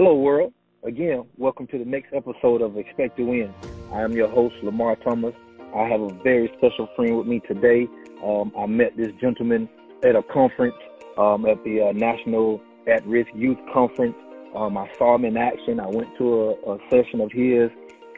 Hello, 0.00 0.14
world. 0.14 0.52
Again, 0.84 1.24
welcome 1.38 1.66
to 1.66 1.76
the 1.76 1.84
next 1.84 2.14
episode 2.14 2.62
of 2.62 2.76
Expect 2.76 3.16
to 3.16 3.24
Win. 3.24 3.52
I 3.92 4.02
am 4.02 4.12
your 4.12 4.28
host, 4.28 4.54
Lamar 4.62 4.94
Thomas. 4.94 5.34
I 5.74 5.88
have 5.88 6.00
a 6.00 6.10
very 6.22 6.48
special 6.56 6.88
friend 6.94 7.18
with 7.18 7.26
me 7.26 7.40
today. 7.48 7.88
Um, 8.24 8.52
I 8.56 8.66
met 8.66 8.96
this 8.96 9.08
gentleman 9.20 9.68
at 10.04 10.14
a 10.14 10.22
conference 10.22 10.76
um, 11.16 11.46
at 11.46 11.64
the 11.64 11.88
uh, 11.88 11.92
National 11.94 12.60
At 12.86 13.04
Risk 13.08 13.30
Youth 13.34 13.58
Conference. 13.74 14.14
Um, 14.54 14.78
I 14.78 14.88
saw 14.98 15.16
him 15.16 15.24
in 15.24 15.36
action. 15.36 15.80
I 15.80 15.88
went 15.88 16.16
to 16.18 16.32
a, 16.64 16.74
a 16.74 16.78
session 16.90 17.20
of 17.20 17.32
his, 17.32 17.68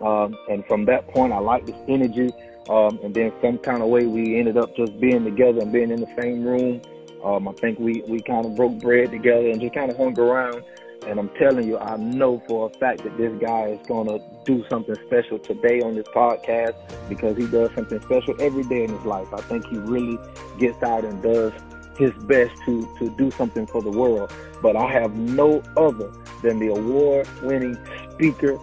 um, 0.03 0.37
and 0.51 0.63
from 0.67 0.85
that 0.85 1.09
point, 1.09 1.33
I 1.33 1.39
liked 1.39 1.69
his 1.69 1.81
energy. 1.89 2.29
Um, 2.69 3.01
and 3.03 3.15
then 3.15 3.33
some 3.41 3.57
kind 3.57 3.83
of 3.83 3.89
way, 3.89 4.05
we 4.05 4.39
ended 4.39 4.59
up 4.59 4.77
just 4.77 5.01
being 5.01 5.25
together 5.25 5.61
and 5.61 5.73
being 5.73 5.91
in 5.91 6.01
the 6.01 6.15
same 6.21 6.45
room. 6.45 6.83
Um, 7.25 7.49
I 7.49 7.53
think 7.53 7.79
we, 7.79 8.03
we 8.07 8.21
kind 8.21 8.45
of 8.45 8.55
broke 8.55 8.79
bread 8.81 9.13
together 9.13 9.49
and 9.49 9.63
just 9.63 9.73
kind 9.73 9.91
of 9.91 9.97
hung 9.97 10.19
around. 10.21 10.63
And 11.07 11.19
I'm 11.19 11.31
telling 11.31 11.67
you, 11.67 11.79
I 11.79 11.97
know 11.97 12.43
for 12.47 12.71
a 12.71 12.79
fact 12.79 13.05
that 13.05 13.17
this 13.17 13.33
guy 13.41 13.69
is 13.69 13.87
going 13.87 14.07
to 14.09 14.23
do 14.45 14.65
something 14.69 14.95
special 15.07 15.39
today 15.39 15.81
on 15.81 15.95
this 15.95 16.07
podcast 16.09 16.75
because 17.09 17.37
he 17.37 17.47
does 17.47 17.71
something 17.75 18.01
special 18.03 18.35
every 18.41 18.65
day 18.65 18.85
in 18.85 18.91
his 18.91 19.05
life. 19.05 19.29
I 19.33 19.41
think 19.43 19.67
he 19.67 19.79
really 19.79 20.19
gets 20.59 20.83
out 20.83 21.05
and 21.05 21.23
does 21.23 21.53
his 21.99 22.13
best 22.25 22.53
to, 22.65 22.89
to 22.99 23.11
do 23.17 23.31
something 23.31 23.67
for 23.67 23.83
the 23.83 23.91
world. 23.91 24.33
But 24.63 24.77
I 24.77 24.91
have 24.91 25.15
no 25.15 25.63
other 25.77 26.11
than 26.43 26.59
the 26.59 26.69
award 26.69 27.29
winning 27.43 27.79
speaker, 28.13 28.59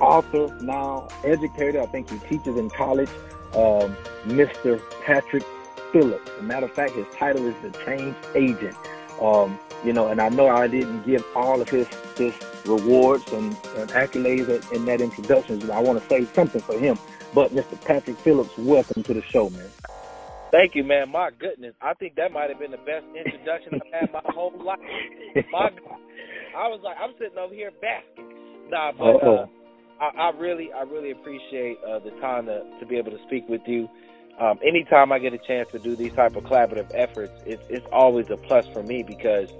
author, 0.00 0.54
now 0.60 1.08
educator. 1.24 1.80
I 1.80 1.86
think 1.86 2.10
he 2.10 2.18
teaches 2.28 2.56
in 2.56 2.70
college, 2.70 3.10
um, 3.54 3.96
Mr. 4.26 4.80
Patrick 5.02 5.44
Phillips. 5.92 6.28
As 6.30 6.38
a 6.40 6.42
matter 6.42 6.66
of 6.66 6.72
fact, 6.72 6.92
his 6.92 7.06
title 7.14 7.46
is 7.46 7.54
the 7.62 7.70
Change 7.84 8.14
Agent. 8.34 8.76
Um, 9.20 9.58
you 9.84 9.92
know, 9.92 10.08
and 10.08 10.20
I 10.20 10.28
know 10.28 10.48
I 10.48 10.66
didn't 10.66 11.04
give 11.04 11.24
all 11.34 11.60
of 11.60 11.68
his 11.68 11.86
his 12.16 12.34
rewards 12.66 13.30
and, 13.32 13.56
and 13.76 13.90
accolades 13.90 14.72
in 14.72 14.84
that 14.86 15.00
introduction. 15.00 15.70
I 15.70 15.80
want 15.80 16.00
to 16.00 16.08
say 16.08 16.24
something 16.34 16.60
for 16.60 16.78
him. 16.78 16.98
But 17.34 17.54
Mr. 17.54 17.80
Patrick 17.84 18.16
Phillips, 18.18 18.56
welcome 18.58 19.02
to 19.04 19.14
the 19.14 19.22
show, 19.22 19.50
man. 19.50 19.68
Thank 20.50 20.74
you, 20.74 20.82
man. 20.82 21.10
My 21.10 21.30
goodness, 21.38 21.74
I 21.80 21.94
think 21.94 22.16
that 22.16 22.32
might 22.32 22.50
have 22.50 22.58
been 22.58 22.72
the 22.72 22.78
best 22.78 23.06
introduction 23.14 23.74
I've 23.74 24.00
had 24.00 24.12
my 24.12 24.22
whole 24.34 24.52
life. 24.64 24.80
My, 25.52 25.70
I 26.56 26.66
was 26.66 26.80
like, 26.82 26.96
I'm 27.00 27.14
sitting 27.18 27.38
over 27.38 27.54
here 27.54 27.70
basking. 27.80 28.68
Nah, 28.68 28.92
but 28.92 29.22
uh, 29.22 29.46
I, 30.00 30.30
I 30.30 30.38
really, 30.38 30.70
I 30.72 30.82
really 30.82 31.12
appreciate 31.12 31.78
uh, 31.86 32.00
the 32.00 32.10
time 32.20 32.46
to 32.46 32.62
to 32.80 32.86
be 32.86 32.96
able 32.96 33.12
to 33.12 33.18
speak 33.26 33.48
with 33.48 33.62
you 33.66 33.88
um, 34.38 34.58
anytime 34.64 35.12
I 35.12 35.18
get 35.18 35.34
a 35.34 35.38
chance 35.38 35.70
to 35.72 35.78
do 35.78 35.96
these 35.96 36.12
type 36.12 36.36
of 36.36 36.44
collaborative 36.44 36.90
efforts, 36.94 37.32
it's, 37.44 37.62
it's 37.68 37.86
always 37.92 38.30
a 38.30 38.36
plus 38.36 38.66
for 38.68 38.82
me 38.82 39.02
because, 39.02 39.50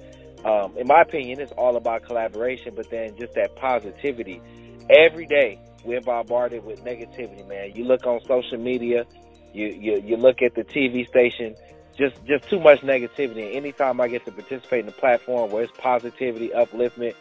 um, 0.44 0.76
in 0.78 0.86
my 0.86 1.02
opinion, 1.02 1.40
it's 1.40 1.52
all 1.52 1.76
about 1.76 2.04
collaboration, 2.04 2.74
but 2.74 2.90
then 2.90 3.16
just 3.18 3.34
that 3.34 3.56
positivity. 3.56 4.40
Every 4.88 5.26
day 5.26 5.60
we're 5.84 6.00
bombarded 6.00 6.64
with 6.64 6.84
negativity, 6.84 7.46
man. 7.46 7.72
You 7.74 7.84
look 7.84 8.06
on 8.06 8.20
social 8.26 8.58
media, 8.58 9.04
you, 9.52 9.66
you, 9.66 10.00
you 10.04 10.16
look 10.16 10.42
at 10.42 10.54
the 10.54 10.64
TV 10.64 11.06
station, 11.06 11.54
just, 11.96 12.24
just 12.24 12.48
too 12.48 12.60
much 12.60 12.80
negativity. 12.80 13.54
anytime 13.54 14.00
I 14.00 14.08
get 14.08 14.24
to 14.24 14.32
participate 14.32 14.84
in 14.84 14.88
a 14.88 14.92
platform 14.92 15.50
where 15.50 15.64
it's 15.64 15.72
positivity, 15.76 16.48
upliftment, 16.50 17.14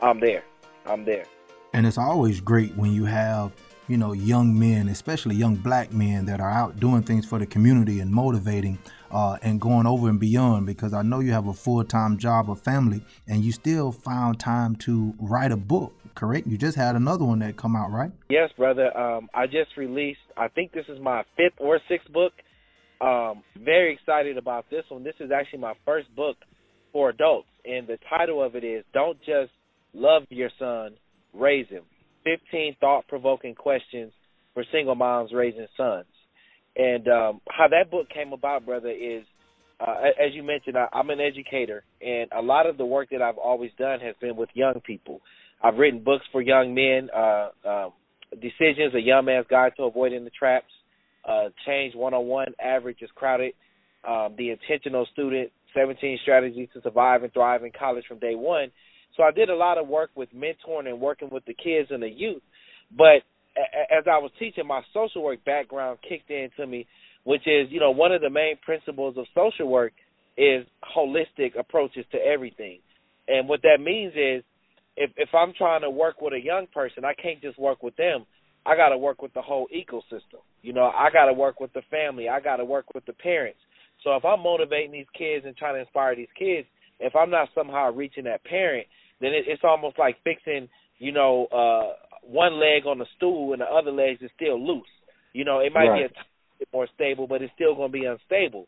I'm 0.00 0.20
there. 0.20 0.44
I'm 0.86 1.04
there. 1.04 1.24
And 1.72 1.86
it's 1.86 1.98
always 1.98 2.40
great 2.40 2.76
when 2.76 2.92
you 2.92 3.04
have 3.04 3.52
you 3.90 3.96
know, 3.96 4.12
young 4.12 4.56
men, 4.56 4.88
especially 4.88 5.34
young 5.34 5.56
black 5.56 5.92
men 5.92 6.24
that 6.26 6.40
are 6.40 6.50
out 6.50 6.78
doing 6.78 7.02
things 7.02 7.26
for 7.26 7.40
the 7.40 7.46
community 7.46 7.98
and 7.98 8.08
motivating 8.08 8.78
uh, 9.10 9.36
and 9.42 9.60
going 9.60 9.84
over 9.84 10.08
and 10.08 10.20
beyond 10.20 10.64
because 10.64 10.94
I 10.94 11.02
know 11.02 11.18
you 11.18 11.32
have 11.32 11.48
a 11.48 11.52
full 11.52 11.82
time 11.82 12.16
job, 12.16 12.48
a 12.48 12.54
family, 12.54 13.04
and 13.26 13.44
you 13.44 13.50
still 13.50 13.90
found 13.90 14.38
time 14.38 14.76
to 14.76 15.12
write 15.18 15.50
a 15.50 15.56
book, 15.56 15.92
correct? 16.14 16.46
You 16.46 16.56
just 16.56 16.76
had 16.76 16.94
another 16.94 17.24
one 17.24 17.40
that 17.40 17.56
come 17.56 17.74
out, 17.74 17.90
right? 17.90 18.12
Yes, 18.28 18.50
brother. 18.56 18.96
Um, 18.96 19.28
I 19.34 19.46
just 19.46 19.76
released, 19.76 20.20
I 20.36 20.46
think 20.46 20.70
this 20.70 20.86
is 20.88 21.00
my 21.00 21.24
fifth 21.36 21.58
or 21.58 21.80
sixth 21.88 22.12
book. 22.12 22.32
Um, 23.00 23.42
very 23.58 23.92
excited 23.92 24.38
about 24.38 24.70
this 24.70 24.84
one. 24.88 25.02
This 25.02 25.16
is 25.18 25.32
actually 25.32 25.60
my 25.60 25.74
first 25.84 26.14
book 26.14 26.36
for 26.92 27.08
adults, 27.08 27.48
and 27.64 27.88
the 27.88 27.98
title 28.08 28.40
of 28.40 28.54
it 28.54 28.62
is 28.62 28.84
Don't 28.94 29.18
Just 29.18 29.50
Love 29.94 30.22
Your 30.28 30.50
Son, 30.60 30.96
Raise 31.34 31.66
Him 31.68 31.82
15 32.24 32.76
thought 32.80 33.06
provoking 33.08 33.54
questions 33.54 34.12
for 34.54 34.64
single 34.72 34.94
moms 34.94 35.32
raising 35.32 35.66
sons. 35.76 36.06
And 36.76 37.06
um, 37.08 37.40
how 37.48 37.68
that 37.68 37.90
book 37.90 38.08
came 38.08 38.32
about, 38.32 38.64
brother, 38.64 38.90
is 38.90 39.24
uh, 39.80 39.94
as 40.22 40.34
you 40.34 40.42
mentioned, 40.42 40.76
I, 40.76 40.86
I'm 40.92 41.10
an 41.10 41.20
educator, 41.20 41.84
and 42.02 42.30
a 42.36 42.42
lot 42.42 42.66
of 42.66 42.76
the 42.76 42.84
work 42.84 43.08
that 43.10 43.22
I've 43.22 43.38
always 43.38 43.70
done 43.78 44.00
has 44.00 44.14
been 44.20 44.36
with 44.36 44.50
young 44.52 44.80
people. 44.84 45.20
I've 45.62 45.76
written 45.76 46.04
books 46.04 46.24
for 46.32 46.42
young 46.42 46.74
men, 46.74 47.08
uh, 47.14 47.48
um, 47.66 47.92
Decisions, 48.30 48.94
A 48.94 49.00
Young 49.00 49.24
Man's 49.24 49.46
Guide 49.50 49.72
to 49.76 49.84
Avoiding 49.84 50.24
the 50.24 50.30
Traps, 50.30 50.70
uh, 51.28 51.48
Change 51.66 51.94
101, 51.94 52.54
Average 52.62 52.98
is 53.00 53.10
Crowded, 53.14 53.54
um, 54.06 54.34
The 54.36 54.50
Intentional 54.50 55.06
Student, 55.12 55.50
17 55.74 56.18
Strategies 56.22 56.68
to 56.74 56.82
Survive 56.82 57.22
and 57.22 57.32
Thrive 57.32 57.64
in 57.64 57.72
College 57.76 58.04
from 58.06 58.18
Day 58.18 58.34
One. 58.34 58.70
So 59.16 59.22
I 59.22 59.30
did 59.30 59.50
a 59.50 59.54
lot 59.54 59.78
of 59.78 59.88
work 59.88 60.10
with 60.14 60.28
mentoring 60.34 60.88
and 60.88 61.00
working 61.00 61.28
with 61.30 61.44
the 61.44 61.54
kids 61.54 61.90
and 61.90 62.02
the 62.02 62.08
youth. 62.08 62.42
But 62.96 63.22
as 63.90 64.04
I 64.06 64.18
was 64.18 64.30
teaching, 64.38 64.66
my 64.66 64.82
social 64.92 65.22
work 65.22 65.44
background 65.44 65.98
kicked 66.08 66.30
into 66.30 66.66
me, 66.66 66.86
which 67.24 67.46
is, 67.46 67.68
you 67.70 67.80
know, 67.80 67.90
one 67.90 68.12
of 68.12 68.20
the 68.20 68.30
main 68.30 68.56
principles 68.64 69.16
of 69.18 69.26
social 69.34 69.68
work 69.68 69.92
is 70.36 70.64
holistic 70.96 71.58
approaches 71.58 72.04
to 72.12 72.18
everything. 72.18 72.78
And 73.28 73.48
what 73.48 73.62
that 73.62 73.78
means 73.80 74.12
is 74.14 74.44
if 74.96 75.10
if 75.16 75.28
I'm 75.34 75.52
trying 75.56 75.82
to 75.82 75.90
work 75.90 76.20
with 76.20 76.32
a 76.32 76.40
young 76.40 76.66
person, 76.72 77.04
I 77.04 77.14
can't 77.14 77.40
just 77.40 77.58
work 77.58 77.82
with 77.82 77.96
them. 77.96 78.26
I 78.66 78.76
got 78.76 78.90
to 78.90 78.98
work 78.98 79.22
with 79.22 79.32
the 79.34 79.42
whole 79.42 79.66
ecosystem. 79.74 80.40
You 80.62 80.72
know, 80.72 80.84
I 80.84 81.08
got 81.12 81.26
to 81.26 81.32
work 81.32 81.60
with 81.60 81.72
the 81.72 81.82
family. 81.90 82.28
I 82.28 82.40
got 82.40 82.56
to 82.56 82.64
work 82.64 82.86
with 82.94 83.06
the 83.06 83.14
parents. 83.14 83.58
So 84.04 84.14
if 84.16 84.24
I'm 84.24 84.40
motivating 84.40 84.92
these 84.92 85.06
kids 85.16 85.44
and 85.46 85.56
trying 85.56 85.74
to 85.74 85.80
inspire 85.80 86.16
these 86.16 86.32
kids, 86.38 86.66
if 86.98 87.16
I'm 87.16 87.30
not 87.30 87.48
somehow 87.54 87.92
reaching 87.92 88.24
that 88.24 88.44
parent, 88.44 88.86
then 89.20 89.32
it, 89.32 89.44
it's 89.46 89.62
almost 89.64 89.98
like 89.98 90.16
fixing, 90.24 90.68
you 90.98 91.12
know, 91.12 91.46
uh 91.46 91.94
one 92.22 92.60
leg 92.60 92.86
on 92.86 92.98
the 92.98 93.06
stool 93.16 93.52
and 93.52 93.62
the 93.62 93.66
other 93.66 93.90
leg 93.90 94.18
is 94.20 94.30
still 94.36 94.60
loose. 94.64 94.86
You 95.32 95.44
know, 95.44 95.60
it 95.60 95.72
might 95.72 95.88
right. 95.88 96.10
be 96.10 96.14
a 96.14 96.18
bit 96.58 96.68
more 96.72 96.88
stable, 96.94 97.26
but 97.26 97.42
it's 97.42 97.52
still 97.54 97.74
going 97.74 97.90
to 97.90 97.98
be 97.98 98.04
unstable. 98.04 98.66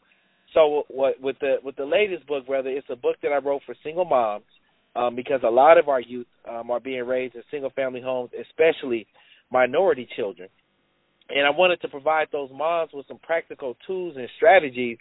So 0.54 0.84
what 0.88 1.20
with 1.20 1.36
the 1.40 1.56
with 1.62 1.76
the 1.76 1.84
latest 1.84 2.26
book, 2.26 2.46
brother, 2.46 2.70
it's 2.70 2.86
a 2.90 2.96
book 2.96 3.16
that 3.22 3.32
I 3.32 3.38
wrote 3.38 3.62
for 3.64 3.74
single 3.82 4.04
moms 4.04 4.44
um, 4.94 5.16
because 5.16 5.40
a 5.44 5.50
lot 5.50 5.78
of 5.78 5.88
our 5.88 6.00
youth 6.00 6.26
um, 6.48 6.70
are 6.70 6.80
being 6.80 7.04
raised 7.06 7.34
in 7.34 7.42
single 7.50 7.70
family 7.70 8.02
homes, 8.02 8.30
especially 8.38 9.06
minority 9.50 10.08
children. 10.16 10.48
And 11.28 11.46
I 11.46 11.50
wanted 11.50 11.80
to 11.82 11.88
provide 11.88 12.28
those 12.32 12.50
moms 12.52 12.90
with 12.92 13.06
some 13.08 13.18
practical 13.18 13.76
tools 13.86 14.16
and 14.16 14.28
strategies 14.36 14.98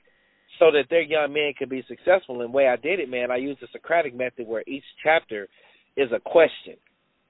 so 0.60 0.72
that 0.72 0.86
their 0.90 1.02
young 1.02 1.34
men 1.34 1.54
can 1.58 1.70
be 1.70 1.84
successful. 1.88 2.42
And 2.42 2.52
the 2.52 2.56
way 2.56 2.68
I 2.68 2.76
did 2.76 3.00
it, 3.00 3.10
man, 3.10 3.32
I 3.32 3.38
used 3.38 3.62
the 3.62 3.68
Socratic 3.72 4.16
method 4.16 4.48
where 4.48 4.64
each 4.68 4.84
chapter 5.04 5.48
is 5.98 6.10
a 6.12 6.20
question. 6.20 6.76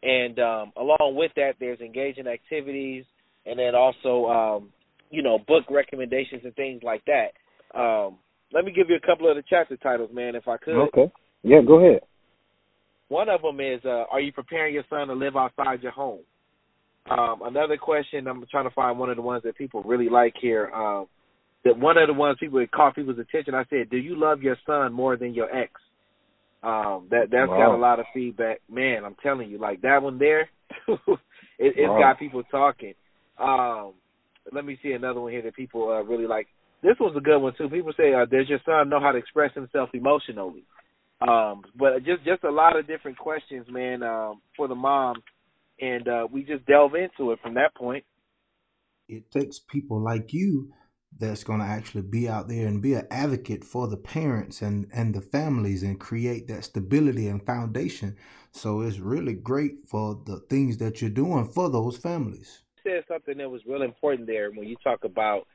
And 0.04 0.40
um, 0.40 0.74
along 0.78 1.16
with 1.16 1.32
that, 1.36 1.54
there's 1.60 1.80
engaging 1.80 2.28
activities 2.28 3.06
and 3.46 3.58
then 3.58 3.76
also, 3.76 4.26
um, 4.28 4.70
you 5.10 5.22
know, 5.22 5.40
book 5.48 5.66
recommendations 5.70 6.42
and 6.44 6.56
things 6.56 6.82
like 6.84 7.04
that. 7.06 7.80
Um, 7.80 8.18
let 8.54 8.66
me 8.66 8.72
give 8.72 8.90
you 8.90 8.96
a 8.96 9.06
couple 9.06 9.30
of 9.30 9.36
the 9.36 9.44
chapter 9.50 9.78
titles, 9.78 10.10
man, 10.14 10.36
if 10.36 10.48
I 10.48 10.58
could. 10.58 10.76
Okay. 10.88 11.12
Yeah, 11.44 11.62
go 11.66 11.80
ahead. 11.80 12.02
One 13.08 13.30
of 13.30 13.42
them 13.42 13.60
is, 13.60 13.82
uh, 13.86 14.06
are 14.12 14.22
you 14.22 14.32
preparing 14.32 14.74
your 14.74 14.84
son 14.90 15.08
to 15.08 15.14
live 15.14 15.36
outside 15.36 15.82
your 15.84 15.92
home? 15.92 16.22
Um, 17.10 17.42
another 17.44 17.78
question, 17.78 18.28
I'm 18.28 18.46
trying 18.50 18.70
to 18.70 18.76
find 18.76 19.00
one 19.00 19.10
of 19.10 19.16
the 19.16 19.22
ones 19.22 19.44
that 19.44 19.58
people 19.58 19.84
really 19.84 20.10
like 20.10 20.34
here. 20.40 20.70
Um, 20.74 21.08
that 21.64 21.78
one 21.78 21.98
of 21.98 22.08
the 22.08 22.14
ones 22.14 22.38
people 22.40 22.60
that 22.60 22.72
caught 22.72 22.96
people's 22.96 23.20
attention. 23.20 23.54
I 23.54 23.66
said, 23.70 23.90
"Do 23.90 23.98
you 23.98 24.16
love 24.16 24.42
your 24.42 24.58
son 24.66 24.94
more 24.94 25.16
than 25.18 25.34
your 25.34 25.54
ex?" 25.56 25.72
Um, 26.64 27.08
that 27.10 27.30
that's 27.32 27.50
wow. 27.50 27.58
got 27.58 27.76
a 27.76 27.78
lot 27.78 28.00
of 28.00 28.06
feedback. 28.14 28.62
Man, 28.70 29.04
I'm 29.06 29.16
telling 29.22 29.50
you, 29.50 29.58
like 29.58 29.82
that 29.82 30.02
one 30.02 30.18
there, 30.18 30.50
it, 30.88 31.20
it's 31.60 31.90
wow. 31.90 32.00
got 32.00 32.20
people 32.20 32.44
talking. 32.44 32.94
Um, 33.40 33.94
let 34.52 34.66
me 34.66 34.78
see 34.82 34.92
another 34.92 35.22
one 35.22 35.32
here 35.32 35.42
that 35.44 35.56
people 35.56 35.90
uh, 35.90 36.04
really 36.04 36.28
like. 36.28 36.48
This 36.84 36.96
was 37.00 37.14
a 37.16 37.22
good 37.22 37.40
one 37.40 37.54
too. 37.58 37.70
People 37.70 37.94
say, 37.96 38.14
uh, 38.14 38.26
"Does 38.26 38.50
your 38.50 38.60
son 38.66 38.90
know 38.90 39.00
how 39.00 39.12
to 39.12 39.18
express 39.18 39.54
himself 39.54 39.90
emotionally?" 39.94 40.64
Um, 41.22 41.62
but 41.78 41.98
just 42.04 42.24
just 42.26 42.44
a 42.44 42.52
lot 42.52 42.78
of 42.78 42.88
different 42.88 43.18
questions, 43.18 43.68
man, 43.70 44.02
um, 44.02 44.42
for 44.58 44.68
the 44.68 44.76
mom, 44.76 45.22
and 45.80 46.08
uh, 46.08 46.28
we 46.32 46.44
just 46.44 46.66
delve 46.66 46.96
into 46.96 47.32
it 47.32 47.40
from 47.42 47.54
that 47.56 47.76
point. 47.76 48.04
It 49.08 49.30
takes 49.32 49.60
people 49.60 50.00
like 50.00 50.34
you 50.34 50.72
that's 51.18 51.44
going 51.44 51.60
to 51.60 51.66
actually 51.66 52.02
be 52.02 52.28
out 52.28 52.48
there 52.48 52.68
and 52.68 52.82
be 52.82 52.94
an 52.94 53.08
advocate 53.12 53.64
for 53.64 53.88
the 53.88 53.98
parents 53.98 54.62
and 54.62 54.88
and 54.94 55.14
the 55.14 55.22
families 55.22 55.84
and 55.84 56.00
create 56.00 56.48
that 56.48 56.64
stability 56.64 57.28
and 57.28 57.46
foundation. 57.46 58.16
So 58.52 58.82
it's 58.82 59.00
really 59.00 59.34
great 59.34 59.88
for 59.88 60.20
the 60.26 60.40
things 60.50 60.78
that 60.78 61.02
you're 61.02 61.10
doing 61.10 61.46
for 61.46 61.70
those 61.70 61.98
families. 61.98 62.64
You 62.84 62.92
said 62.92 63.04
something 63.08 63.38
that 63.38 63.50
was 63.50 63.62
real 63.68 63.84
important 63.84 64.28
there 64.28 64.52
when 64.52 64.68
you 64.68 64.76
talk 64.84 65.04
about 65.04 65.48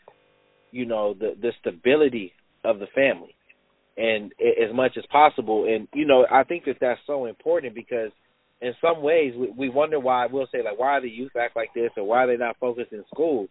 you 0.70 0.86
know 0.86 1.14
the 1.14 1.36
the 1.40 1.52
stability 1.60 2.32
of 2.64 2.78
the 2.78 2.86
family 2.94 3.34
and 3.96 4.32
as 4.40 4.74
much 4.74 4.96
as 4.96 5.04
possible. 5.10 5.64
And 5.64 5.88
you 5.94 6.06
know 6.06 6.26
i 6.30 6.44
think 6.44 6.64
that 6.66 6.76
that's 6.80 7.00
so 7.06 7.26
important 7.26 7.74
because 7.74 8.10
in 8.60 8.74
some 8.80 9.02
ways 9.02 9.34
we, 9.36 9.50
we 9.50 9.68
wonder 9.68 10.00
why 10.00 10.26
we'll 10.26 10.48
say 10.52 10.62
like 10.62 10.78
why 10.78 11.00
the 11.00 11.10
youth 11.10 11.32
act 11.36 11.56
like 11.56 11.74
this 11.74 11.90
or 11.96 12.04
why 12.04 12.26
they're 12.26 12.36
they 12.36 12.44
not 12.44 12.56
focused 12.58 12.92
in 12.92 13.04
school? 13.12 13.48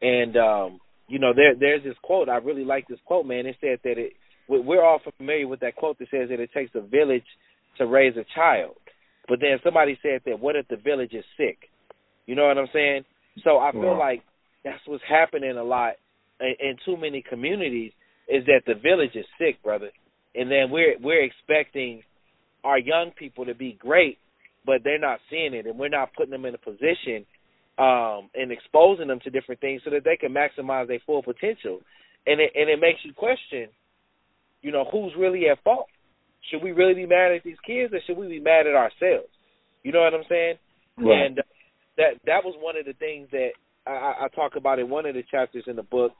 And 0.00 0.36
um 0.36 0.80
you 1.08 1.18
know 1.18 1.32
there 1.34 1.54
there's 1.58 1.84
this 1.84 1.96
quote. 2.02 2.28
I 2.28 2.36
really 2.36 2.64
like 2.64 2.88
this 2.88 2.98
quote 3.04 3.26
man. 3.26 3.46
It 3.46 3.56
said 3.60 3.78
that 3.84 3.98
it 3.98 4.12
we're 4.48 4.84
all 4.84 5.00
familiar 5.16 5.48
with 5.48 5.60
that 5.60 5.76
quote 5.76 5.98
that 5.98 6.08
says 6.10 6.28
that 6.30 6.40
it 6.40 6.50
takes 6.52 6.72
a 6.74 6.80
village 6.80 7.24
to 7.78 7.86
raise 7.86 8.16
a 8.16 8.24
child. 8.34 8.76
But 9.26 9.40
then 9.40 9.58
somebody 9.64 9.98
said 10.02 10.20
that 10.26 10.38
what 10.38 10.56
if 10.56 10.68
the 10.68 10.76
village 10.76 11.12
is 11.12 11.24
sick? 11.36 11.70
You 12.26 12.34
know 12.34 12.46
what 12.46 12.58
i'm 12.58 12.68
saying? 12.72 13.04
So 13.42 13.58
i 13.58 13.72
feel 13.72 13.98
like 13.98 14.22
that's 14.64 14.80
what's 14.86 15.02
happening 15.08 15.56
a 15.56 15.64
lot 15.64 15.94
in, 16.40 16.54
in 16.60 16.76
too 16.84 16.96
many 16.96 17.22
communities 17.22 17.92
is 18.28 18.44
that 18.46 18.62
the 18.66 18.74
village 18.74 19.14
is 19.14 19.26
sick 19.38 19.62
brother. 19.62 19.90
And 20.34 20.50
then 20.50 20.70
we're 20.70 20.96
we're 21.00 21.24
expecting 21.24 22.02
our 22.62 22.78
young 22.78 23.12
people 23.16 23.46
to 23.46 23.54
be 23.54 23.76
great 23.78 24.18
but 24.64 24.82
they're 24.82 24.98
not 24.98 25.20
seeing 25.30 25.54
it, 25.54 25.66
and 25.66 25.78
we're 25.78 25.88
not 25.88 26.14
putting 26.14 26.30
them 26.30 26.44
in 26.44 26.54
a 26.54 26.58
position 26.58 27.26
um, 27.78 28.30
and 28.34 28.52
exposing 28.52 29.08
them 29.08 29.20
to 29.24 29.30
different 29.30 29.60
things 29.60 29.82
so 29.84 29.90
that 29.90 30.04
they 30.04 30.16
can 30.16 30.32
maximize 30.32 30.86
their 30.88 31.00
full 31.04 31.22
potential. 31.22 31.80
And 32.26 32.40
it 32.40 32.52
and 32.54 32.70
it 32.70 32.80
makes 32.80 33.00
you 33.04 33.12
question, 33.12 33.68
you 34.62 34.72
know, 34.72 34.84
who's 34.90 35.12
really 35.18 35.48
at 35.48 35.62
fault? 35.62 35.86
Should 36.50 36.62
we 36.62 36.72
really 36.72 36.94
be 36.94 37.06
mad 37.06 37.32
at 37.32 37.42
these 37.42 37.60
kids, 37.66 37.92
or 37.92 38.00
should 38.06 38.16
we 38.16 38.28
be 38.28 38.40
mad 38.40 38.66
at 38.66 38.74
ourselves? 38.74 39.28
You 39.82 39.92
know 39.92 40.00
what 40.00 40.14
I'm 40.14 40.24
saying? 40.28 40.54
Right. 40.96 41.26
And 41.26 41.38
uh, 41.38 41.42
that 41.96 42.10
that 42.26 42.44
was 42.44 42.54
one 42.58 42.76
of 42.76 42.86
the 42.86 42.94
things 42.94 43.28
that 43.32 43.50
I, 43.86 44.24
I 44.24 44.28
talk 44.34 44.56
about 44.56 44.78
in 44.78 44.88
one 44.88 45.06
of 45.06 45.14
the 45.14 45.22
chapters 45.30 45.64
in 45.66 45.76
the 45.76 45.82
book 45.82 46.12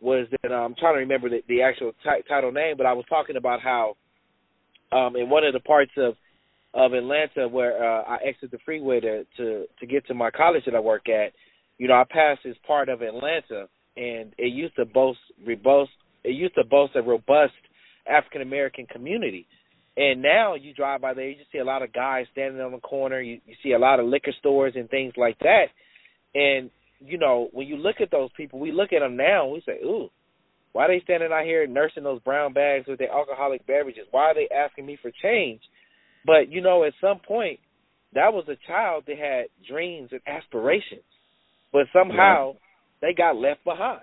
was 0.00 0.26
that 0.42 0.50
uh, 0.50 0.54
I'm 0.54 0.74
trying 0.74 0.94
to 0.94 1.00
remember 1.00 1.28
the, 1.28 1.42
the 1.48 1.62
actual 1.62 1.92
t- 2.02 2.28
title 2.28 2.52
name, 2.52 2.76
but 2.76 2.86
I 2.86 2.94
was 2.94 3.04
talking 3.08 3.36
about 3.36 3.60
how 3.60 3.96
um, 4.92 5.14
in 5.16 5.28
one 5.28 5.44
of 5.44 5.52
the 5.52 5.60
parts 5.60 5.92
of 5.96 6.14
of 6.74 6.92
Atlanta 6.92 7.48
where 7.48 7.82
uh, 7.82 8.02
I 8.02 8.18
exit 8.24 8.50
the 8.50 8.58
freeway 8.64 9.00
to 9.00 9.24
to 9.36 9.66
to 9.78 9.86
get 9.86 10.06
to 10.06 10.14
my 10.14 10.30
college 10.30 10.64
that 10.66 10.74
I 10.74 10.80
work 10.80 11.08
at, 11.08 11.32
you 11.78 11.88
know, 11.88 11.94
I 11.94 12.04
pass 12.08 12.38
this 12.44 12.56
part 12.66 12.88
of 12.88 13.02
Atlanta 13.02 13.68
and 13.96 14.32
it 14.38 14.52
used 14.52 14.76
to 14.76 14.84
boast 14.84 15.18
boast 15.62 15.90
it 16.22 16.34
used 16.34 16.54
to 16.54 16.64
boast 16.64 16.94
a 16.96 17.02
robust 17.02 17.54
African 18.08 18.42
American 18.42 18.86
community. 18.86 19.46
And 19.96 20.22
now 20.22 20.54
you 20.54 20.72
drive 20.72 21.00
by 21.00 21.14
there, 21.14 21.28
you 21.28 21.36
just 21.36 21.50
see 21.50 21.58
a 21.58 21.64
lot 21.64 21.82
of 21.82 21.92
guys 21.92 22.26
standing 22.32 22.60
on 22.60 22.72
the 22.72 22.78
corner. 22.78 23.20
You, 23.20 23.40
you 23.44 23.54
see 23.62 23.72
a 23.72 23.78
lot 23.78 23.98
of 23.98 24.06
liquor 24.06 24.32
stores 24.38 24.74
and 24.76 24.88
things 24.88 25.14
like 25.16 25.38
that. 25.40 25.66
And 26.34 26.70
you 27.00 27.18
know, 27.18 27.48
when 27.52 27.66
you 27.66 27.76
look 27.76 27.96
at 28.00 28.10
those 28.10 28.30
people, 28.36 28.60
we 28.60 28.72
look 28.72 28.92
at 28.92 29.00
them 29.00 29.16
now 29.16 29.44
and 29.44 29.52
we 29.52 29.62
say, 29.66 29.84
"Ooh, 29.84 30.10
why 30.72 30.84
are 30.84 30.88
they 30.88 31.02
standing 31.02 31.32
out 31.32 31.44
here 31.44 31.66
nursing 31.66 32.04
those 32.04 32.20
brown 32.20 32.52
bags 32.52 32.86
with 32.86 32.98
their 32.98 33.10
alcoholic 33.10 33.66
beverages? 33.66 34.06
Why 34.10 34.26
are 34.26 34.34
they 34.34 34.48
asking 34.54 34.86
me 34.86 34.98
for 35.00 35.10
change?" 35.22 35.62
But 36.24 36.50
you 36.50 36.60
know, 36.60 36.84
at 36.84 36.92
some 37.00 37.20
point, 37.26 37.60
that 38.14 38.32
was 38.32 38.44
a 38.48 38.56
child 38.66 39.04
that 39.06 39.18
had 39.18 39.46
dreams 39.68 40.10
and 40.12 40.20
aspirations, 40.26 41.04
but 41.72 41.86
somehow 41.92 42.56
they 43.00 43.14
got 43.14 43.36
left 43.36 43.64
behind, 43.64 44.02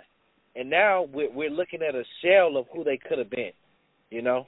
and 0.56 0.69
now 0.69 1.08
we're, 1.12 1.31
we're 1.31 1.50
looking 1.50 1.81
at 1.88 1.96
a 1.96 2.04
shell 2.24 2.58
of 2.58 2.66
who 2.74 2.84
they 2.84 2.98
could 2.98 3.18
have 3.19 3.30
been. 3.30 3.52
You 4.10 4.22
know. 4.22 4.48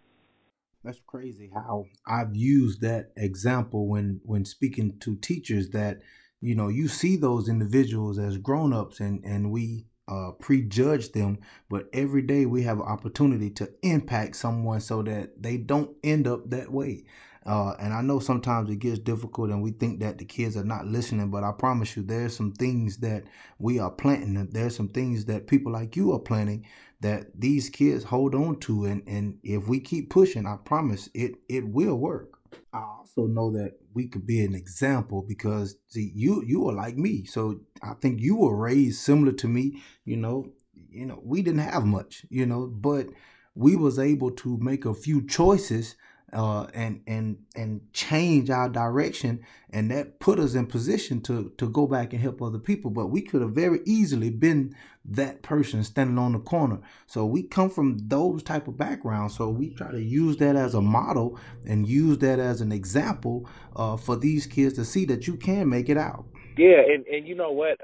That's 0.84 1.02
crazy 1.06 1.52
how 1.54 1.88
I've 2.08 2.36
used 2.36 2.82
that 2.82 3.12
example 3.18 3.88
when 3.88 4.22
when 4.24 4.46
speaking 4.46 4.98
to 5.00 5.18
teachers 5.18 5.72
that 5.72 6.00
you 6.40 6.56
know 6.56 6.70
you 6.70 6.88
see 6.88 7.18
those 7.18 7.50
individuals 7.50 8.18
as 8.18 8.38
grown-ups 8.38 9.02
and 9.02 9.24
and 9.26 9.52
we 9.52 9.86
uh, 10.10 10.32
prejudge 10.40 11.12
them, 11.12 11.38
but 11.70 11.88
every 11.94 12.22
day 12.22 12.46
we 12.46 12.64
have 12.64 12.80
an 12.80 12.86
opportunity 12.86 13.50
to 13.52 13.70
impact 13.84 14.36
someone 14.36 14.82
so 14.82 15.04
that 15.04 15.44
they 15.44 15.56
don't 15.58 15.92
end 16.04 16.28
up 16.28 16.50
that 16.50 16.72
way. 16.72 17.04
Uh, 17.46 17.74
and 17.80 17.94
I 17.94 18.02
know 18.02 18.20
sometimes 18.20 18.70
it 18.70 18.78
gets 18.78 19.00
difficult 19.00 19.50
and 19.50 19.64
we 19.64 19.72
think 19.72 20.02
that 20.02 20.18
the 20.18 20.26
kids 20.26 20.58
are 20.58 20.64
not 20.64 20.86
listening, 20.86 21.32
but 21.32 21.44
I 21.44 21.52
promise 21.52 21.96
you, 21.96 22.04
there's 22.04 22.36
some 22.36 22.52
things 22.52 22.98
that 22.98 23.24
we 23.60 23.80
are 23.80 23.92
planting. 23.92 24.50
There's 24.52 24.76
some 24.76 24.90
things 24.90 25.26
that 25.26 25.48
people 25.48 25.72
like 25.72 25.96
you 25.96 26.12
are 26.14 26.20
planting 26.20 26.66
that 27.02 27.40
these 27.40 27.70
kids 27.70 28.04
hold 28.04 28.36
on 28.36 28.60
to. 28.62 28.86
And, 28.86 29.04
and 29.08 29.40
if 29.44 29.68
we 29.68 29.80
keep 29.80 30.10
pushing, 30.10 30.46
I 30.46 30.58
promise 30.58 31.10
it, 31.14 31.36
it 31.48 31.68
will 31.68 31.96
work. 31.96 32.40
I 32.74 32.82
also 32.82 33.26
know 33.26 33.52
that 33.52 33.74
we 33.94 34.08
could 34.08 34.28
be 34.28 34.44
an 34.44 34.54
example 34.54 35.24
because 35.28 35.76
see, 35.88 36.12
you, 36.14 36.44
you 36.46 36.68
are 36.68 36.74
like 36.74 36.98
me. 36.98 37.26
So 37.26 37.62
I 37.82 37.94
think 37.94 38.20
you 38.20 38.36
were 38.36 38.56
raised 38.56 39.00
similar 39.00 39.32
to 39.34 39.48
me, 39.48 39.82
you 40.04 40.18
know, 40.18 40.52
you 40.74 41.06
know, 41.06 41.22
we 41.24 41.42
didn't 41.42 41.62
have 41.62 41.86
much, 41.86 42.26
you 42.30 42.46
know, 42.46 42.68
but 42.68 43.08
we 43.56 43.76
was 43.76 44.00
able 44.00 44.32
to 44.32 44.58
make 44.58 44.86
a 44.86 44.94
few 44.94 45.26
choices 45.26 45.96
uh, 46.34 46.68
and 46.74 47.02
and 47.08 47.38
and 47.56 47.82
change 47.94 48.50
our 48.50 48.70
direction, 48.70 49.40
and 49.70 49.90
that 49.92 50.20
put 50.20 50.40
us 50.40 50.56
in 50.56 50.68
position 50.68 51.22
to 51.22 51.52
to 51.58 51.70
go 51.70 51.88
back 51.88 52.14
and 52.14 52.22
help 52.22 52.42
other 52.42 52.60
people. 52.60 52.92
But 52.92 53.08
we 53.08 53.22
could 53.22 53.42
have 53.42 53.52
very 53.52 53.80
easily 53.86 54.30
been 54.30 54.76
that 55.06 55.42
person 55.42 55.84
standing 55.84 56.18
on 56.18 56.34
the 56.34 56.40
corner. 56.40 56.80
So 57.08 57.26
we 57.26 57.44
come 57.44 57.70
from 57.70 57.98
those 58.08 58.44
type 58.44 58.68
of 58.68 58.78
backgrounds. 58.78 59.36
So 59.36 59.50
we 59.50 59.70
try 59.74 59.92
to 59.92 60.02
use 60.02 60.38
that 60.38 60.56
as 60.56 60.76
a 60.76 60.82
model 60.82 61.40
and 61.66 61.88
use 61.88 62.20
that 62.20 62.40
as 62.40 62.62
an 62.62 62.72
example 62.72 63.50
uh, 63.76 63.98
for 63.98 64.16
these 64.16 64.46
kids 64.46 64.76
to 64.76 64.86
see 64.86 65.06
that 65.06 65.28
you 65.28 65.36
can 65.36 65.70
make 65.70 65.90
it 65.90 65.98
out. 65.98 66.26
Yeah, 66.58 66.82
and 66.88 67.06
and 67.08 67.28
you 67.28 67.36
know 67.36 67.52
what, 67.52 67.80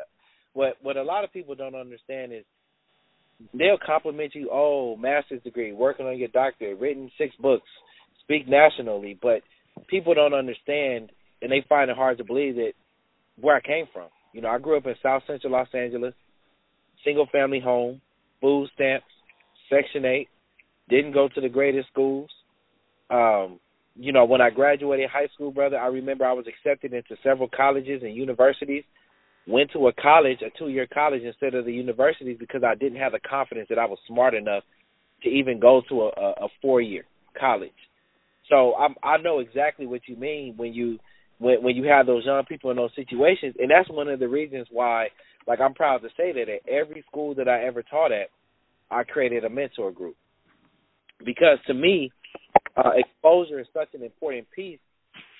what 0.53 0.73
what 0.81 0.97
a 0.97 1.03
lot 1.03 1.23
of 1.23 1.31
people 1.31 1.55
don't 1.55 1.75
understand 1.75 2.33
is 2.33 2.43
they'll 3.53 3.79
compliment 3.83 4.35
you. 4.35 4.49
Oh, 4.51 4.95
master's 4.97 5.41
degree, 5.43 5.71
working 5.71 6.05
on 6.05 6.17
your 6.17 6.27
doctorate, 6.27 6.79
written 6.79 7.09
six 7.17 7.35
books 7.37 7.67
speak 8.25 8.47
nationally, 8.47 9.17
but 9.21 9.41
people 9.87 10.13
don't 10.13 10.33
understand 10.33 11.11
and 11.41 11.51
they 11.51 11.63
find 11.67 11.89
it 11.89 11.97
hard 11.97 12.17
to 12.17 12.23
believe 12.23 12.55
that 12.55 12.73
where 13.39 13.55
I 13.55 13.61
came 13.61 13.85
from. 13.93 14.07
You 14.33 14.41
know, 14.41 14.49
I 14.49 14.59
grew 14.59 14.77
up 14.77 14.85
in 14.85 14.95
South 15.01 15.23
Central 15.27 15.53
Los 15.53 15.67
Angeles, 15.73 16.13
single 17.03 17.27
family 17.31 17.59
home, 17.59 18.01
food 18.41 18.69
stamps, 18.73 19.05
Section 19.69 20.05
8, 20.05 20.27
didn't 20.89 21.13
go 21.13 21.29
to 21.33 21.41
the 21.41 21.49
greatest 21.49 21.87
schools. 21.89 22.29
Um, 23.09 23.59
you 23.95 24.11
know, 24.11 24.25
when 24.25 24.41
I 24.41 24.49
graduated 24.49 25.09
high 25.09 25.27
school, 25.33 25.51
brother, 25.51 25.77
I 25.77 25.87
remember 25.87 26.25
I 26.25 26.33
was 26.33 26.45
accepted 26.47 26.93
into 26.93 27.15
several 27.23 27.49
colleges 27.55 28.01
and 28.03 28.13
universities. 28.13 28.83
Went 29.47 29.71
to 29.71 29.87
a 29.87 29.93
college, 29.93 30.39
a 30.41 30.49
two 30.57 30.69
year 30.69 30.87
college 30.91 31.21
instead 31.21 31.53
of 31.53 31.65
the 31.65 31.71
universities 31.71 32.37
because 32.39 32.63
I 32.63 32.75
didn't 32.75 32.99
have 32.99 33.11
the 33.11 33.19
confidence 33.19 33.67
that 33.69 33.77
I 33.77 33.85
was 33.85 33.99
smart 34.07 34.33
enough 34.33 34.63
to 35.23 35.29
even 35.29 35.59
go 35.59 35.81
to 35.89 36.01
a, 36.03 36.07
a 36.07 36.47
four 36.61 36.81
year 36.81 37.05
college. 37.39 37.71
So 38.49 38.75
I'm, 38.75 38.95
I 39.03 39.17
know 39.17 39.39
exactly 39.39 39.85
what 39.85 40.01
you 40.07 40.15
mean 40.15 40.53
when 40.57 40.73
you 40.73 40.99
when 41.39 41.63
when 41.63 41.75
you 41.75 41.85
have 41.85 42.05
those 42.05 42.25
young 42.25 42.43
people 42.45 42.71
in 42.71 42.77
those 42.77 42.95
situations, 42.95 43.55
and 43.59 43.69
that's 43.69 43.89
one 43.89 44.07
of 44.07 44.19
the 44.19 44.27
reasons 44.27 44.67
why, 44.71 45.07
like, 45.47 45.59
I'm 45.59 45.73
proud 45.73 45.99
to 45.99 46.09
say 46.15 46.31
that 46.33 46.49
at 46.49 46.67
every 46.69 47.03
school 47.09 47.35
that 47.35 47.47
I 47.47 47.65
ever 47.65 47.83
taught 47.83 48.11
at, 48.11 48.29
I 48.91 49.03
created 49.03 49.43
a 49.43 49.49
mentor 49.49 49.91
group 49.91 50.15
because 51.25 51.57
to 51.67 51.73
me, 51.73 52.11
uh, 52.77 52.91
exposure 52.95 53.59
is 53.59 53.67
such 53.73 53.89
an 53.93 54.03
important 54.03 54.47
piece 54.55 54.79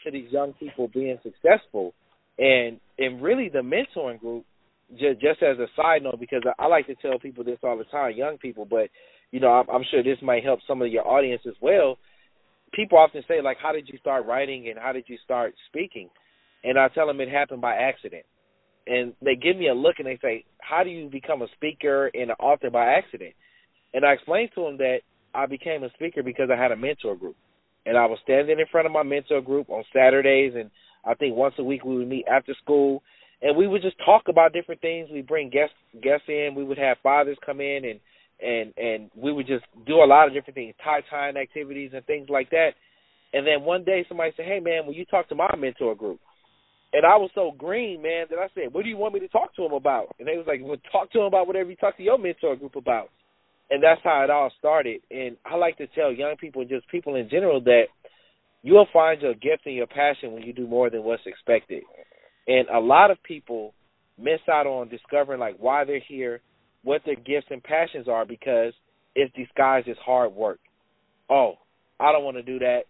to 0.04 0.12
these 0.12 0.32
young 0.32 0.54
people 0.54 0.88
being 0.88 1.18
successful, 1.24 1.94
and 2.38 2.80
and 2.98 3.22
really 3.22 3.50
the 3.50 3.60
mentoring 3.60 4.20
group. 4.20 4.46
Just, 4.92 5.20
just 5.20 5.42
as 5.42 5.58
a 5.58 5.66
side 5.76 6.04
note, 6.04 6.20
because 6.20 6.44
I, 6.46 6.66
I 6.66 6.68
like 6.68 6.86
to 6.86 6.96
tell 6.96 7.18
people 7.18 7.44
this 7.44 7.58
all 7.64 7.76
the 7.76 7.86
time, 7.86 8.16
young 8.16 8.38
people, 8.38 8.66
but 8.66 8.90
you 9.32 9.40
know, 9.40 9.48
I'm, 9.48 9.68
I'm 9.68 9.84
sure 9.90 10.04
this 10.04 10.22
might 10.22 10.44
help 10.44 10.60
some 10.68 10.80
of 10.84 10.90
your 10.90 11.08
audience 11.08 11.42
as 11.48 11.56
well 11.60 11.98
people 12.76 12.98
often 12.98 13.24
say 13.28 13.42
like, 13.42 13.58
"How 13.58 13.72
did 13.72 13.88
you 13.88 13.98
start 13.98 14.26
writing 14.26 14.68
and 14.70 14.78
how 14.78 14.92
did 14.92 15.06
you 15.08 15.18
start 15.24 15.56
speaking?" 15.68 16.10
And 16.64 16.78
I 16.78 16.90
tell 16.90 17.08
them 17.08 17.22
it 17.22 17.30
happened 17.30 17.62
by 17.62 17.76
accident. 17.76 18.26
And 18.88 19.14
they 19.22 19.36
give 19.36 19.58
me 19.58 19.70
a 19.70 19.74
look 19.74 19.96
and 19.98 20.08
they 20.08 20.18
say, 20.22 20.46
"How 20.62 20.84
do 20.84 20.90
you 20.90 21.10
become 21.10 21.42
a 21.42 21.48
speaker 21.56 22.12
and 22.14 22.30
an 22.30 22.38
author 22.40 22.70
by 22.70 22.86
accident?" 22.94 23.34
And 23.94 24.06
I 24.06 24.14
explained 24.14 24.52
to 24.56 24.64
them 24.64 24.78
that 24.78 25.00
I 25.34 25.46
became 25.46 25.84
a 25.84 25.90
speaker 25.92 26.22
because 26.22 26.50
I 26.50 26.56
had 26.56 26.72
a 26.72 26.76
mentor 26.76 27.16
group, 27.16 27.36
and 27.86 27.98
I 27.98 28.06
was 28.06 28.20
standing 28.24 28.60
in 28.60 28.66
front 28.68 28.86
of 28.86 28.92
my 28.94 29.04
mentor 29.04 29.42
group 29.42 29.70
on 29.70 29.84
Saturdays, 29.94 30.54
and 30.56 30.70
I 31.04 31.14
think 31.14 31.36
once 31.36 31.56
a 31.58 31.64
week 31.64 31.84
we 31.86 31.98
would 31.98 32.08
meet 32.08 32.28
after 32.28 32.54
school, 32.56 33.04
and 33.42 33.56
we 33.56 33.68
would 33.68 33.82
just 33.82 33.98
talk 34.00 34.28
about 34.28 34.54
different 34.54 34.82
things. 34.82 35.10
We 35.10 35.22
bring 35.22 35.50
guests 35.50 35.76
guests 36.02 36.28
in. 36.28 36.56
We 36.56 36.64
would 36.64 36.78
have 36.78 36.98
fathers 37.04 37.38
come 37.46 37.62
in 37.62 37.86
and 37.86 38.00
and 38.42 38.74
and 38.78 39.10
we 39.16 39.32
would 39.32 39.48
just 39.48 39.66
do 39.86 39.96
a 40.04 40.08
lot 40.08 40.28
of 40.28 40.34
different 40.34 40.56
things, 40.56 40.76
tie 40.84 41.02
tying 41.10 41.38
activities 41.38 41.92
and 41.94 42.06
things 42.06 42.30
like 42.30 42.50
that. 42.52 42.72
And 43.34 43.46
then 43.46 43.64
one 43.64 43.84
day 43.84 44.06
somebody 44.08 44.32
said, 44.36 44.46
"Hey 44.46 44.60
man, 44.60 44.86
will 44.86 44.94
you 44.94 45.06
talk 45.06 45.30
to 45.30 45.36
my 45.36 45.54
mentor 45.58 45.96
group?" 45.96 46.20
And 46.94 47.06
I 47.06 47.18
was 47.18 47.30
so 47.36 47.52
green, 47.58 48.02
man, 48.02 48.28
that 48.30 48.40
I 48.40 48.48
said, 48.56 48.74
"What 48.74 48.84
do 48.84 48.90
you 48.90 48.98
want 48.98 49.14
me 49.14 49.20
to 49.22 49.28
talk 49.28 49.56
to 49.56 49.66
him 49.66 49.74
about?" 49.74 50.16
And 50.20 50.28
they 50.28 50.38
was 50.38 50.48
like, 50.48 50.62
"Well, 50.64 50.78
talk 50.92 51.12
to 51.12 51.20
him 51.20 51.26
about 51.26 51.48
whatever 51.48 51.70
you 51.70 51.76
talk 51.76 51.98
to 51.98 52.04
your 52.04 52.18
mentor 52.18 52.56
group 52.56 52.76
about." 52.76 53.10
And 53.70 53.82
that's 53.82 54.02
how 54.04 54.24
it 54.24 54.30
all 54.30 54.52
started. 54.60 55.02
And 55.10 55.38
I 55.44 55.56
like 55.56 55.78
to 55.78 55.88
tell 55.88 56.12
young 56.12 56.36
people, 56.38 56.62
and 56.62 56.70
just 56.70 56.88
people 56.88 57.16
in 57.16 57.30
general, 57.30 57.62
that 57.62 57.86
you'll 58.62 58.88
find 58.94 59.22
your 59.22 59.34
gift 59.34 59.66
and 59.66 59.76
your 59.76 59.88
passion 59.88 60.34
when 60.34 60.44
you 60.44 60.54
do 60.54 60.68
more 60.68 60.90
than 60.90 61.04
what's 61.04 61.26
expected. 61.26 61.84
And 62.48 62.68
a 62.70 62.80
lot 62.80 63.12
of 63.12 63.22
people 63.24 63.74
miss 64.18 64.40
out 64.50 64.68
on 64.68 64.90
discovering 64.90 65.40
like 65.40 65.58
why 65.58 65.84
they're 65.84 66.00
here, 66.00 66.42
what 66.86 67.02
their 67.06 67.16
gifts 67.16 67.48
and 67.50 67.62
passions 67.62 68.08
are 68.08 68.26
because 68.26 68.72
it's 69.16 69.34
disguised 69.36 69.90
as 69.90 69.98
hard 70.06 70.34
work. 70.34 70.60
Oh, 71.30 71.56
I 72.00 72.12
don't 72.12 72.24
want 72.24 72.38
to 72.38 72.44
do 72.44 72.60
that. 72.60 72.82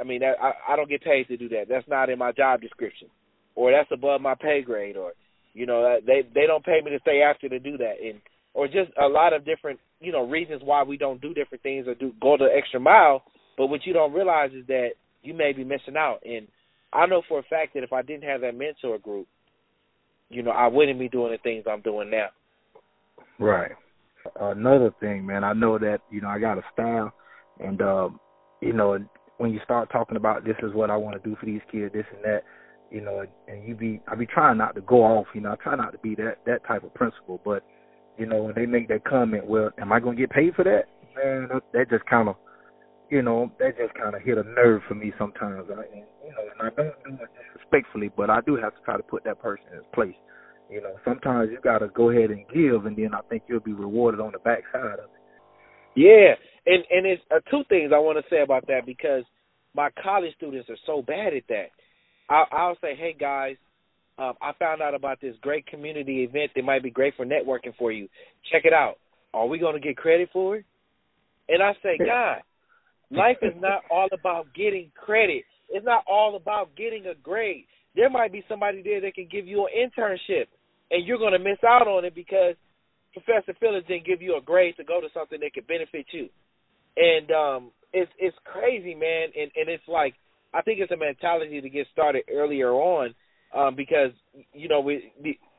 I 0.00 0.04
mean, 0.04 0.20
that, 0.20 0.36
I 0.40 0.72
I 0.72 0.76
don't 0.76 0.88
get 0.88 1.02
paid 1.02 1.28
to 1.28 1.36
do 1.36 1.48
that. 1.50 1.66
That's 1.68 1.86
not 1.88 2.08
in 2.08 2.18
my 2.18 2.32
job 2.32 2.60
description, 2.60 3.08
or 3.54 3.72
that's 3.72 3.90
above 3.92 4.20
my 4.20 4.34
pay 4.34 4.62
grade, 4.62 4.96
or 4.96 5.12
you 5.52 5.66
know, 5.66 5.98
they 6.06 6.22
they 6.34 6.46
don't 6.46 6.64
pay 6.64 6.80
me 6.82 6.92
to 6.92 7.00
stay 7.00 7.20
after 7.22 7.48
to 7.48 7.58
do 7.58 7.76
that, 7.78 7.96
and 8.02 8.20
or 8.54 8.66
just 8.68 8.90
a 9.00 9.08
lot 9.08 9.34
of 9.34 9.44
different 9.44 9.80
you 10.00 10.12
know 10.12 10.26
reasons 10.26 10.62
why 10.64 10.84
we 10.84 10.96
don't 10.96 11.20
do 11.20 11.34
different 11.34 11.62
things 11.62 11.86
or 11.88 11.94
do 11.94 12.12
go 12.22 12.36
the 12.38 12.48
extra 12.56 12.80
mile. 12.80 13.24
But 13.58 13.66
what 13.66 13.84
you 13.84 13.92
don't 13.92 14.14
realize 14.14 14.52
is 14.52 14.66
that 14.68 14.90
you 15.22 15.34
may 15.34 15.52
be 15.52 15.64
missing 15.64 15.96
out. 15.96 16.20
And 16.24 16.48
I 16.92 17.06
know 17.06 17.22
for 17.28 17.38
a 17.38 17.42
fact 17.42 17.74
that 17.74 17.82
if 17.82 17.92
I 17.92 18.02
didn't 18.02 18.24
have 18.24 18.40
that 18.42 18.56
mentor 18.56 18.98
group, 18.98 19.26
you 20.30 20.42
know, 20.42 20.50
I 20.50 20.68
wouldn't 20.68 20.98
be 20.98 21.08
doing 21.08 21.32
the 21.32 21.38
things 21.38 21.64
I'm 21.70 21.82
doing 21.82 22.10
now. 22.10 22.28
Right. 23.42 23.72
Another 24.40 24.94
thing, 25.00 25.26
man, 25.26 25.42
I 25.42 25.52
know 25.52 25.78
that 25.78 25.98
you 26.10 26.20
know 26.20 26.28
I 26.28 26.38
got 26.38 26.58
a 26.58 26.62
style, 26.72 27.12
and 27.58 27.82
uh, 27.82 28.08
you 28.60 28.72
know 28.72 28.98
when 29.38 29.52
you 29.52 29.58
start 29.64 29.90
talking 29.90 30.16
about 30.16 30.44
this 30.44 30.56
is 30.62 30.72
what 30.72 30.90
I 30.90 30.96
want 30.96 31.20
to 31.20 31.28
do 31.28 31.36
for 31.36 31.46
these 31.46 31.60
kids, 31.70 31.92
this 31.92 32.06
and 32.14 32.24
that, 32.24 32.42
you 32.92 33.00
know, 33.00 33.24
and 33.48 33.66
you 33.66 33.74
be 33.74 34.00
I 34.06 34.14
be 34.14 34.26
trying 34.26 34.58
not 34.58 34.76
to 34.76 34.80
go 34.82 35.02
off, 35.02 35.26
you 35.34 35.40
know, 35.40 35.50
I 35.52 35.56
try 35.56 35.74
not 35.74 35.90
to 35.92 35.98
be 35.98 36.14
that 36.16 36.36
that 36.46 36.64
type 36.64 36.84
of 36.84 36.94
principal, 36.94 37.40
but 37.44 37.64
you 38.16 38.26
know 38.26 38.44
when 38.44 38.54
they 38.54 38.66
make 38.66 38.86
that 38.88 39.04
comment, 39.04 39.46
well, 39.46 39.70
am 39.78 39.92
I 39.92 39.98
going 39.98 40.16
to 40.16 40.22
get 40.22 40.30
paid 40.30 40.54
for 40.54 40.62
that? 40.64 40.84
Man, 41.16 41.48
that, 41.52 41.62
that 41.72 41.90
just 41.90 42.06
kind 42.06 42.28
of, 42.28 42.36
you 43.10 43.22
know, 43.22 43.50
that 43.58 43.76
just 43.76 43.94
kind 43.94 44.14
of 44.14 44.22
hit 44.22 44.38
a 44.38 44.44
nerve 44.44 44.82
for 44.86 44.94
me 44.94 45.12
sometimes. 45.18 45.68
I, 45.68 45.82
and, 45.92 46.04
you 46.24 46.30
know, 46.30 46.46
and 46.52 46.60
I 46.60 46.70
don't 46.76 46.94
do 47.04 47.22
it 47.22 47.30
disrespectfully, 47.52 48.10
but 48.16 48.30
I 48.30 48.40
do 48.42 48.56
have 48.56 48.74
to 48.76 48.80
try 48.84 48.96
to 48.96 49.02
put 49.02 49.24
that 49.24 49.42
person 49.42 49.64
in 49.72 49.78
his 49.78 49.86
place. 49.92 50.14
You 50.72 50.80
know, 50.80 50.96
sometimes 51.04 51.50
you 51.52 51.58
got 51.62 51.78
to 51.78 51.88
go 51.88 52.10
ahead 52.10 52.30
and 52.30 52.46
give, 52.48 52.86
and 52.86 52.96
then 52.96 53.10
I 53.14 53.20
think 53.28 53.42
you'll 53.46 53.60
be 53.60 53.74
rewarded 53.74 54.20
on 54.20 54.32
the 54.32 54.38
backside 54.38 54.98
of 54.98 55.04
it. 55.04 55.22
Yeah, 55.94 56.34
and 56.64 56.84
and 56.90 57.06
it's 57.06 57.22
uh, 57.30 57.40
two 57.50 57.62
things 57.68 57.92
I 57.94 57.98
want 57.98 58.16
to 58.16 58.34
say 58.34 58.40
about 58.42 58.66
that 58.68 58.86
because 58.86 59.24
my 59.74 59.90
college 60.02 60.34
students 60.36 60.70
are 60.70 60.78
so 60.86 61.02
bad 61.02 61.34
at 61.34 61.42
that. 61.48 61.66
I'll, 62.30 62.46
I'll 62.50 62.78
say, 62.80 62.94
hey 62.96 63.14
guys, 63.18 63.56
um, 64.18 64.34
I 64.40 64.52
found 64.58 64.80
out 64.80 64.94
about 64.94 65.20
this 65.20 65.34
great 65.42 65.66
community 65.66 66.24
event 66.24 66.52
that 66.54 66.64
might 66.64 66.82
be 66.82 66.90
great 66.90 67.14
for 67.16 67.26
networking 67.26 67.76
for 67.78 67.92
you. 67.92 68.08
Check 68.50 68.64
it 68.64 68.72
out. 68.72 68.96
Are 69.34 69.46
we 69.46 69.58
going 69.58 69.74
to 69.74 69.80
get 69.80 69.96
credit 69.96 70.30
for 70.32 70.56
it? 70.56 70.64
And 71.48 71.62
I 71.62 71.72
say, 71.82 71.98
God, 71.98 72.42
life 73.10 73.38
is 73.42 73.54
not 73.60 73.82
all 73.90 74.08
about 74.12 74.46
getting 74.54 74.90
credit. 74.94 75.44
It's 75.68 75.84
not 75.84 76.04
all 76.06 76.36
about 76.36 76.76
getting 76.76 77.06
a 77.06 77.14
grade. 77.14 77.64
There 77.96 78.10
might 78.10 78.32
be 78.32 78.44
somebody 78.48 78.82
there 78.82 79.00
that 79.00 79.14
can 79.14 79.28
give 79.30 79.46
you 79.46 79.66
an 79.66 79.90
internship, 79.90 80.46
and 80.92 81.06
you're 81.06 81.18
going 81.18 81.32
to 81.32 81.38
miss 81.38 81.58
out 81.66 81.88
on 81.88 82.04
it 82.04 82.14
because 82.14 82.54
Professor 83.12 83.54
Phillips 83.58 83.88
didn't 83.88 84.06
give 84.06 84.22
you 84.22 84.36
a 84.36 84.42
grade 84.42 84.76
to 84.76 84.84
go 84.84 85.00
to 85.00 85.08
something 85.12 85.40
that 85.40 85.54
could 85.54 85.66
benefit 85.66 86.06
you. 86.12 86.28
And 86.96 87.30
um, 87.32 87.70
it's 87.92 88.12
it's 88.18 88.36
crazy, 88.44 88.94
man. 88.94 89.28
And 89.34 89.50
and 89.56 89.68
it's 89.68 89.88
like 89.88 90.14
I 90.52 90.60
think 90.62 90.80
it's 90.80 90.92
a 90.92 90.96
mentality 90.96 91.60
to 91.60 91.70
get 91.70 91.86
started 91.92 92.24
earlier 92.30 92.72
on, 92.72 93.14
um, 93.56 93.74
because 93.74 94.12
you 94.52 94.68
know 94.68 94.80
we 94.80 95.10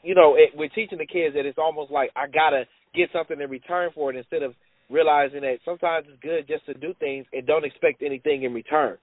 you 0.03 0.13
know 0.13 0.35
it, 0.35 0.51
we're 0.55 0.69
teaching 0.69 0.99
the 0.99 1.07
kids 1.07 1.35
that 1.35 1.45
it's 1.45 1.57
almost 1.57 1.91
like 1.91 2.11
I 2.15 2.27
gotta 2.27 2.65
get 2.93 3.09
something 3.11 3.41
in 3.41 3.49
return 3.49 3.89
for 3.95 4.11
it 4.11 4.15
instead 4.15 4.43
of 4.43 4.53
realizing 4.89 5.41
that 5.41 5.57
sometimes 5.65 6.05
it's 6.07 6.21
good 6.21 6.47
just 6.47 6.65
to 6.67 6.75
do 6.75 6.93
things 6.99 7.25
and 7.33 7.47
don't 7.47 7.65
expect 7.65 8.03
anything 8.03 8.43
in 8.43 8.53
return. 8.53 8.97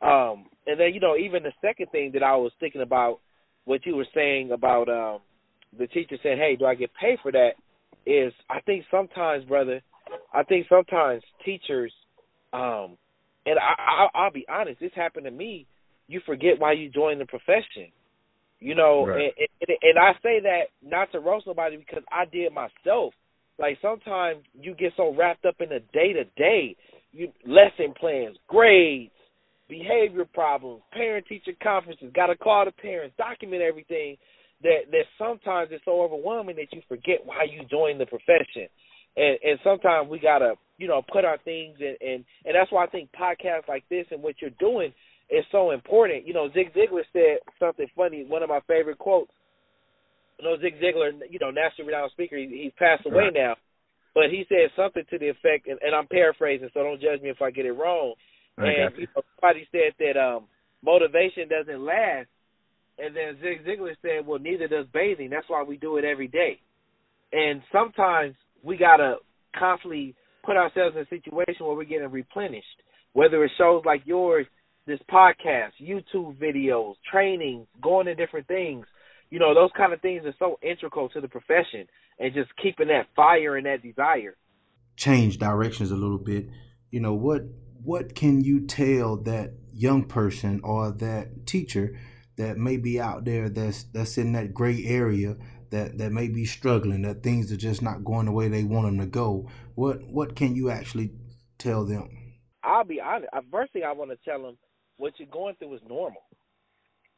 Um, 0.00 0.46
and 0.66 0.78
then 0.78 0.94
you 0.94 1.00
know 1.00 1.16
even 1.16 1.42
the 1.42 1.52
second 1.60 1.90
thing 1.90 2.12
that 2.14 2.22
I 2.22 2.36
was 2.36 2.52
thinking 2.60 2.82
about 2.82 3.18
what 3.64 3.84
you 3.86 3.96
were 3.96 4.06
saying 4.14 4.52
about 4.52 4.88
um, 4.88 5.20
the 5.78 5.86
teacher 5.86 6.16
said, 6.22 6.38
"Hey, 6.38 6.56
do 6.56 6.66
I 6.66 6.74
get 6.74 6.90
paid 6.94 7.18
for 7.22 7.32
that?" 7.32 7.52
Is 8.06 8.32
I 8.50 8.60
think 8.60 8.84
sometimes, 8.90 9.44
brother, 9.44 9.80
I 10.32 10.42
think 10.42 10.66
sometimes 10.68 11.22
teachers, 11.44 11.92
um, 12.52 12.96
and 13.46 13.58
I, 13.58 13.74
I, 13.78 14.08
I'll 14.14 14.32
be 14.32 14.46
honest, 14.48 14.80
this 14.80 14.90
happened 14.94 15.24
to 15.26 15.30
me. 15.30 15.66
You 16.08 16.20
forget 16.26 16.58
why 16.58 16.72
you 16.72 16.90
joined 16.90 17.20
the 17.20 17.26
profession, 17.26 17.92
you 18.60 18.74
know, 18.74 19.06
right. 19.06 19.32
and, 19.38 19.48
and 19.68 19.78
and 19.82 19.98
I 19.98 20.12
say 20.22 20.40
that 20.40 20.64
not 20.82 21.12
to 21.12 21.20
roast 21.20 21.46
nobody 21.46 21.76
because 21.76 22.02
I 22.10 22.24
did 22.24 22.52
myself. 22.52 23.14
Like 23.58 23.78
sometimes 23.80 24.42
you 24.60 24.74
get 24.74 24.92
so 24.96 25.14
wrapped 25.14 25.44
up 25.44 25.56
in 25.60 25.68
the 25.68 25.80
day 25.92 26.12
to 26.12 26.24
day, 26.36 26.76
you 27.12 27.28
lesson 27.46 27.94
plans, 27.98 28.36
grades, 28.48 29.12
behavior 29.68 30.24
problems, 30.24 30.82
parent 30.92 31.26
teacher 31.26 31.52
conferences, 31.62 32.10
got 32.14 32.26
to 32.26 32.36
call 32.36 32.64
the 32.64 32.72
parents, 32.72 33.14
document 33.16 33.62
everything. 33.62 34.16
That 34.62 34.90
that 34.90 35.06
sometimes 35.18 35.70
it's 35.72 35.84
so 35.84 36.02
overwhelming 36.02 36.56
that 36.56 36.72
you 36.72 36.82
forget 36.88 37.24
why 37.24 37.44
you 37.50 37.66
joined 37.68 38.00
the 38.00 38.06
profession, 38.06 38.68
and 39.16 39.38
and 39.42 39.58
sometimes 39.64 40.08
we 40.08 40.18
gotta 40.18 40.54
you 40.78 40.88
know 40.88 41.02
put 41.02 41.24
our 41.24 41.38
things 41.38 41.76
in, 41.80 41.96
and 42.00 42.24
and 42.44 42.54
that's 42.54 42.70
why 42.70 42.84
I 42.84 42.88
think 42.88 43.10
podcasts 43.12 43.68
like 43.68 43.84
this 43.88 44.06
and 44.10 44.22
what 44.22 44.36
you're 44.40 44.50
doing 44.58 44.92
is 45.30 45.44
so 45.50 45.70
important. 45.70 46.26
You 46.26 46.34
know, 46.34 46.48
Zig 46.52 46.72
Ziglar 46.74 47.02
said 47.12 47.38
something 47.58 47.86
funny. 47.96 48.24
One 48.28 48.42
of 48.42 48.48
my 48.48 48.60
favorite 48.68 48.98
quotes. 48.98 49.32
You 50.38 50.44
know, 50.44 50.56
Zig 50.60 50.74
Ziglar, 50.80 51.12
you 51.30 51.38
know, 51.40 51.50
national 51.50 51.86
renowned 51.86 52.10
speaker. 52.12 52.36
He, 52.36 52.46
he's 52.64 52.72
passed 52.78 53.06
away 53.06 53.30
right. 53.30 53.34
now, 53.34 53.54
but 54.14 54.24
he 54.30 54.44
said 54.48 54.70
something 54.76 55.04
to 55.10 55.18
the 55.18 55.28
effect, 55.28 55.66
and, 55.66 55.78
and 55.82 55.94
I'm 55.94 56.06
paraphrasing, 56.06 56.68
so 56.74 56.82
don't 56.82 57.00
judge 57.00 57.22
me 57.22 57.30
if 57.30 57.40
I 57.40 57.50
get 57.50 57.66
it 57.66 57.72
wrong. 57.72 58.14
I 58.58 58.64
and 58.64 58.94
you 58.98 59.06
know, 59.16 59.22
somebody 59.40 59.66
said 59.72 59.94
that 59.98 60.20
um 60.20 60.44
motivation 60.84 61.48
doesn't 61.48 61.84
last, 61.84 62.28
and 62.98 63.16
then 63.16 63.38
Zig 63.40 63.64
Ziglar 63.64 63.96
said, 64.02 64.26
"Well, 64.26 64.38
neither 64.38 64.68
does 64.68 64.86
bathing. 64.92 65.30
That's 65.30 65.48
why 65.48 65.62
we 65.62 65.76
do 65.76 65.96
it 65.96 66.04
every 66.04 66.28
day." 66.28 66.60
And 67.32 67.62
sometimes 67.72 68.34
we 68.62 68.76
gotta 68.76 69.18
constantly 69.56 70.14
put 70.44 70.56
ourselves 70.56 70.96
in 70.96 71.02
a 71.02 71.08
situation 71.08 71.66
where 71.66 71.76
we're 71.76 71.84
getting 71.84 72.10
replenished, 72.10 72.82
whether 73.12 73.42
it's 73.44 73.54
shows 73.54 73.84
like 73.84 74.02
yours, 74.04 74.46
this 74.86 75.00
podcast, 75.10 75.72
YouTube 75.80 76.36
videos, 76.38 76.94
trainings, 77.10 77.66
going 77.80 78.06
to 78.06 78.14
different 78.14 78.46
things. 78.48 78.86
You 79.30 79.38
know, 79.38 79.54
those 79.54 79.70
kind 79.76 79.92
of 79.92 80.00
things 80.00 80.24
are 80.26 80.34
so 80.38 80.58
integral 80.62 81.08
to 81.10 81.20
the 81.20 81.28
profession, 81.28 81.86
and 82.18 82.34
just 82.34 82.50
keeping 82.62 82.88
that 82.88 83.06
fire 83.14 83.56
and 83.56 83.66
that 83.66 83.82
desire. 83.82 84.36
Change 84.96 85.38
directions 85.38 85.90
a 85.90 85.96
little 85.96 86.18
bit. 86.18 86.48
You 86.90 87.00
know 87.00 87.14
what? 87.14 87.42
What 87.82 88.14
can 88.14 88.44
you 88.44 88.66
tell 88.66 89.16
that 89.22 89.54
young 89.72 90.04
person 90.04 90.60
or 90.62 90.90
that 90.92 91.46
teacher 91.46 91.98
that 92.36 92.56
may 92.56 92.76
be 92.76 93.00
out 93.00 93.24
there 93.24 93.48
that's 93.48 93.84
that's 93.84 94.18
in 94.18 94.32
that 94.32 94.54
gray 94.54 94.84
area 94.84 95.36
that 95.70 95.98
that 95.98 96.12
may 96.12 96.28
be 96.28 96.44
struggling 96.44 97.02
that 97.02 97.22
things 97.22 97.50
are 97.50 97.56
just 97.56 97.82
not 97.82 98.04
going 98.04 98.26
the 98.26 98.32
way 98.32 98.48
they 98.48 98.64
want 98.64 98.86
them 98.86 98.98
to 98.98 99.06
go. 99.06 99.48
What 99.74 100.02
what 100.06 100.36
can 100.36 100.54
you 100.54 100.70
actually 100.70 101.12
tell 101.58 101.84
them? 101.84 102.08
I'll 102.62 102.84
be 102.84 103.00
honest 103.00 103.28
first 103.50 103.72
thing 103.72 103.82
i 103.84 103.92
want 103.92 104.10
to 104.10 104.18
tell 104.24 104.42
them 104.42 104.56
what 104.98 105.14
you're 105.18 105.28
going 105.28 105.56
through 105.56 105.74
is 105.74 105.80
normal. 105.88 106.22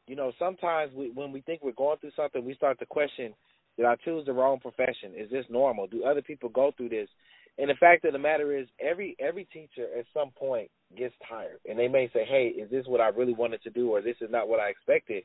You 0.07 0.15
know 0.15 0.31
sometimes 0.39 0.91
we 0.93 1.11
when 1.11 1.31
we 1.31 1.41
think 1.41 1.61
we're 1.63 1.73
going 1.73 1.97
through 1.99 2.11
something 2.15 2.43
we 2.43 2.55
start 2.55 2.79
to 2.79 2.85
question 2.85 3.33
did 3.77 3.85
i 3.85 3.95
choose 4.03 4.25
the 4.25 4.33
wrong 4.33 4.59
profession? 4.59 5.13
Is 5.15 5.29
this 5.29 5.45
normal? 5.49 5.87
Do 5.87 6.03
other 6.03 6.21
people 6.21 6.49
go 6.49 6.71
through 6.75 6.89
this 6.89 7.09
and 7.57 7.69
the 7.69 7.75
fact 7.75 8.05
of 8.05 8.13
the 8.13 8.19
matter 8.19 8.57
is 8.57 8.67
every 8.79 9.15
every 9.19 9.45
teacher 9.45 9.87
at 9.97 10.05
some 10.13 10.31
point 10.31 10.69
gets 10.97 11.15
tired 11.27 11.59
and 11.69 11.77
they 11.79 11.87
may 11.87 12.09
say 12.13 12.25
hey 12.27 12.47
is 12.47 12.69
this 12.69 12.85
what 12.87 13.01
i 13.01 13.07
really 13.07 13.33
wanted 13.33 13.61
to 13.63 13.69
do 13.69 13.89
or 13.89 14.01
this 14.01 14.17
is 14.21 14.29
not 14.31 14.47
what 14.47 14.59
i 14.59 14.69
expected? 14.69 15.23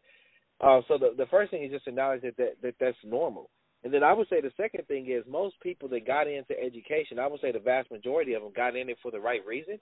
Uh, 0.60 0.80
so 0.88 0.99
the 0.99 1.14
the 1.16 1.26
first 1.30 1.50
thing 1.50 1.64
is 1.64 1.70
just 1.70 1.84
to 1.84 1.90
acknowledge 1.90 2.22
that, 2.22 2.37
that 2.37 2.52
that 2.62 2.75
that's 2.80 2.96
normal. 3.04 3.50
And 3.84 3.92
then 3.94 4.02
i 4.02 4.12
would 4.12 4.28
say 4.28 4.40
the 4.40 4.52
second 4.56 4.87
thing 4.88 5.10
is 5.10 5.25
most 5.28 5.56
people 5.62 5.88
that 5.90 6.06
got 6.06 6.28
into 6.28 6.54
education 6.60 7.18
i 7.18 7.26
would 7.26 7.40
say 7.40 7.52
the 7.52 7.58
vast 7.58 7.90
majority 7.90 8.34
of 8.34 8.42
them 8.42 8.52
got 8.54 8.76
in 8.76 8.88
it 8.90 8.99
for 9.02 9.10
the 9.10 9.20
right 9.20 9.44
reason 9.46 9.78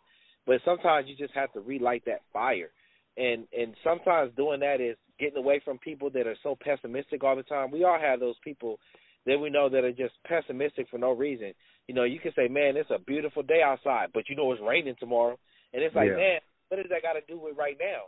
but 0.47 0.61
sometimes 0.64 1.07
you 1.09 1.17
just 1.17 1.35
have 1.35 1.52
to 1.52 1.61
relight 1.61 2.02
that 2.07 2.23
fire. 2.33 2.71
And 3.17 3.47
and 3.57 3.75
sometimes 3.85 4.33
doing 4.37 4.61
that 4.61 4.81
is 4.81 4.97
getting 5.19 5.37
away 5.38 5.61
from 5.64 5.78
people 5.78 6.11
that 6.11 6.26
are 6.26 6.37
so 6.43 6.57
pessimistic 6.61 7.23
all 7.23 7.37
the 7.37 7.43
time. 7.43 7.71
We 7.71 7.85
all 7.85 7.99
have 8.00 8.21
those 8.21 8.37
people 8.43 8.78
that 9.26 9.38
we 9.38 9.50
know 9.50 9.69
that 9.69 9.85
are 9.85 9.93
just 9.93 10.14
pessimistic 10.26 10.88
for 10.90 10.99
no 10.99 11.12
reason 11.12 11.52
you 11.88 11.95
know, 11.95 12.04
you 12.04 12.21
can 12.21 12.33
say, 12.37 12.47
man, 12.49 12.76
it's 12.76 12.90
a 12.90 12.99
beautiful 12.99 13.42
day 13.42 13.62
outside, 13.64 14.11
but 14.12 14.28
you 14.28 14.37
know 14.37 14.52
it's 14.52 14.62
raining 14.62 14.95
tomorrow, 15.00 15.38
and 15.73 15.83
it's 15.83 15.97
like, 15.97 16.11
yeah. 16.11 16.16
man, 16.16 16.40
what 16.68 16.76
does 16.76 16.90
that 16.90 17.02
got 17.02 17.14
to 17.14 17.21
do 17.26 17.40
with 17.40 17.57
right 17.57 17.76
now? 17.80 18.02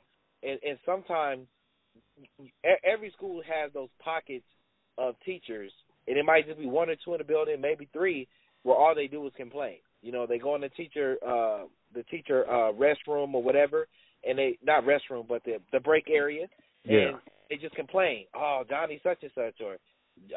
And 0.49 0.61
and 0.63 0.79
sometimes 0.87 1.47
every 2.85 3.11
school 3.17 3.43
has 3.43 3.73
those 3.73 3.89
pockets 4.03 4.45
of 4.99 5.15
teachers, 5.25 5.73
and 6.07 6.17
it 6.17 6.25
might 6.25 6.47
just 6.47 6.59
be 6.59 6.67
one 6.67 6.91
or 6.91 6.97
two 7.03 7.15
in 7.15 7.19
the 7.19 7.25
building, 7.25 7.61
maybe 7.61 7.89
three, 7.93 8.29
where 8.63 8.77
all 8.77 8.95
they 8.95 9.07
do 9.07 9.27
is 9.27 9.33
complain. 9.37 9.79
You 10.03 10.13
know, 10.13 10.27
they 10.27 10.39
go 10.39 10.55
in 10.55 10.61
the 10.61 10.69
teacher 10.69 11.17
uh 11.27 11.65
the 11.95 12.03
teacher 12.11 12.45
uh 12.49 12.73
restroom 12.73 13.35
or 13.35 13.43
whatever, 13.43 13.89
and 14.25 14.39
they 14.39 14.59
not 14.63 14.85
restroom, 14.85 15.27
but 15.27 15.43
the 15.45 15.57
the 15.73 15.81
break 15.81 16.09
area, 16.11 16.47
and 16.85 16.93
Yeah. 16.93 17.19
they 17.49 17.57
just 17.57 17.75
complain. 17.75 18.27
Oh, 18.35 18.63
Johnny 18.69 19.01
such 19.03 19.23
and 19.23 19.33
such, 19.35 19.61
or 19.61 19.79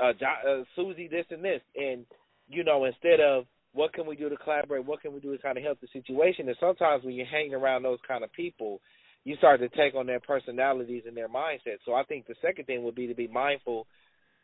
uh, 0.01 0.13
jo- 0.13 0.61
uh 0.61 0.63
Susie 0.75 1.09
this 1.09 1.25
and 1.29 1.43
this, 1.43 1.61
and 1.75 2.05
you 2.47 2.63
know, 2.63 2.85
instead 2.85 3.19
of 3.19 3.45
what 3.73 3.93
can 3.93 4.05
we 4.05 4.15
do 4.15 4.29
to 4.29 4.37
collaborate, 4.37 4.85
what 4.85 5.01
can 5.01 5.13
we 5.13 5.19
do 5.19 5.35
to 5.35 5.41
kind 5.41 5.57
of 5.57 5.63
help 5.63 5.79
the 5.81 5.87
situation, 5.91 6.47
and 6.47 6.57
sometimes 6.59 7.03
when 7.03 7.15
you're 7.15 7.25
hanging 7.25 7.53
around 7.53 7.83
those 7.83 7.99
kind 8.07 8.23
of 8.23 8.31
people, 8.33 8.81
you 9.23 9.35
start 9.37 9.59
to 9.61 9.69
take 9.69 9.95
on 9.95 10.05
their 10.05 10.19
personalities 10.19 11.03
and 11.07 11.15
their 11.15 11.29
mindset. 11.29 11.77
So 11.85 11.93
I 11.93 12.03
think 12.03 12.27
the 12.27 12.35
second 12.41 12.65
thing 12.65 12.83
would 12.83 12.95
be 12.95 13.07
to 13.07 13.15
be 13.15 13.27
mindful 13.27 13.87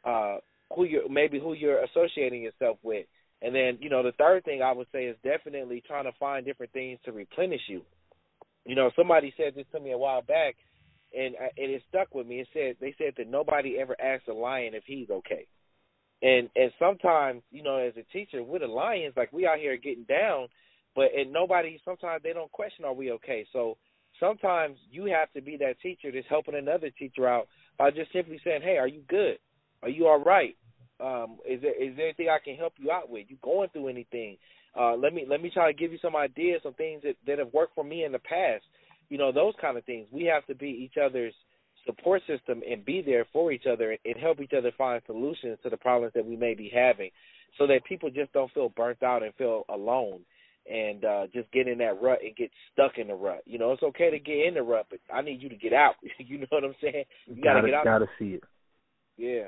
uh 0.05 0.37
who 0.75 0.85
you're 0.85 1.09
maybe 1.09 1.39
who 1.39 1.53
you're 1.53 1.83
associating 1.83 2.43
yourself 2.43 2.77
with. 2.83 3.05
And 3.41 3.55
then, 3.55 3.77
you 3.81 3.89
know, 3.89 4.03
the 4.03 4.11
third 4.13 4.43
thing 4.43 4.61
I 4.61 4.71
would 4.71 4.87
say 4.91 5.05
is 5.05 5.15
definitely 5.23 5.81
trying 5.85 6.03
to 6.03 6.11
find 6.19 6.45
different 6.45 6.73
things 6.73 6.99
to 7.05 7.11
replenish 7.11 7.61
you. 7.67 7.83
You 8.65 8.75
know, 8.75 8.91
somebody 8.95 9.33
said 9.37 9.55
this 9.55 9.65
to 9.73 9.79
me 9.79 9.91
a 9.91 9.97
while 9.97 10.21
back, 10.21 10.55
and 11.17 11.35
I, 11.39 11.45
and 11.57 11.71
it 11.71 11.81
stuck 11.87 12.13
with 12.13 12.27
me. 12.27 12.41
It 12.41 12.47
said 12.53 12.75
they 12.81 12.93
said 12.97 13.13
that 13.17 13.29
nobody 13.29 13.77
ever 13.79 13.95
asks 13.99 14.27
a 14.27 14.33
lion 14.33 14.73
if 14.73 14.83
he's 14.85 15.09
okay. 15.09 15.47
And 16.21 16.49
and 16.55 16.71
sometimes, 16.77 17.43
you 17.51 17.63
know, 17.63 17.77
as 17.77 17.93
a 17.95 18.03
teacher 18.11 18.43
with 18.43 18.61
the 18.61 18.67
lions, 18.67 19.13
like 19.15 19.31
we 19.31 19.47
out 19.47 19.57
here 19.57 19.77
getting 19.77 20.03
down, 20.03 20.47
but 20.95 21.07
and 21.15 21.31
nobody 21.31 21.79
sometimes 21.85 22.23
they 22.23 22.33
don't 22.33 22.51
question 22.51 22.85
are 22.85 22.93
we 22.93 23.11
okay. 23.13 23.45
So 23.53 23.77
sometimes 24.19 24.77
you 24.91 25.05
have 25.05 25.31
to 25.33 25.41
be 25.41 25.55
that 25.57 25.79
teacher 25.81 26.11
that's 26.11 26.27
helping 26.29 26.55
another 26.55 26.89
teacher 26.89 27.27
out 27.27 27.47
by 27.77 27.91
just 27.91 28.11
simply 28.11 28.39
saying, 28.43 28.61
Hey, 28.63 28.77
are 28.77 28.87
you 28.87 29.01
good? 29.07 29.37
Are 29.81 29.89
you 29.89 30.07
all 30.07 30.21
right? 30.21 30.57
Um, 30.99 31.37
is 31.47 31.61
there 31.61 31.81
is 31.81 31.95
there 31.95 32.07
anything 32.07 32.27
I 32.29 32.43
can 32.43 32.55
help 32.55 32.73
you 32.77 32.91
out 32.91 33.09
with? 33.09 33.27
You 33.29 33.37
going 33.41 33.69
through 33.69 33.87
anything? 33.87 34.37
Uh, 34.77 34.95
let 34.95 35.13
me 35.13 35.25
let 35.27 35.41
me 35.41 35.49
try 35.53 35.71
to 35.71 35.77
give 35.77 35.91
you 35.91 35.99
some 36.01 36.15
ideas, 36.15 36.61
some 36.63 36.73
things 36.73 37.01
that 37.03 37.15
that 37.25 37.39
have 37.39 37.53
worked 37.53 37.75
for 37.75 37.83
me 37.83 38.03
in 38.03 38.11
the 38.11 38.19
past. 38.19 38.65
You 39.07 39.17
know, 39.17 39.31
those 39.31 39.53
kind 39.61 39.77
of 39.77 39.85
things. 39.85 40.07
We 40.11 40.25
have 40.25 40.45
to 40.47 40.55
be 40.55 40.67
each 40.67 40.97
other's 41.01 41.33
support 41.85 42.21
system 42.27 42.61
and 42.69 42.85
be 42.85 43.01
there 43.01 43.25
for 43.31 43.51
each 43.51 43.65
other 43.71 43.95
and, 44.05 44.17
help 44.17 44.41
each 44.41 44.53
other 44.57 44.71
find 44.77 45.01
solutions 45.05 45.57
to 45.63 45.69
the 45.69 45.77
problems 45.77 46.13
that 46.13 46.25
we 46.25 46.35
may 46.35 46.53
be 46.53 46.71
having, 46.73 47.09
so 47.57 47.65
that 47.67 47.85
people 47.87 48.09
just 48.09 48.31
don't 48.33 48.51
feel 48.51 48.69
burnt 48.69 49.01
out 49.03 49.23
and 49.23 49.33
feel 49.35 49.63
alone 49.69 50.21
and 50.69 51.05
uh 51.05 51.25
just 51.33 51.51
get 51.51 51.67
in 51.67 51.77
that 51.79 52.01
rut 52.01 52.19
and 52.21 52.35
get 52.35 52.51
stuck 52.73 52.97
in 52.97 53.07
the 53.07 53.13
rut. 53.13 53.41
You 53.45 53.57
know, 53.57 53.71
it's 53.71 53.81
okay 53.81 54.11
to 54.11 54.19
get 54.19 54.45
in 54.45 54.53
the 54.53 54.61
rut, 54.61 54.87
but 54.89 54.99
I 55.13 55.21
need 55.21 55.41
you 55.41 55.49
to 55.49 55.55
get 55.55 55.73
out. 55.73 55.95
you 56.19 56.39
know 56.39 56.47
what 56.49 56.63
I'm 56.63 56.75
saying? 56.81 57.05
You 57.27 57.41
gotta, 57.41 57.61
gotta 57.61 57.67
get 57.67 57.75
out. 57.75 57.85
Gotta 57.85 58.09
see 58.19 58.37
it. 58.37 58.43
Yeah. 59.17 59.47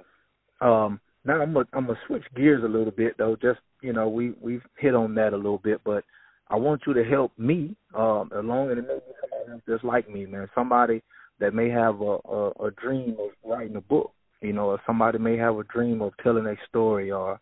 Um 0.62 1.00
now 1.26 1.42
I'm 1.42 1.54
gonna 1.54 1.66
I'm 1.74 1.86
gonna 1.86 2.00
switch 2.08 2.24
gears 2.36 2.64
a 2.64 2.68
little 2.68 2.92
bit 2.92 3.18
though. 3.18 3.36
Just 3.42 3.60
you 3.82 3.94
know, 3.94 4.08
we 4.08 4.34
we've 4.42 4.64
hit 4.78 4.96
on 4.96 5.16
that 5.16 5.34
a 5.34 5.38
little 5.38 5.60
bit, 5.60 5.82
but 5.84 6.04
I 6.52 6.56
want 6.56 6.82
you 6.86 6.94
to 6.94 7.04
help 7.04 7.32
me, 7.38 7.76
um, 7.96 8.30
along 8.36 8.72
and 8.72 8.86
maybe 8.86 9.02
somebody 9.22 9.52
else 9.54 9.62
just 9.68 9.84
like 9.86 10.10
me, 10.10 10.26
man. 10.26 10.50
Somebody 10.54 11.02
that 11.42 11.54
may 11.54 11.70
have 11.70 12.00
a, 12.00 12.18
a 12.30 12.50
a 12.68 12.72
dream 12.82 13.18
of 13.20 13.30
writing 13.44 13.76
a 13.76 13.82
book, 13.82 14.12
you 14.42 14.54
know, 14.54 14.68
or 14.68 14.82
somebody 14.88 15.18
may 15.18 15.36
have 15.36 15.58
a 15.58 15.64
dream 15.66 16.02
of 16.02 16.14
telling 16.24 16.46
a 16.46 16.56
story 16.70 17.12
or 17.12 17.40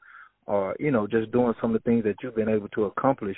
or 0.48 0.76
you 0.80 0.90
know 0.90 1.06
just 1.06 1.32
doing 1.32 1.54
some 1.62 1.76
of 1.76 1.84
the 1.84 1.90
things 1.90 2.04
that 2.04 2.16
you've 2.24 2.36
been 2.36 2.50
able 2.50 2.70
to 2.70 2.86
accomplish 2.86 3.38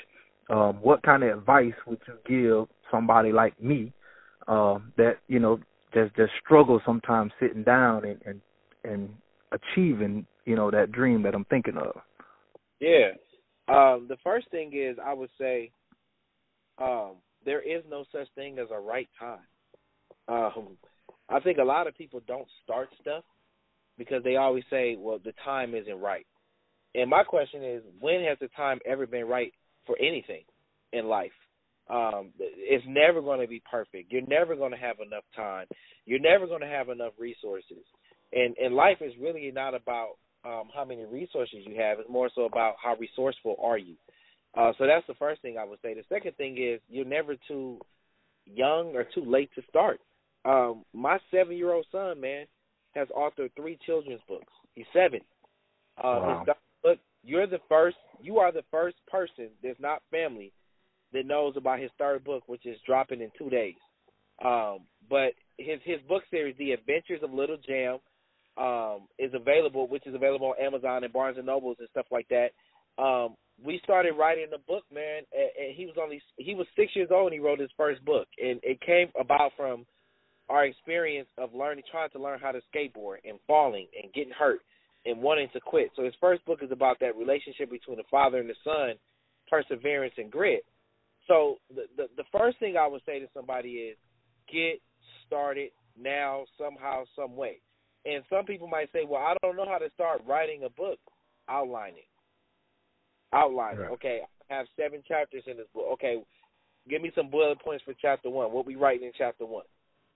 um, 0.49 0.75
what 0.81 1.03
kind 1.03 1.23
of 1.23 1.37
advice 1.37 1.73
would 1.87 1.99
you 2.07 2.67
give 2.67 2.75
somebody 2.89 3.31
like 3.31 3.61
me 3.61 3.91
um, 4.47 4.91
that 4.97 5.17
you 5.27 5.39
know 5.39 5.59
just 5.93 6.15
just 6.15 6.31
struggle 6.43 6.81
sometimes 6.85 7.31
sitting 7.39 7.63
down 7.63 8.05
and 8.05 8.21
and 8.25 8.41
and 8.83 9.09
achieving 9.51 10.25
you 10.45 10.55
know 10.55 10.71
that 10.71 10.91
dream 10.91 11.23
that 11.23 11.35
I'm 11.35 11.45
thinking 11.45 11.77
of? 11.77 11.95
Yeah, 12.79 13.11
um, 13.67 14.07
the 14.09 14.17
first 14.23 14.49
thing 14.51 14.71
is 14.73 14.97
I 15.03 15.13
would 15.13 15.29
say 15.39 15.71
um, 16.77 17.17
there 17.45 17.61
is 17.61 17.83
no 17.89 18.03
such 18.11 18.27
thing 18.35 18.57
as 18.59 18.67
a 18.71 18.79
right 18.79 19.09
time. 19.19 19.39
Um, 20.31 20.77
I 21.29 21.39
think 21.39 21.57
a 21.57 21.63
lot 21.63 21.87
of 21.87 21.97
people 21.97 22.21
don't 22.27 22.47
start 22.63 22.89
stuff 23.01 23.23
because 23.97 24.23
they 24.23 24.37
always 24.37 24.63
say, 24.69 24.95
"Well, 24.97 25.19
the 25.19 25.33
time 25.43 25.75
isn't 25.75 25.99
right." 25.99 26.25
And 26.95 27.09
my 27.09 27.23
question 27.23 27.63
is, 27.63 27.83
when 27.99 28.23
has 28.23 28.37
the 28.39 28.49
time 28.49 28.79
ever 28.85 29.07
been 29.07 29.25
right 29.25 29.53
for 29.85 29.97
anything 29.99 30.43
in 30.93 31.05
life. 31.05 31.31
Um, 31.89 32.31
it's 32.39 32.85
never 32.87 33.21
going 33.21 33.41
to 33.41 33.47
be 33.47 33.61
perfect. 33.69 34.11
You're 34.11 34.27
never 34.27 34.55
going 34.55 34.71
to 34.71 34.77
have 34.77 34.97
enough 35.05 35.23
time. 35.35 35.67
You're 36.05 36.19
never 36.19 36.47
going 36.47 36.61
to 36.61 36.67
have 36.67 36.89
enough 36.89 37.13
resources. 37.19 37.83
And 38.33 38.55
and 38.57 38.73
life 38.73 38.97
is 39.01 39.11
really 39.19 39.51
not 39.53 39.73
about 39.75 40.13
um, 40.45 40.69
how 40.73 40.85
many 40.85 41.03
resources 41.05 41.59
you 41.65 41.75
have. 41.81 41.99
It's 41.99 42.09
more 42.09 42.29
so 42.33 42.45
about 42.45 42.75
how 42.81 42.95
resourceful 42.95 43.57
are 43.61 43.77
you. 43.77 43.95
Uh, 44.55 44.71
so 44.77 44.85
that's 44.85 45.05
the 45.07 45.15
first 45.15 45.41
thing 45.41 45.57
I 45.57 45.65
would 45.65 45.79
say. 45.81 45.93
The 45.93 46.03
second 46.07 46.35
thing 46.37 46.57
is 46.57 46.79
you're 46.89 47.05
never 47.05 47.35
too 47.47 47.79
young 48.45 48.93
or 48.95 49.03
too 49.03 49.25
late 49.25 49.49
to 49.55 49.61
start. 49.69 49.99
Um, 50.45 50.83
my 50.93 51.19
seven 51.29 51.55
year 51.55 51.73
old 51.73 51.85
son, 51.91 52.19
man, 52.19 52.45
has 52.95 53.07
authored 53.09 53.51
three 53.55 53.77
children's 53.85 54.21
books. 54.27 54.51
He's 54.73 54.85
seven. 54.93 55.21
Uh, 55.97 56.01
wow. 56.03 56.43
His 56.45 56.55
book, 56.83 56.99
you're 57.23 57.47
the 57.47 57.59
first 57.69 57.97
you 58.21 58.37
are 58.39 58.51
the 58.51 58.63
first 58.71 58.97
person 59.07 59.49
that's 59.63 59.79
not 59.79 60.01
family 60.11 60.51
that 61.13 61.25
knows 61.25 61.55
about 61.57 61.79
his 61.79 61.91
third 61.97 62.23
book, 62.23 62.43
which 62.47 62.65
is 62.65 62.77
dropping 62.85 63.21
in 63.21 63.31
two 63.37 63.49
days. 63.49 63.75
Um, 64.43 64.79
but 65.09 65.33
his 65.57 65.79
his 65.83 65.99
book 66.07 66.23
series, 66.31 66.55
The 66.57 66.71
Adventures 66.71 67.21
of 67.23 67.33
Little 67.33 67.57
Jam, 67.67 67.99
um, 68.57 69.07
is 69.19 69.31
available, 69.33 69.87
which 69.87 70.07
is 70.07 70.15
available 70.15 70.53
on 70.57 70.65
Amazon 70.65 71.03
and 71.03 71.13
Barnes 71.13 71.37
and 71.37 71.45
Nobles 71.45 71.77
and 71.79 71.89
stuff 71.89 72.07
like 72.11 72.27
that. 72.29 72.49
Um, 73.01 73.35
we 73.63 73.79
started 73.83 74.13
writing 74.13 74.47
the 74.49 74.57
book, 74.67 74.83
man, 74.93 75.23
and, 75.33 75.49
and 75.59 75.75
he 75.75 75.85
was 75.85 75.95
only 76.01 76.21
he 76.37 76.55
was 76.55 76.67
six 76.75 76.95
years 76.95 77.09
old 77.11 77.31
and 77.31 77.33
he 77.33 77.39
wrote 77.39 77.59
his 77.59 77.69
first 77.77 78.03
book, 78.03 78.27
and 78.41 78.59
it 78.63 78.81
came 78.81 79.09
about 79.19 79.51
from 79.55 79.85
our 80.49 80.65
experience 80.65 81.29
of 81.37 81.53
learning, 81.53 81.83
trying 81.89 82.09
to 82.11 82.19
learn 82.19 82.39
how 82.39 82.51
to 82.51 82.61
skateboard 82.73 83.17
and 83.27 83.39
falling 83.47 83.87
and 84.01 84.11
getting 84.13 84.33
hurt 84.33 84.59
and 85.05 85.21
wanting 85.21 85.47
to 85.53 85.59
quit. 85.59 85.91
So 85.95 86.03
his 86.03 86.13
first 86.19 86.45
book 86.45 86.59
is 86.61 86.71
about 86.71 86.99
that 86.99 87.15
relationship 87.15 87.71
between 87.71 87.97
the 87.97 88.03
father 88.11 88.39
and 88.39 88.49
the 88.49 88.55
son, 88.63 88.95
perseverance 89.49 90.13
and 90.17 90.31
grit. 90.31 90.63
So 91.27 91.57
the, 91.73 91.83
the 91.97 92.07
the 92.17 92.23
first 92.31 92.59
thing 92.59 92.75
I 92.77 92.87
would 92.87 93.01
say 93.05 93.19
to 93.19 93.27
somebody 93.33 93.69
is 93.69 93.97
get 94.51 94.81
started 95.25 95.69
now 95.99 96.45
somehow 96.57 97.03
some 97.15 97.35
way. 97.35 97.61
And 98.05 98.23
some 98.29 98.45
people 98.45 98.67
might 98.67 98.91
say, 98.91 99.05
"Well, 99.07 99.21
I 99.21 99.35
don't 99.41 99.55
know 99.55 99.67
how 99.67 99.77
to 99.77 99.89
start 99.93 100.21
writing 100.27 100.63
a 100.63 100.69
book." 100.69 100.99
Outline 101.47 101.93
it. 101.93 102.07
Outline 103.33 103.77
right. 103.77 103.89
it. 103.89 103.93
Okay, 103.93 104.21
I 104.49 104.53
have 104.55 104.65
seven 104.79 105.03
chapters 105.07 105.43
in 105.47 105.57
this 105.57 105.67
book. 105.73 105.85
Okay, 105.93 106.17
give 106.89 107.01
me 107.01 107.11
some 107.15 107.29
bullet 107.29 107.61
points 107.61 107.83
for 107.83 107.93
chapter 108.01 108.29
one. 108.29 108.51
What 108.51 108.65
we 108.65 108.75
writing 108.75 109.07
in 109.07 109.13
chapter 109.17 109.45
one? 109.45 109.65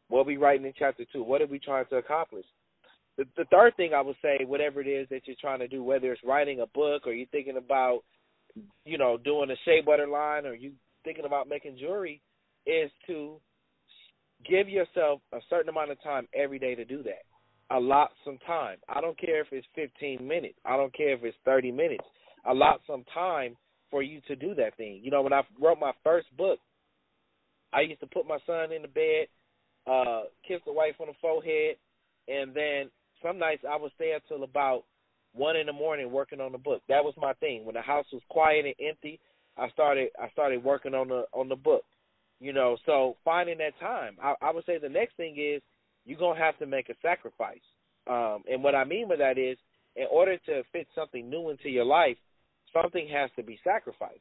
What 0.08 0.26
we 0.26 0.38
writing 0.38 0.66
in 0.66 0.74
chapter 0.78 1.04
two? 1.12 1.24
What 1.24 1.42
are 1.42 1.48
we 1.48 1.60
trying 1.60 1.86
to 1.88 1.98
accomplish? 1.98 2.46
the, 3.18 3.26
the 3.38 3.46
third 3.46 3.76
thing 3.78 3.94
I 3.94 4.02
would 4.02 4.18
say, 4.22 4.44
whatever 4.46 4.82
it 4.82 4.88
is 4.88 5.08
that 5.10 5.22
you're 5.26 5.36
trying 5.40 5.60
to 5.60 5.68
do, 5.68 5.84
whether 5.84 6.12
it's 6.12 6.24
writing 6.24 6.60
a 6.60 6.68
book 6.68 7.04
or 7.06 7.14
you're 7.14 7.28
thinking 7.28 7.58
about, 7.58 8.02
you 8.86 8.98
know, 8.98 9.18
doing 9.18 9.50
a 9.52 9.56
shea 9.64 9.82
butter 9.86 10.08
line 10.08 10.46
or 10.46 10.54
you 10.54 10.74
thinking 11.04 11.26
about 11.26 11.48
making 11.48 11.78
jewelry, 11.80 12.22
is 12.66 12.92
to 13.08 13.40
give 14.48 14.68
yourself 14.68 15.22
a 15.34 15.40
certain 15.50 15.70
amount 15.70 15.92
of 15.92 16.02
time 16.04 16.28
every 16.34 16.60
day 16.60 16.76
to 16.76 16.84
do 16.84 17.04
that. 17.04 17.24
Allot 17.72 18.12
some 18.24 18.38
time. 18.46 18.78
I 18.90 19.02
don't 19.02 19.20
care 19.20 19.42
if 19.42 19.48
it's 19.52 19.68
15 19.76 20.26
minutes. 20.26 20.58
I 20.66 20.76
don't 20.78 20.94
care 20.94 21.14
if 21.14 21.24
it's 21.24 21.38
30 21.46 21.72
minutes. 21.72 22.04
Allot 22.48 22.82
some 22.86 23.04
time 23.14 23.56
for 23.90 24.04
you 24.04 24.20
to 24.28 24.36
do 24.36 24.54
that 24.56 24.76
thing. 24.78 25.00
You 25.04 25.10
know, 25.10 25.22
when 25.22 25.34
I 25.34 25.42
wrote 25.60 25.80
my 25.80 25.94
first 26.04 26.28
book, 26.38 26.60
I 27.74 27.82
used 27.82 28.02
to 28.02 28.08
put 28.08 28.28
my 28.28 28.38
son 28.46 28.72
in 28.72 28.84
the 28.84 28.88
bed, 28.88 29.28
uh, 29.88 30.24
kiss 30.48 30.62
the 30.66 30.74
wife 30.74 30.96
on 31.00 31.08
the 31.08 31.14
forehead, 31.22 31.76
and 32.28 32.54
then 32.54 32.90
some 33.22 33.38
nights 33.38 33.64
I 33.70 33.78
would 33.78 33.92
stay 33.96 34.14
up 34.14 34.24
till 34.28 34.44
about 34.44 34.84
one 35.34 35.58
in 35.58 35.66
the 35.66 35.74
morning 35.74 36.12
working 36.12 36.42
on 36.42 36.52
the 36.52 36.58
book. 36.58 36.82
That 36.88 37.04
was 37.04 37.14
my 37.18 37.34
thing. 37.34 37.66
When 37.66 37.76
the 37.76 37.82
house 37.82 38.06
was 38.12 38.22
quiet 38.30 38.66
and 38.66 38.90
empty, 38.90 39.20
I 39.58 39.70
started 39.70 40.10
I 40.22 40.30
started 40.30 40.64
working 40.64 40.94
on 40.94 41.10
the 41.10 41.26
on 41.34 41.50
the 41.50 41.56
book. 41.56 41.84
You 42.40 42.52
know, 42.52 42.78
so 42.86 43.16
finding 43.24 43.58
that 43.60 43.80
time. 43.80 44.18
I, 44.22 44.34
I 44.42 44.52
would 44.52 44.66
say 44.66 44.78
the 44.78 44.90
next 44.90 45.16
thing 45.18 45.36
is 45.38 45.62
you're 46.06 46.20
gonna 46.20 46.40
have 46.40 46.58
to 46.60 46.66
make 46.66 46.90
a 46.90 46.96
sacrifice. 47.02 47.64
Um, 48.08 48.44
and 48.50 48.64
what 48.64 48.76
I 48.76 48.84
mean 48.84 49.08
by 49.08 49.16
that 49.16 49.38
is, 49.38 49.58
in 49.96 50.06
order 50.12 50.38
to 50.46 50.64
fit 50.72 50.88
something 50.94 51.30
new 51.30 51.50
into 51.50 51.70
your 51.70 51.86
life, 51.86 52.18
something 52.74 53.08
has 53.08 53.30
to 53.38 53.44
be 53.44 53.60
sacrificed. 53.64 54.20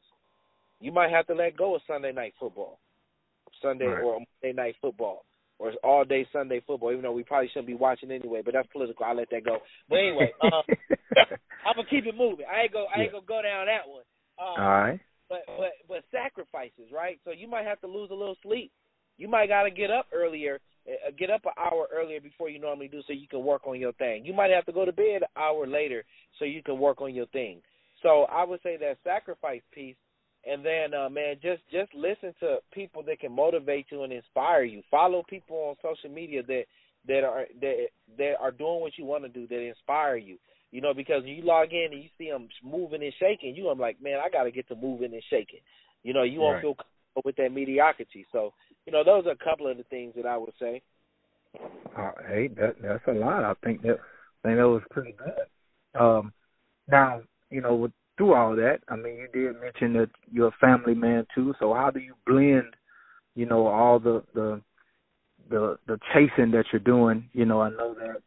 You 0.79 0.91
might 0.91 1.11
have 1.11 1.27
to 1.27 1.33
let 1.33 1.57
go 1.57 1.75
of 1.75 1.81
Sunday 1.87 2.11
night 2.11 2.33
football, 2.39 2.79
Sunday 3.61 3.85
right. 3.85 4.03
or 4.03 4.19
Monday 4.41 4.55
night 4.55 4.75
football 4.81 5.23
or 5.57 5.69
it's 5.69 5.77
all 5.83 6.03
day 6.03 6.27
Sunday 6.33 6.61
football, 6.65 6.91
even 6.91 7.03
though 7.03 7.11
we 7.11 7.23
probably 7.23 7.47
shouldn't 7.49 7.67
be 7.67 7.73
watching 7.73 8.11
anyway. 8.11 8.41
But 8.43 8.53
that's 8.53 8.67
political. 8.71 9.05
I'll 9.05 9.15
let 9.15 9.29
that 9.31 9.45
go. 9.45 9.59
But 9.89 9.99
anyway, 9.99 10.31
um, 10.43 10.63
I'm 11.65 11.75
gonna 11.75 11.87
keep 11.89 12.05
it 12.05 12.15
moving. 12.17 12.45
I 12.51 12.63
ain't 12.63 12.73
go. 12.73 12.85
I 12.93 13.01
ain't 13.01 13.11
gonna 13.11 13.25
go 13.25 13.41
down 13.41 13.67
that 13.67 13.87
one. 13.87 14.03
Um, 14.39 14.63
all 14.63 14.69
right. 14.69 14.99
But 15.29 15.43
but 15.47 15.71
but 15.87 16.03
sacrifices, 16.11 16.91
right? 16.93 17.19
So 17.23 17.31
you 17.31 17.47
might 17.47 17.65
have 17.65 17.79
to 17.81 17.87
lose 17.87 18.09
a 18.11 18.15
little 18.15 18.37
sleep. 18.43 18.71
You 19.17 19.27
might 19.27 19.47
got 19.47 19.63
to 19.63 19.71
get 19.71 19.89
up 19.91 20.07
earlier, 20.13 20.59
uh, 20.87 21.11
get 21.17 21.29
up 21.29 21.45
an 21.45 21.53
hour 21.57 21.87
earlier 21.93 22.19
before 22.19 22.49
you 22.49 22.59
normally 22.59 22.89
do, 22.89 23.01
so 23.07 23.13
you 23.13 23.27
can 23.27 23.43
work 23.45 23.65
on 23.65 23.79
your 23.79 23.93
thing. 23.93 24.25
You 24.25 24.33
might 24.33 24.51
have 24.51 24.65
to 24.65 24.73
go 24.73 24.83
to 24.83 24.91
bed 24.91 25.21
an 25.21 25.41
hour 25.41 25.65
later 25.65 26.03
so 26.37 26.43
you 26.43 26.61
can 26.61 26.77
work 26.77 27.01
on 27.01 27.15
your 27.15 27.27
thing. 27.27 27.61
So 28.03 28.23
I 28.23 28.43
would 28.43 28.59
say 28.61 28.77
that 28.77 28.97
sacrifice 29.03 29.61
piece 29.73 29.95
and 30.45 30.63
then 30.63 30.93
uh 30.93 31.09
man 31.09 31.35
just 31.41 31.61
just 31.71 31.93
listen 31.93 32.33
to 32.39 32.57
people 32.71 33.03
that 33.03 33.19
can 33.19 33.31
motivate 33.31 33.87
you 33.91 34.03
and 34.03 34.13
inspire 34.13 34.63
you. 34.63 34.81
Follow 34.91 35.23
people 35.27 35.57
on 35.57 35.75
social 35.81 36.13
media 36.13 36.43
that 36.43 36.63
that 37.07 37.23
are 37.23 37.45
that 37.61 37.87
that 38.17 38.33
are 38.39 38.51
doing 38.51 38.81
what 38.81 38.97
you 38.97 39.05
want 39.05 39.23
to 39.23 39.29
do 39.29 39.47
that 39.47 39.67
inspire 39.67 40.17
you. 40.17 40.37
You 40.71 40.81
know 40.81 40.93
because 40.93 41.23
when 41.23 41.33
you 41.33 41.43
log 41.43 41.71
in 41.71 41.89
and 41.91 42.03
you 42.03 42.09
see 42.17 42.29
them 42.29 42.47
moving 42.63 43.03
and 43.03 43.13
shaking 43.19 43.55
you 43.55 43.69
i'm 43.69 43.79
like 43.79 44.01
man 44.01 44.19
i 44.23 44.29
got 44.29 44.43
to 44.43 44.51
get 44.51 44.67
to 44.67 44.75
moving 44.75 45.13
and 45.13 45.23
shaking. 45.29 45.61
You 46.03 46.13
know 46.13 46.23
you 46.23 46.39
won't 46.39 46.55
right. 46.55 46.61
feel 46.61 46.75
with 47.23 47.35
that 47.37 47.51
mediocrity. 47.51 48.25
So 48.31 48.53
you 48.85 48.91
know 48.91 49.03
those 49.03 49.25
are 49.25 49.31
a 49.31 49.37
couple 49.37 49.67
of 49.67 49.77
the 49.77 49.83
things 49.83 50.13
that 50.15 50.25
i 50.25 50.37
would 50.37 50.53
say. 50.59 50.81
Uh, 51.97 52.11
hey 52.27 52.49
that 52.49 52.75
that's 52.81 53.07
a 53.07 53.13
lot. 53.13 53.43
I 53.43 53.53
think 53.63 53.81
that 53.83 53.99
I 54.43 54.47
think 54.47 54.57
that 54.57 54.67
was 54.67 54.83
pretty 54.91 55.15
good. 55.17 55.99
Um 55.99 56.33
now 56.87 57.21
you 57.49 57.61
know 57.61 57.75
with 57.75 57.91
through 58.17 58.33
all 58.33 58.55
that, 58.55 58.79
I 58.87 58.95
mean, 58.95 59.15
you 59.15 59.27
did 59.33 59.61
mention 59.61 59.93
that 59.93 60.09
you're 60.31 60.47
a 60.47 60.57
family 60.61 60.93
man 60.93 61.25
too. 61.35 61.53
So 61.59 61.73
how 61.73 61.91
do 61.91 61.99
you 61.99 62.15
blend 62.25 62.75
you 63.35 63.45
know, 63.45 63.67
all 63.67 63.99
the 63.99 64.23
the 64.33 64.61
the 65.49 65.77
the 65.87 65.99
chasing 66.13 66.51
that 66.51 66.65
you're 66.71 66.79
doing. 66.79 67.29
You 67.33 67.45
know, 67.45 67.61
I 67.61 67.69
know 67.69 67.93
that 67.93 68.21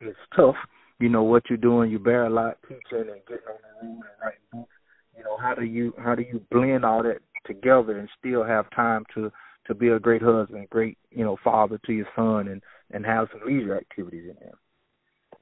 it's 0.00 0.18
tough. 0.34 0.56
You 0.98 1.08
know 1.08 1.22
what 1.22 1.44
you're 1.48 1.58
doing. 1.58 1.90
You 1.90 1.98
bear 1.98 2.24
a 2.26 2.30
lot 2.30 2.56
teaching 2.62 2.82
and 3.10 3.20
getting 3.28 3.46
on 3.46 3.58
the 3.62 3.86
road 3.86 3.92
and 3.92 4.22
writing 4.22 4.40
books. 4.52 4.72
You 5.16 5.22
know, 5.22 5.36
how 5.36 5.54
do 5.54 5.64
you 5.64 5.92
how 6.02 6.14
do 6.14 6.22
you 6.22 6.42
blend 6.50 6.84
all 6.84 7.02
that 7.02 7.20
together 7.46 7.98
and 7.98 8.08
still 8.18 8.42
have 8.42 8.70
time 8.74 9.04
to 9.14 9.30
to 9.66 9.74
be 9.74 9.88
a 9.88 10.00
great 10.00 10.22
husband, 10.22 10.68
great 10.70 10.98
you 11.10 11.24
know 11.24 11.36
father 11.44 11.78
to 11.86 11.92
your 11.92 12.08
son, 12.16 12.48
and 12.48 12.62
and 12.90 13.04
have 13.04 13.28
some 13.32 13.46
leisure 13.46 13.76
activities 13.76 14.24
in 14.30 14.36
there. 14.40 14.54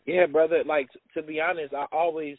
Yeah, 0.05 0.27
brother. 0.27 0.65
Like 0.67 0.89
to 1.15 1.23
be 1.23 1.41
honest, 1.41 1.75
I 1.75 1.87
always 1.93 2.37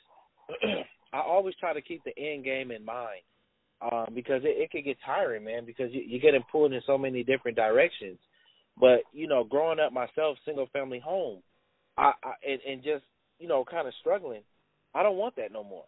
I 1.14 1.20
always 1.20 1.56
try 1.60 1.74
to 1.74 1.82
keep 1.82 2.04
the 2.04 2.18
end 2.18 2.44
game 2.44 2.72
in 2.72 2.84
mind 2.84 3.22
um, 3.82 4.08
because 4.14 4.42
it, 4.44 4.58
it 4.58 4.72
could 4.72 4.84
get 4.84 4.98
tiring, 5.06 5.44
man. 5.44 5.66
Because 5.66 5.92
you, 5.92 6.02
you're 6.06 6.20
getting 6.20 6.44
pulled 6.52 6.74
in 6.74 6.82
so 6.88 6.98
many 6.98 7.24
different 7.24 7.56
directions. 7.56 8.18
But 8.80 9.02
you 9.14 9.28
know, 9.28 9.44
growing 9.44 9.80
up 9.80 9.94
myself, 9.94 10.38
single 10.46 10.68
family 10.74 11.00
home, 11.00 11.42
I, 11.98 12.12
I 12.24 12.34
and, 12.50 12.60
and 12.68 12.84
just 12.84 13.04
you 13.40 13.48
know, 13.48 13.64
kind 13.70 13.88
of 13.88 13.94
struggling. 14.00 14.42
I 14.96 15.04
don't 15.04 15.18
want 15.18 15.36
that 15.36 15.52
no 15.52 15.64
more. 15.64 15.86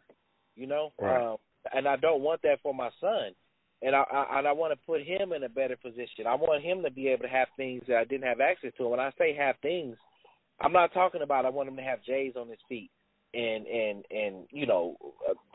You 0.56 0.68
know, 0.68 0.94
right. 1.02 1.32
um, 1.32 1.38
and 1.74 1.88
I 1.88 1.96
don't 1.96 2.22
want 2.22 2.42
that 2.44 2.60
for 2.62 2.74
my 2.74 2.90
son. 3.02 3.34
And 3.82 3.96
I, 3.96 4.04
I 4.04 4.40
and 4.40 4.48
I 4.48 4.52
want 4.52 4.74
to 4.74 4.86
put 4.86 5.02
him 5.02 5.34
in 5.34 5.44
a 5.44 5.50
better 5.50 5.76
position. 5.76 6.28
I 6.28 6.36
want 6.36 6.64
him 6.64 6.84
to 6.84 6.92
be 6.92 7.08
able 7.08 7.24
to 7.24 7.30
have 7.30 7.48
things 7.58 7.84
that 7.88 7.98
I 7.98 8.04
didn't 8.04 8.28
have 8.28 8.40
access 8.40 8.72
to. 8.78 8.88
When 8.88 9.00
I 9.00 9.12
say 9.18 9.36
have 9.36 9.56
things, 9.62 9.98
I'm 10.62 10.72
not 10.72 10.94
talking 10.94 11.22
about 11.22 11.46
I 11.46 11.50
want 11.50 11.70
him 11.70 11.76
to 11.78 11.82
have 11.82 12.04
J's 12.04 12.34
on 12.36 12.50
his 12.50 12.60
feet 12.70 12.90
and 13.36 13.68
and 13.68 14.06
and 14.10 14.36
you 14.52 14.66
know 14.66 14.96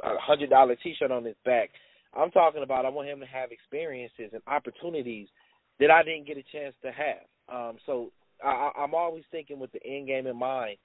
a, 0.05 0.19
hundred 0.19 0.51
dollar 0.51 0.77
T-shirt 0.77 1.11
on 1.11 1.25
his 1.25 1.37
back. 1.45 1.71
I'm 2.15 2.31
talking 2.31 2.63
about 2.63 2.85
I 2.85 2.91
want 2.91 3.09
him 3.09 3.21
to 3.21 3.27
have 3.27 3.53
experiences 3.53 4.31
and 4.33 4.43
opportunities 4.47 5.29
that 5.79 5.91
I 5.91 6.03
didn't 6.03 6.27
get 6.27 6.37
a 6.37 6.45
chance 6.53 6.75
to 6.83 6.91
have. 6.93 7.25
Um, 7.53 7.79
so 7.87 8.11
I, 8.45 8.71
I'm 8.79 8.95
always 8.95 9.25
thinking 9.31 9.59
with 9.59 9.73
the 9.73 9.85
end 9.85 10.09
game 10.09 10.27
in 10.27 10.37
mind. 10.37 10.77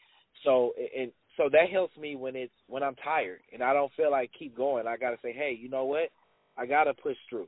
So 0.43 0.73
and 0.97 1.11
so 1.37 1.49
that 1.51 1.69
helps 1.71 1.97
me 1.97 2.15
when 2.15 2.35
it's 2.35 2.53
when 2.67 2.83
I'm 2.83 2.95
tired 2.95 3.39
and 3.53 3.61
I 3.61 3.73
don't 3.73 3.91
feel 3.97 4.11
like 4.11 4.31
keep 4.37 4.55
going. 4.55 4.87
I 4.87 4.97
got 4.97 5.11
to 5.11 5.17
say, 5.21 5.33
hey, 5.33 5.57
you 5.59 5.69
know 5.69 5.85
what? 5.85 6.09
I 6.57 6.65
got 6.65 6.85
to 6.85 6.93
push 6.93 7.17
through. 7.29 7.47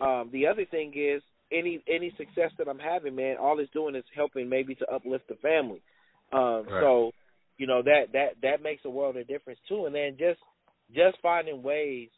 Um, 0.00 0.30
the 0.32 0.46
other 0.46 0.64
thing 0.64 0.92
is 0.96 1.22
any 1.52 1.82
any 1.88 2.12
success 2.16 2.50
that 2.58 2.68
I'm 2.68 2.78
having, 2.78 3.14
man, 3.14 3.36
all 3.40 3.58
it's 3.58 3.72
doing 3.72 3.94
is 3.94 4.04
helping 4.14 4.48
maybe 4.48 4.74
to 4.76 4.86
uplift 4.92 5.28
the 5.28 5.36
family. 5.36 5.82
Um, 6.32 6.66
right. 6.68 6.82
So 6.82 7.12
you 7.58 7.66
know 7.66 7.82
that 7.82 8.12
that 8.12 8.28
that 8.42 8.62
makes 8.62 8.84
a 8.84 8.90
world 8.90 9.16
of 9.16 9.28
difference 9.28 9.58
too. 9.68 9.86
And 9.86 9.94
then 9.94 10.16
just 10.18 10.40
just 10.94 11.18
finding 11.20 11.62
ways 11.62 12.08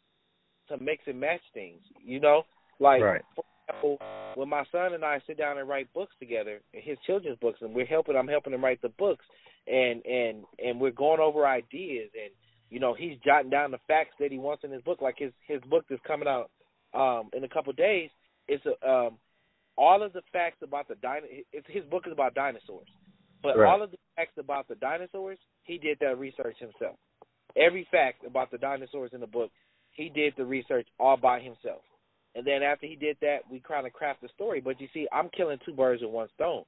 to 0.68 0.78
mix 0.78 1.02
and 1.06 1.18
match 1.18 1.40
things. 1.52 1.80
You 2.04 2.20
know, 2.20 2.42
like 2.78 3.02
right. 3.02 3.22
for 3.34 3.44
example, 3.68 3.98
when 4.34 4.48
my 4.48 4.64
son 4.70 4.94
and 4.94 5.04
I 5.04 5.20
sit 5.26 5.38
down 5.38 5.58
and 5.58 5.68
write 5.68 5.92
books 5.92 6.14
together, 6.20 6.60
his 6.72 6.98
children's 7.06 7.38
books, 7.38 7.58
and 7.62 7.74
we're 7.74 7.86
helping. 7.86 8.16
I'm 8.16 8.28
helping 8.28 8.52
him 8.52 8.64
write 8.64 8.82
the 8.82 8.90
books, 8.90 9.24
and 9.66 10.04
and 10.04 10.44
and 10.58 10.80
we're 10.80 10.90
going 10.90 11.20
over 11.20 11.46
ideas, 11.46 12.10
and 12.14 12.32
you 12.68 12.78
know 12.78 12.94
he's 12.94 13.18
jotting 13.24 13.50
down 13.50 13.70
the 13.70 13.80
facts 13.88 14.14
that 14.20 14.30
he 14.30 14.38
wants 14.38 14.64
in 14.64 14.70
his 14.70 14.82
book. 14.82 15.00
Like 15.00 15.16
his 15.18 15.32
his 15.46 15.60
book 15.62 15.86
is 15.90 15.98
coming 16.06 16.28
out 16.28 16.50
um 16.92 17.30
in 17.34 17.44
a 17.44 17.48
couple 17.48 17.70
of 17.70 17.76
days. 17.76 18.10
It's 18.46 18.64
a, 18.66 18.88
um 18.88 19.18
all 19.76 20.02
of 20.02 20.12
the 20.12 20.22
facts 20.32 20.58
about 20.62 20.88
the 20.88 20.96
din- 20.96 21.44
his 21.66 21.84
book 21.84 22.04
is 22.06 22.12
about 22.12 22.34
dinosaurs, 22.34 22.88
but 23.42 23.58
right. 23.58 23.68
all 23.68 23.82
of 23.82 23.90
the 23.90 23.98
facts 24.16 24.38
about 24.38 24.68
the 24.68 24.74
dinosaurs 24.76 25.38
he 25.64 25.78
did 25.78 25.98
that 26.00 26.18
research 26.18 26.56
himself. 26.58 26.96
Every 27.56 27.86
fact 27.90 28.24
about 28.26 28.50
the 28.50 28.58
dinosaurs 28.58 29.10
in 29.12 29.20
the 29.20 29.26
book 29.26 29.50
he 29.92 30.08
did 30.08 30.34
the 30.36 30.44
research 30.44 30.86
all 30.98 31.16
by 31.16 31.40
himself. 31.40 31.82
And 32.34 32.46
then 32.46 32.62
after 32.62 32.86
he 32.86 32.96
did 32.96 33.16
that, 33.22 33.38
we 33.50 33.60
kind 33.60 33.86
of 33.86 33.92
craft 33.92 34.22
the 34.22 34.28
story. 34.34 34.60
But 34.60 34.80
you 34.80 34.88
see, 34.94 35.06
I'm 35.12 35.28
killing 35.36 35.58
two 35.66 35.74
birds 35.74 36.02
with 36.02 36.12
one 36.12 36.28
stone. 36.34 36.62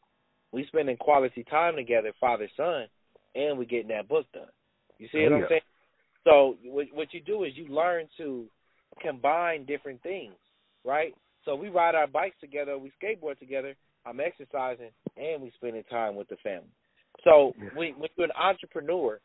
We 0.51 0.67
spending 0.67 0.97
quality 0.97 1.45
time 1.49 1.77
together, 1.77 2.13
father 2.21 2.49
son, 2.57 2.87
and 3.35 3.59
we 3.59 3.65
getting 3.65 3.89
that 3.89 4.09
book 4.09 4.27
done. 4.35 4.51
You 4.99 5.09
see 5.13 5.19
oh, 5.21 5.31
what 5.31 5.31
yeah. 5.31 5.37
I'm 5.37 5.47
saying? 5.49 5.61
So 6.25 6.57
what, 6.65 6.87
what 6.93 7.15
you 7.15 7.21
do 7.21 7.45
is 7.45 7.53
you 7.55 7.69
learn 7.69 8.07
to 8.19 8.47
combine 9.01 9.65
different 9.65 10.03
things, 10.03 10.35
right? 10.85 11.15
So 11.45 11.55
we 11.55 11.69
ride 11.69 11.95
our 11.95 12.07
bikes 12.07 12.37
together, 12.41 12.79
we 12.79 12.93
skateboard 13.03 13.39
together. 13.39 13.75
I'm 14.05 14.21
exercising, 14.21 14.91
and 15.17 15.43
we 15.43 15.53
spending 15.57 15.85
time 15.85 16.17
with 16.17 16.29
the 16.29 16.37
family. 16.37 16.69
So 17.25 17.55
when, 17.75 17.93
when 17.99 18.11
you're 18.17 18.27
an 18.27 18.33
entrepreneur 18.41 19.21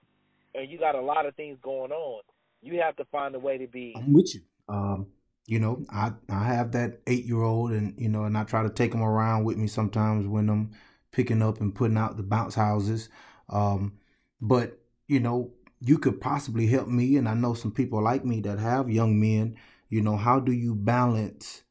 and 0.54 0.70
you 0.70 0.78
got 0.78 0.96
a 0.96 1.02
lot 1.02 1.26
of 1.26 1.36
things 1.36 1.58
going 1.64 1.92
on, 1.92 2.22
you 2.62 2.80
have 2.82 2.96
to 2.98 3.06
find 3.06 3.34
a 3.36 3.40
way 3.40 3.58
to 3.58 3.68
be. 3.68 3.94
I'm 3.96 4.14
with 4.14 4.34
you. 4.36 4.42
Um, 4.70 5.08
you 5.46 5.60
know, 5.60 5.86
I 5.90 6.12
I 6.30 6.44
have 6.44 6.74
that 6.74 7.00
eight 7.08 7.26
year 7.26 7.42
old, 7.42 7.72
and 7.72 7.96
you 7.98 8.10
know, 8.10 8.26
and 8.26 8.38
I 8.38 8.44
try 8.44 8.64
to 8.64 8.70
take 8.70 8.92
them 8.92 9.02
around 9.02 9.46
with 9.46 9.58
me 9.58 9.68
sometimes 9.68 10.28
when 10.28 10.50
I'm 10.50 10.72
picking 11.12 11.42
up 11.42 11.62
and 11.62 11.74
putting 11.74 11.98
out 11.98 12.18
the 12.18 12.24
bounce 12.24 12.56
houses. 12.56 13.10
Um, 13.50 13.94
but 14.42 14.80
you 15.08 15.20
know, 15.20 15.54
you 15.80 15.98
could 16.00 16.20
possibly 16.20 16.68
help 16.68 16.88
me, 16.88 17.16
and 17.16 17.30
I 17.30 17.34
know 17.34 17.54
some 17.54 17.72
people 17.72 18.04
like 18.04 18.26
me 18.26 18.42
that 18.42 18.60
have 18.60 18.90
young 18.90 19.20
men. 19.20 19.58
You 19.90 20.02
know, 20.02 20.18
how 20.18 20.40
do 20.40 20.52
you 20.52 20.76
balance? 20.76 21.64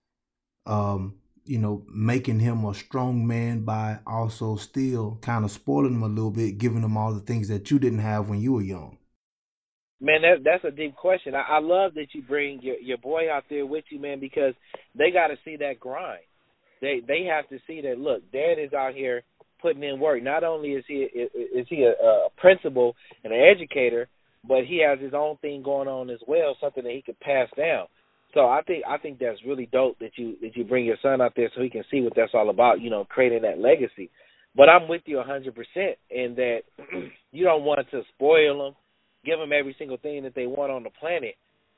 Um, 0.64 1.16
you 1.46 1.59
know, 1.59 1.85
making 1.88 2.40
him 2.40 2.64
a 2.64 2.74
strong 2.74 3.26
man 3.26 3.61
by 3.61 3.98
also 4.06 4.56
still 4.56 5.18
kind 5.22 5.44
of 5.44 5.50
spoiling 5.50 5.94
him 5.94 6.02
a 6.02 6.09
little 6.09 6.30
bit, 6.30 6.59
giving 6.59 6.82
him 6.82 6.96
all 6.96 7.12
the 7.12 7.20
things 7.20 7.48
that 7.48 7.70
you 7.70 7.78
didn't 7.78 8.00
have 8.00 8.28
when 8.28 8.40
you 8.40 8.52
were 8.54 8.62
young. 8.62 8.98
Man, 10.00 10.22
that 10.22 10.44
that's 10.44 10.64
a 10.64 10.76
deep 10.76 10.94
question. 10.94 11.35
I, 11.35 11.56
I 11.56 11.59
love 11.61 11.94
that 11.94 12.09
you 12.12 12.22
bring 12.22 12.61
your 12.62 12.76
your 12.76 12.98
boy 12.98 13.30
out 13.32 13.44
there 13.48 13.64
with 13.64 13.85
you, 13.90 13.98
man, 13.98 14.20
because 14.20 14.54
they 14.94 15.11
got 15.11 15.28
to 15.28 15.37
see 15.44 15.56
that 15.56 15.80
grind. 15.80 16.20
They 16.82 17.00
they 17.06 17.24
have 17.24 17.48
to 17.48 17.59
see 17.66 17.80
that. 17.82 17.98
Look, 17.98 18.30
Dad 18.30 18.59
is 18.59 18.74
out 18.74 18.94
here 18.94 19.22
putting 19.62 19.82
in 19.82 19.98
work. 19.98 20.22
Not 20.22 20.44
only 20.44 20.72
is 20.72 20.85
he 20.87 20.94
is 20.96 21.66
he 21.70 21.85
a, 21.85 21.92
a 21.92 22.28
principal 22.37 22.94
and 23.24 23.32
an 23.32 23.40
educator, 23.40 24.09
but 24.46 24.64
he 24.66 24.85
has 24.87 25.00
his 25.00 25.14
own 25.14 25.38
thing 25.38 25.62
going 25.62 25.88
on 25.88 26.11
as 26.11 26.20
well, 26.26 26.56
something 26.61 26.85
that 26.85 26.92
he 26.92 27.02
could 27.02 27.18
pass 27.20 27.48
down. 27.56 27.87
So 28.37 28.42
I 28.46 28.61
think 28.66 28.85
I 28.87 28.99
think 28.99 29.18
that's 29.18 29.40
really 29.46 29.68
dope 29.72 29.99
that 30.01 30.12
you 30.16 30.37
that 30.42 30.55
you 30.57 30.64
bring 30.64 30.85
your 30.85 30.99
son 31.01 31.22
out 31.22 31.33
there 31.35 31.51
so 31.57 31.62
he 31.62 31.70
can 31.70 31.85
see 31.90 32.03
what 32.03 32.12
that's 32.14 32.35
all 32.35 32.51
about. 32.51 32.83
You 32.83 32.90
know, 32.90 33.07
creating 33.09 33.42
that 33.42 33.59
legacy. 33.59 34.11
But 34.55 34.68
I'm 34.68 34.88
with 34.88 35.03
you 35.07 35.22
hundred 35.22 35.55
percent 35.55 35.96
in 36.11 36.35
that 36.37 36.61
you 37.33 37.44
don't 37.44 37.64
want 37.64 37.81
to 37.90 38.03
spoil 38.14 38.64
them 38.64 38.75
give 39.27 39.38
them 39.40 39.53
every 39.53 39.75
single 39.79 39.99
thing 39.99 40.22
that 40.22 40.35
they 40.35 40.46
want 40.46 40.70
on 40.70 40.85
the 40.85 40.90
planet, 41.01 41.35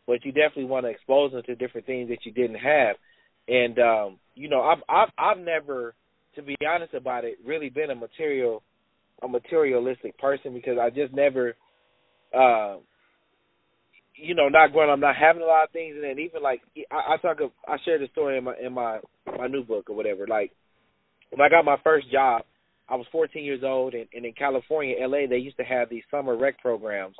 but 0.07 0.25
you 0.25 0.33
definitely 0.33 0.66
want 0.66 0.85
to 0.85 0.90
expose 0.90 1.33
them 1.33 1.42
to 1.47 1.55
different 1.55 1.87
things 1.87 2.11
that 2.11 2.25
you 2.25 2.33
didn't 2.33 2.59
have. 2.59 2.97
And 3.49 3.79
um, 3.79 4.18
you 4.35 4.49
know, 4.49 4.61
I've 4.61 4.83
I've 4.88 5.09
I've 5.18 5.38
never, 5.44 5.94
to 6.37 6.42
be 6.42 6.57
honest 6.68 6.94
about 6.94 7.25
it, 7.25 7.38
really 7.44 7.71
been 7.71 7.90
a 7.90 7.94
material 7.94 8.62
a 9.23 9.29
materialistic 9.29 10.16
person 10.18 10.53
because 10.55 10.77
I 10.81 10.90
just 10.90 11.12
never 11.14 11.57
uh 12.37 12.77
you 14.20 14.35
know, 14.35 14.48
not 14.48 14.72
growing 14.72 14.90
up, 14.90 14.98
not 14.98 15.16
having 15.16 15.42
a 15.42 15.46
lot 15.46 15.64
of 15.64 15.70
things, 15.70 15.94
and 15.94 16.04
then 16.04 16.18
even 16.18 16.42
like 16.42 16.61
I, 16.90 17.14
I 17.14 17.16
talk, 17.18 17.40
of, 17.40 17.50
I 17.66 17.76
shared 17.85 18.00
the 18.00 18.09
story 18.09 18.38
in 18.38 18.44
my 18.44 18.54
in 18.61 18.72
my 18.72 19.00
my 19.38 19.46
new 19.46 19.64
book 19.64 19.88
or 19.90 19.96
whatever. 19.96 20.26
Like 20.26 20.52
when 21.31 21.40
I 21.40 21.48
got 21.48 21.64
my 21.64 21.76
first 21.85 22.11
job, 22.11 22.42
I 22.88 22.96
was 22.96 23.07
14 23.12 23.44
years 23.44 23.62
old, 23.64 23.94
and, 23.94 24.07
and 24.12 24.24
in 24.24 24.33
California, 24.33 24.96
LA, 25.00 25.26
they 25.28 25.37
used 25.37 25.59
to 25.59 25.64
have 25.64 25.88
these 25.90 26.02
summer 26.11 26.37
rec 26.37 26.59
programs 26.61 27.16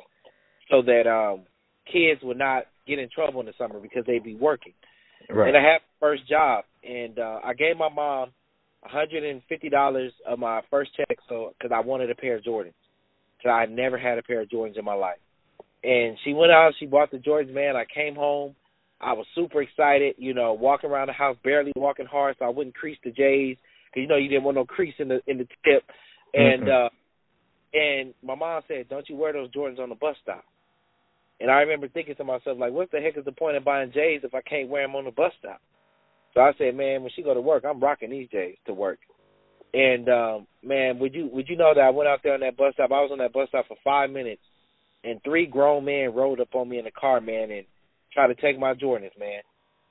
so 0.69 0.81
that 0.81 1.07
um 1.07 1.45
kids 1.91 2.21
would 2.23 2.37
not 2.37 2.63
get 2.87 2.99
in 2.99 3.09
trouble 3.13 3.39
in 3.39 3.45
the 3.45 3.53
summer 3.57 3.79
because 3.79 4.03
they'd 4.05 4.23
be 4.23 4.35
working. 4.35 4.73
Right. 5.29 5.49
And 5.49 5.57
I 5.57 5.61
had 5.61 5.79
my 5.79 6.07
first 6.07 6.27
job, 6.27 6.65
and 6.83 7.19
uh, 7.19 7.39
I 7.43 7.53
gave 7.53 7.77
my 7.77 7.89
mom 7.89 8.31
hundred 8.81 9.23
and 9.23 9.41
fifty 9.49 9.69
dollars 9.69 10.11
of 10.27 10.39
my 10.39 10.61
first 10.71 10.91
check, 10.95 11.17
so 11.27 11.53
because 11.57 11.71
I 11.75 11.85
wanted 11.85 12.09
a 12.09 12.15
pair 12.15 12.37
of 12.37 12.43
Jordans, 12.43 12.73
because 13.37 13.51
I 13.51 13.65
never 13.65 13.97
had 13.97 14.17
a 14.17 14.23
pair 14.23 14.41
of 14.41 14.49
Jordans 14.49 14.77
in 14.77 14.85
my 14.85 14.93
life. 14.93 15.17
And 15.83 16.17
she 16.23 16.33
went 16.33 16.51
out, 16.51 16.73
she 16.79 16.85
bought 16.85 17.11
the 17.11 17.17
Jordans. 17.17 17.53
Man, 17.53 17.75
I 17.75 17.85
came 17.93 18.15
home, 18.15 18.55
I 18.99 19.13
was 19.13 19.25
super 19.33 19.61
excited. 19.61 20.15
You 20.17 20.33
know, 20.33 20.53
walking 20.53 20.89
around 20.89 21.07
the 21.07 21.13
house, 21.13 21.37
barely 21.43 21.71
walking 21.75 22.05
hard, 22.05 22.35
so 22.37 22.45
I 22.45 22.49
wouldn't 22.49 22.75
crease 22.75 22.97
the 23.03 23.11
J's, 23.11 23.57
because 23.85 24.01
you 24.01 24.07
know 24.07 24.17
you 24.17 24.29
didn't 24.29 24.43
want 24.43 24.55
no 24.55 24.65
crease 24.65 24.95
in 24.99 25.07
the 25.07 25.21
in 25.27 25.37
the 25.37 25.47
tip. 25.63 25.83
And 26.33 26.63
mm-hmm. 26.63 26.85
uh 26.85 26.89
and 27.73 28.13
my 28.23 28.35
mom 28.35 28.61
said, 28.67 28.89
"Don't 28.89 29.07
you 29.07 29.15
wear 29.15 29.33
those 29.33 29.51
Jordans 29.51 29.79
on 29.79 29.89
the 29.89 29.95
bus 29.95 30.15
stop." 30.21 30.43
And 31.39 31.49
I 31.49 31.61
remember 31.61 31.87
thinking 31.87 32.15
to 32.15 32.23
myself, 32.23 32.57
like, 32.59 32.73
what 32.73 32.91
the 32.91 32.99
heck 32.99 33.17
is 33.17 33.23
the 33.23 33.31
point 33.31 33.55
of 33.55 33.63
buying 33.63 33.91
J's 33.93 34.21
if 34.23 34.33
I 34.33 34.41
can't 34.41 34.67
wear 34.67 34.85
them 34.85 34.95
on 34.95 35.05
the 35.05 35.11
bus 35.11 35.31
stop? 35.39 35.61
So 36.33 36.41
I 36.41 36.51
said, 36.57 36.75
man, 36.75 37.01
when 37.01 37.11
she 37.15 37.23
go 37.23 37.33
to 37.33 37.41
work, 37.41 37.63
I'm 37.63 37.79
rocking 37.79 38.09
these 38.09 38.27
J's 38.29 38.57
to 38.67 38.73
work. 38.73 38.99
And 39.73 40.09
um, 40.09 40.47
man, 40.63 40.99
would 40.99 41.13
you 41.13 41.29
would 41.31 41.47
you 41.47 41.55
know 41.55 41.73
that 41.73 41.81
I 41.81 41.91
went 41.91 42.09
out 42.09 42.19
there 42.23 42.33
on 42.33 42.39
that 42.39 42.57
bus 42.57 42.73
stop? 42.73 42.91
I 42.91 43.01
was 43.01 43.11
on 43.11 43.19
that 43.19 43.33
bus 43.33 43.49
stop 43.49 43.67
for 43.67 43.77
five 43.83 44.09
minutes, 44.09 44.41
and 45.03 45.21
three 45.23 45.45
grown 45.45 45.85
men 45.85 46.13
rode 46.13 46.39
up 46.39 46.53
on 46.53 46.69
me 46.69 46.77
in 46.77 46.85
the 46.85 46.91
car, 46.91 47.21
man, 47.21 47.51
and 47.51 47.65
tried 48.13 48.27
to 48.27 48.35
take 48.35 48.59
my 48.59 48.73
Jordans, 48.73 49.17
man. 49.19 49.41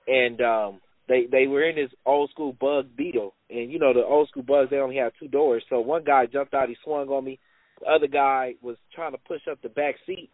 And 0.07 0.40
um, 0.40 0.81
they 1.09 1.27
they 1.31 1.47
were 1.47 1.68
in 1.68 1.77
this 1.77 1.90
old 2.07 2.31
school 2.31 2.53
Bug 2.53 2.87
Beetle, 2.97 3.35
and 3.51 3.71
you 3.73 3.79
know 3.79 3.92
the 3.92 4.05
old 4.05 4.29
school 4.29 4.42
Bugs 4.42 4.71
they 4.71 4.79
only 4.79 4.97
have 4.97 5.12
two 5.18 5.29
doors. 5.29 5.64
So 5.68 5.81
one 5.81 6.05
guy 6.05 6.27
jumped 6.27 6.55
out, 6.55 6.68
he 6.68 6.77
swung 6.85 7.09
on 7.09 7.25
me. 7.25 7.38
The 7.81 7.87
other 7.87 8.07
guy 8.07 8.55
was 8.62 8.77
trying 8.94 9.12
to 9.12 9.18
push 9.18 9.42
up 9.51 9.61
the 9.62 9.68
back 9.68 9.94
seat 10.07 10.31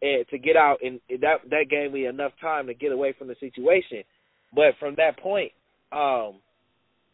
and 0.00 0.26
to 0.28 0.38
get 0.38 0.56
out, 0.56 0.78
and 0.82 1.00
that 1.20 1.38
that 1.50 1.66
gave 1.70 1.92
me 1.92 2.06
enough 2.06 2.32
time 2.40 2.66
to 2.66 2.74
get 2.74 2.92
away 2.92 3.14
from 3.18 3.28
the 3.28 3.36
situation. 3.40 4.02
But 4.54 4.74
from 4.80 4.94
that 4.96 5.18
point, 5.18 5.52
um, 5.92 6.40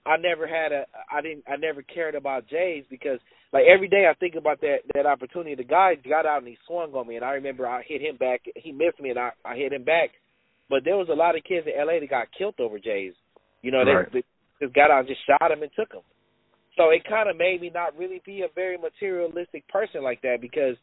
I 0.07 0.17
never 0.19 0.47
had 0.47 0.73
a 0.73 0.85
I 1.11 1.23
didn't 1.23 1.45
I 1.49 1.57
never 1.57 1.83
cared 1.83 2.15
about 2.15 2.49
Jays 2.49 2.85
because 2.91 3.19
like 3.53 3.65
every 3.65 3.89
day 3.89 4.07
I 4.11 4.15
think 4.15 4.35
about 4.35 4.61
that 4.61 4.79
that 4.95 5.07
opportunity. 5.07 5.55
The 5.55 5.65
guy 5.65 5.95
got 5.95 6.27
out 6.27 6.39
and 6.39 6.49
he 6.49 6.59
swung 6.67 6.93
on 6.93 7.07
me, 7.07 7.17
and 7.17 7.25
I 7.25 7.33
remember 7.33 7.67
I 7.67 7.83
hit 7.87 8.03
him 8.03 8.17
back. 8.17 8.43
He 8.55 8.73
missed 8.73 9.01
me, 9.01 9.11
and 9.11 9.19
I 9.19 9.31
I 9.45 9.57
hit 9.57 9.73
him 9.73 9.85
back. 9.85 10.11
But 10.69 10.85
there 10.85 10.97
was 10.97 11.09
a 11.11 11.15
lot 11.15 11.37
of 11.37 11.45
kids 11.45 11.67
in 11.67 11.87
LA 11.87 12.01
that 12.01 12.11
got 12.11 12.29
killed 12.37 12.55
over 12.59 12.79
Jays. 12.79 13.15
You 13.63 13.71
know, 13.71 13.83
right. 13.83 14.13
they, 14.13 14.21
they 14.21 14.67
just 14.67 14.75
got 14.75 14.91
out 14.91 15.01
and 15.01 15.09
just 15.09 15.25
shot 15.27 15.51
him 15.51 15.63
and 15.63 15.71
took 15.77 15.93
him. 15.93 16.03
So 16.77 16.91
it 16.91 17.05
kind 17.09 17.31
of 17.31 17.37
made 17.37 17.61
me 17.61 17.71
not 17.73 17.97
really 17.97 18.21
be 18.27 18.43
a 18.43 18.49
very 18.55 18.77
materialistic 18.77 19.67
person 19.69 20.03
like 20.03 20.21
that 20.23 20.41
because 20.41 20.77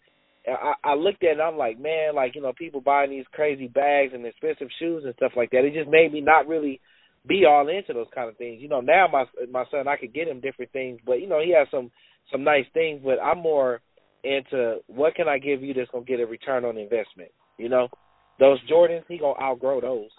I, 0.48 0.74
I 0.84 0.94
looked 0.96 1.24
at 1.24 1.30
it 1.30 1.32
and 1.34 1.42
I'm 1.42 1.58
like, 1.58 1.80
man, 1.80 2.16
like 2.16 2.34
you 2.34 2.42
know, 2.42 2.54
people 2.58 2.82
buying 2.82 3.12
these 3.12 3.26
crazy 3.34 3.68
bags 3.68 4.14
and 4.14 4.26
expensive 4.26 4.70
shoes 4.80 5.04
and 5.06 5.14
stuff 5.16 5.34
like 5.36 5.52
that. 5.52 5.66
It 5.66 5.74
just 5.74 5.90
made 5.90 6.12
me 6.12 6.22
not 6.22 6.48
really 6.48 6.80
be 7.28 7.46
all 7.46 7.68
into 7.68 7.94
those 7.94 8.08
kind 8.14 8.30
of 8.30 8.38
things. 8.38 8.62
You 8.62 8.70
know, 8.70 8.82
now 8.82 9.08
my 9.12 9.26
my 9.52 9.66
son, 9.72 9.88
I 9.88 9.98
could 9.98 10.14
get 10.14 10.28
him 10.28 10.42
different 10.42 10.72
things, 10.72 11.00
but 11.06 11.22
you 11.22 11.28
know, 11.28 11.40
he 11.40 11.54
has 11.58 11.68
some 11.72 11.92
some 12.32 12.44
nice 12.44 12.66
things. 12.74 13.02
But 13.04 13.20
I'm 13.22 13.40
more 13.40 13.82
into 14.24 14.78
what 14.88 15.16
can 15.16 15.28
I 15.28 15.38
give 15.38 15.62
you 15.62 15.74
that's 15.74 15.92
gonna 15.92 16.06
get 16.06 16.20
a 16.20 16.26
return 16.26 16.66
on 16.66 16.78
investment. 16.78 17.32
You 17.58 17.70
know, 17.70 17.90
those 18.40 18.60
Jordans, 18.70 19.04
he 19.08 19.18
gonna 19.18 19.40
outgrow 19.42 19.82
those. 19.82 20.10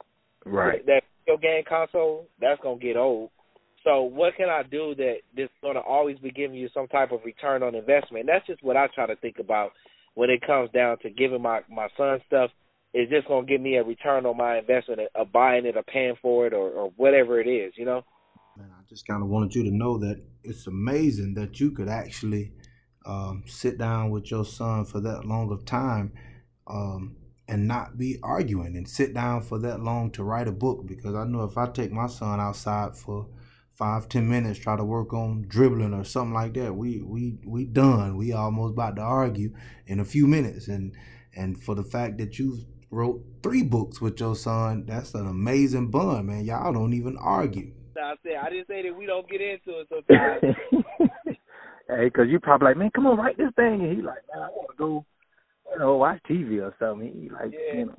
Right. 0.45 0.85
That 0.87 1.03
video 1.25 1.39
game 1.41 1.65
console, 1.69 2.27
that's 2.41 2.61
gonna 2.63 2.79
get 2.79 2.97
old. 2.97 3.31
So 3.85 4.03
what 4.03 4.37
can 4.37 4.49
I 4.49 4.63
do 4.63 4.95
that 4.97 5.17
that's 5.37 5.53
gonna 5.63 5.81
always 5.81 6.19
be 6.19 6.31
giving 6.31 6.57
you 6.57 6.69
some 6.73 6.87
type 6.89 7.11
of 7.11 7.25
return 7.25 7.63
on 7.63 7.75
investment? 7.75 8.21
And 8.21 8.29
that's 8.29 8.47
just 8.47 8.63
what 8.63 8.77
I 8.77 8.87
try 8.95 9.07
to 9.07 9.17
think 9.17 9.39
about 9.41 9.73
when 10.15 10.31
it 10.31 10.47
comes 10.47 10.71
down 10.71 10.99
to 10.99 11.11
giving 11.11 11.43
my 11.43 11.61
my 11.69 11.89
son 11.97 12.21
stuff 12.27 12.51
is 12.95 13.09
just 13.09 13.27
gonna 13.29 13.47
give 13.47 13.61
me 13.61 13.77
a 13.77 13.85
return 13.85 14.27
on 14.27 14.37
my 14.37 14.59
investment 14.59 15.01
of 15.15 15.33
buying 15.33 15.67
it 15.67 15.77
or 15.77 15.83
paying 15.83 16.15
for 16.21 16.47
it 16.47 16.53
or, 16.53 16.71
or 16.71 16.93
whatever 16.97 17.41
it 17.41 17.47
is, 17.49 17.73
you 17.77 17.85
know. 17.85 18.03
Man, 18.57 18.71
I 18.71 18.83
just 18.89 19.07
kind 19.07 19.23
of 19.23 19.29
wanted 19.29 19.55
you 19.55 19.65
to 19.65 19.71
know 19.71 19.99
that 19.99 20.23
it's 20.45 20.67
amazing 20.67 21.35
that 21.35 21.59
you 21.59 21.71
could 21.71 21.89
actually 21.89 22.53
um, 23.07 23.45
sit 23.47 23.79
down 23.79 24.11
with 24.11 24.31
your 24.31 24.45
son 24.45 24.85
for 24.85 25.01
that 25.01 25.25
long 25.25 25.51
of 25.51 25.65
time 25.65 26.13
um, 26.67 27.17
and 27.49 27.67
not 27.67 27.97
be 27.97 28.19
arguing 28.23 28.77
and 28.77 28.89
sit 28.89 29.15
down 29.15 29.43
for 29.43 29.59
that 29.59 29.81
long 29.81 30.11
to 30.13 30.23
write 30.23 30.49
a 30.49 30.53
book 30.53 30.87
because 30.87 31.15
I 31.15 31.25
know 31.25 31.45
if 31.45 31.57
I 31.57 31.69
take 31.69 31.93
my 31.93 32.07
son 32.07 32.41
outside 32.41 32.97
for 32.97 33.29
five 33.75 34.09
ten 34.09 34.29
minutes 34.29 34.59
try 34.59 34.77
to 34.77 34.85
work 34.85 35.13
on 35.15 35.45
dribbling 35.49 35.95
or 35.95 36.05
something 36.05 36.35
like 36.35 36.53
that 36.55 36.75
we 36.75 37.01
we 37.01 37.39
we 37.45 37.65
done 37.65 38.17
we 38.17 38.33
almost 38.33 38.75
about 38.75 38.97
to 38.97 39.03
argue 39.03 39.53
in 39.87 39.99
a 39.99 40.05
few 40.05 40.27
minutes 40.27 40.69
and 40.69 40.95
and 41.35 41.61
for 41.61 41.75
the 41.75 41.83
fact 41.83 42.19
that 42.19 42.39
you 42.39 42.59
wrote 42.93 43.21
three 43.43 43.63
books 43.63 44.01
with 44.01 44.21
your 44.21 44.37
son 44.37 44.85
that's 44.87 45.15
an 45.15 45.27
amazing 45.27 45.89
bond 45.89 46.27
man 46.27 46.45
y'all 46.45 46.73
don't 46.73 46.93
even 46.95 47.17
argue 47.19 47.73
I 47.97 48.15
said 48.23 48.33
I 48.43 48.51
didn't 48.51 48.69
say 48.69 48.83
that 48.83 48.97
we 48.97 49.07
don't 49.07 49.29
get 49.29 49.41
into 49.41 49.81
it 49.81 49.89
sometimes. 49.89 50.57
hey, 51.89 52.05
because 52.05 52.27
you're 52.29 52.41
probably 52.41 52.67
like, 52.69 52.77
man, 52.77 52.91
come 52.95 53.07
on, 53.07 53.17
write 53.19 53.37
this 53.37 53.53
thing, 53.55 53.81
and 53.85 53.97
he 53.97 54.03
like, 54.03 54.23
man, 54.35 54.45
I 54.45 54.49
want 54.49 54.71
to 54.71 54.77
go, 54.77 55.05
you 55.73 55.79
know, 55.79 55.97
watch 55.97 56.21
TV 56.29 56.61
or 56.63 56.75
something. 56.79 57.13
He 57.13 57.29
like, 57.29 57.53
Yeah. 57.53 57.79
you 57.79 57.87
know, 57.87 57.95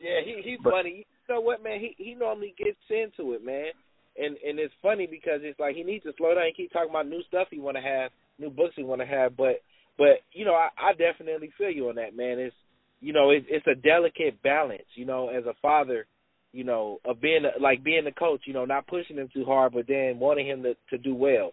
Yeah, 0.00 0.20
he 0.24 0.40
he's 0.44 0.58
But- 0.62 0.72
funny. 0.72 1.06
You 1.28 1.34
know 1.34 1.40
what, 1.40 1.62
man? 1.62 1.80
He 1.80 1.94
he 2.02 2.14
normally 2.14 2.54
gets 2.56 2.78
into 2.88 3.32
it, 3.34 3.44
man. 3.44 3.72
And 4.16 4.36
and 4.46 4.58
it's 4.58 4.72
funny 4.82 5.06
because 5.06 5.40
it's 5.42 5.58
like 5.58 5.74
he 5.76 5.82
needs 5.82 6.04
to 6.04 6.12
slow 6.16 6.34
down 6.34 6.44
and 6.44 6.54
keep 6.56 6.72
talking 6.72 6.90
about 6.90 7.08
new 7.08 7.22
stuff 7.24 7.48
he 7.50 7.58
want 7.60 7.76
to 7.76 7.82
have, 7.82 8.10
new 8.38 8.50
books 8.50 8.74
he 8.76 8.82
want 8.82 9.00
to 9.00 9.06
have. 9.06 9.36
But 9.36 9.60
but 9.98 10.20
you 10.32 10.44
know, 10.44 10.54
I, 10.54 10.68
I 10.78 10.92
definitely 10.92 11.50
feel 11.58 11.70
you 11.70 11.88
on 11.88 11.96
that, 11.96 12.16
man. 12.16 12.38
It's 12.38 12.54
you 13.00 13.12
know, 13.12 13.30
it's 13.30 13.46
it's 13.48 13.66
a 13.66 13.74
delicate 13.74 14.42
balance. 14.42 14.86
You 14.94 15.06
know, 15.06 15.28
as 15.28 15.44
a 15.46 15.54
father, 15.62 16.06
you 16.52 16.64
know, 16.64 16.98
of 17.04 17.20
being 17.20 17.44
a, 17.44 17.60
like 17.60 17.84
being 17.84 18.04
the 18.04 18.12
coach. 18.12 18.42
You 18.46 18.54
know, 18.54 18.64
not 18.64 18.86
pushing 18.86 19.16
him 19.16 19.28
too 19.32 19.44
hard, 19.44 19.72
but 19.72 19.86
then 19.86 20.18
wanting 20.18 20.46
him 20.46 20.62
to 20.62 20.74
to 20.90 20.98
do 20.98 21.14
well. 21.14 21.52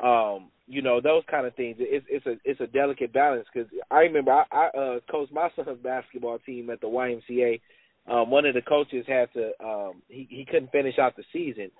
Um, 0.00 0.50
you 0.66 0.82
know, 0.82 1.00
those 1.00 1.22
kind 1.30 1.46
of 1.46 1.54
things. 1.54 1.76
It's 1.78 2.06
it's 2.08 2.26
a 2.26 2.36
it's 2.44 2.60
a 2.60 2.66
delicate 2.66 3.12
balance 3.12 3.46
because 3.52 3.70
I 3.90 4.00
remember 4.00 4.32
I, 4.32 4.44
I 4.52 4.66
uh, 4.78 5.00
coached 5.10 5.32
my 5.32 5.48
son's 5.56 5.78
basketball 5.82 6.38
team 6.40 6.70
at 6.70 6.80
the 6.80 6.88
YMCA. 6.88 7.60
Um, 8.08 8.30
one 8.30 8.46
of 8.46 8.54
the 8.54 8.62
coaches 8.62 9.04
had 9.08 9.32
to 9.34 9.50
um, 9.64 10.02
he 10.08 10.26
he 10.30 10.44
couldn't 10.44 10.72
finish 10.72 10.98
out 10.98 11.16
the 11.16 11.24
season, 11.32 11.70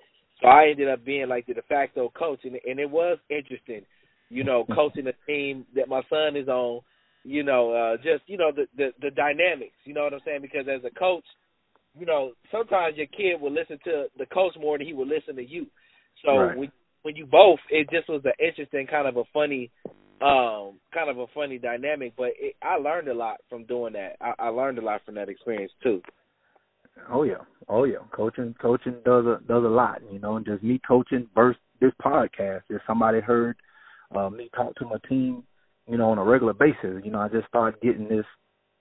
so 0.41 0.47
I 0.47 0.69
ended 0.69 0.89
up 0.89 1.03
being 1.05 1.27
like 1.27 1.47
the 1.47 1.53
de 1.53 1.61
facto 1.63 2.11
coach, 2.17 2.39
and 2.43 2.57
and 2.67 2.79
it 2.79 2.89
was 2.89 3.17
interesting, 3.29 3.81
you 4.29 4.43
know, 4.43 4.65
coaching 4.73 5.07
a 5.07 5.13
team 5.25 5.65
that 5.75 5.89
my 5.89 6.01
son 6.09 6.35
is 6.35 6.47
on. 6.47 6.81
You 7.27 7.43
know, 7.43 7.71
uh, 7.73 7.97
just 7.97 8.23
you 8.27 8.37
know 8.37 8.51
the, 8.55 8.67
the 8.77 8.93
the 9.01 9.11
dynamics. 9.11 9.75
You 9.83 9.93
know 9.93 10.03
what 10.03 10.13
I'm 10.13 10.21
saying? 10.25 10.41
Because 10.41 10.65
as 10.67 10.81
a 10.85 10.93
coach, 10.97 11.25
you 11.99 12.05
know, 12.05 12.31
sometimes 12.51 12.95
your 12.95 13.07
kid 13.07 13.41
will 13.41 13.51
listen 13.51 13.77
to 13.83 14.05
the 14.17 14.25
coach 14.27 14.53
more 14.59 14.77
than 14.77 14.87
he 14.87 14.93
will 14.93 15.07
listen 15.07 15.35
to 15.35 15.45
you. 15.45 15.67
So 16.23 16.31
Right. 16.31 16.57
when 16.57 16.71
when 17.03 17.15
you 17.17 17.25
both, 17.25 17.59
it 17.69 17.89
just 17.91 18.07
was 18.09 18.21
an 18.25 18.31
interesting 18.39 18.87
kind 18.87 19.07
of 19.07 19.17
a 19.17 19.23
funny, 19.33 19.71
um, 20.21 20.79
kind 20.93 21.09
of 21.09 21.17
a 21.19 21.27
funny 21.33 21.57
dynamic. 21.57 22.13
But 22.17 22.31
it, 22.39 22.55
I 22.61 22.75
learned 22.77 23.09
a 23.09 23.13
lot 23.13 23.37
from 23.49 23.65
doing 23.65 23.93
that. 23.93 24.15
I, 24.21 24.33
I 24.39 24.47
learned 24.49 24.77
a 24.79 24.81
lot 24.81 25.01
from 25.05 25.15
that 25.15 25.29
experience 25.29 25.73
too. 25.83 26.01
oh 27.11 27.23
yeah, 27.23 27.43
oh 27.67 27.83
yeah, 27.83 27.97
coaching, 28.11 28.55
coaching 28.61 28.95
does 29.05 29.25
a 29.25 29.39
does 29.47 29.63
a 29.63 29.67
lot, 29.67 30.01
you 30.11 30.19
know, 30.19 30.37
and 30.37 30.45
just 30.45 30.63
me 30.63 30.79
coaching 30.87 31.27
versus 31.35 31.61
this 31.81 31.91
podcast. 32.01 32.61
If 32.69 32.81
somebody 32.87 33.19
heard 33.19 33.57
uh, 34.15 34.29
me 34.29 34.49
talk 34.55 34.75
to 34.75 34.85
my 34.85 34.97
team, 35.09 35.43
you 35.89 35.97
know, 35.97 36.09
on 36.11 36.17
a 36.17 36.23
regular 36.23 36.53
basis, 36.53 37.03
you 37.03 37.11
know, 37.11 37.19
I 37.19 37.29
just 37.29 37.47
started 37.47 37.79
getting 37.81 38.07
this 38.07 38.25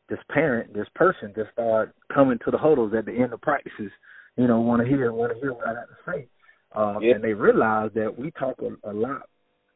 this 0.08 0.18
parent, 0.30 0.72
this 0.72 0.86
person, 0.94 1.32
just 1.34 1.50
start 1.52 1.92
coming 2.14 2.38
to 2.44 2.50
the 2.52 2.58
huddles 2.58 2.92
at 2.96 3.06
the 3.06 3.12
end 3.12 3.32
of 3.32 3.40
practices, 3.40 3.90
you 4.36 4.46
know, 4.46 4.60
want 4.60 4.80
to 4.82 4.88
hear 4.88 5.12
want 5.12 5.32
to 5.32 5.38
hear 5.40 5.52
what 5.52 5.66
I 5.66 5.74
got 5.74 5.88
to 5.88 6.10
say, 6.12 6.28
um, 6.74 7.02
Yeah. 7.02 7.14
and 7.16 7.24
they 7.24 7.32
realize 7.32 7.90
that 7.94 8.16
we 8.16 8.30
talk 8.32 8.56
a, 8.62 8.90
a 8.90 8.92
lot 8.92 9.22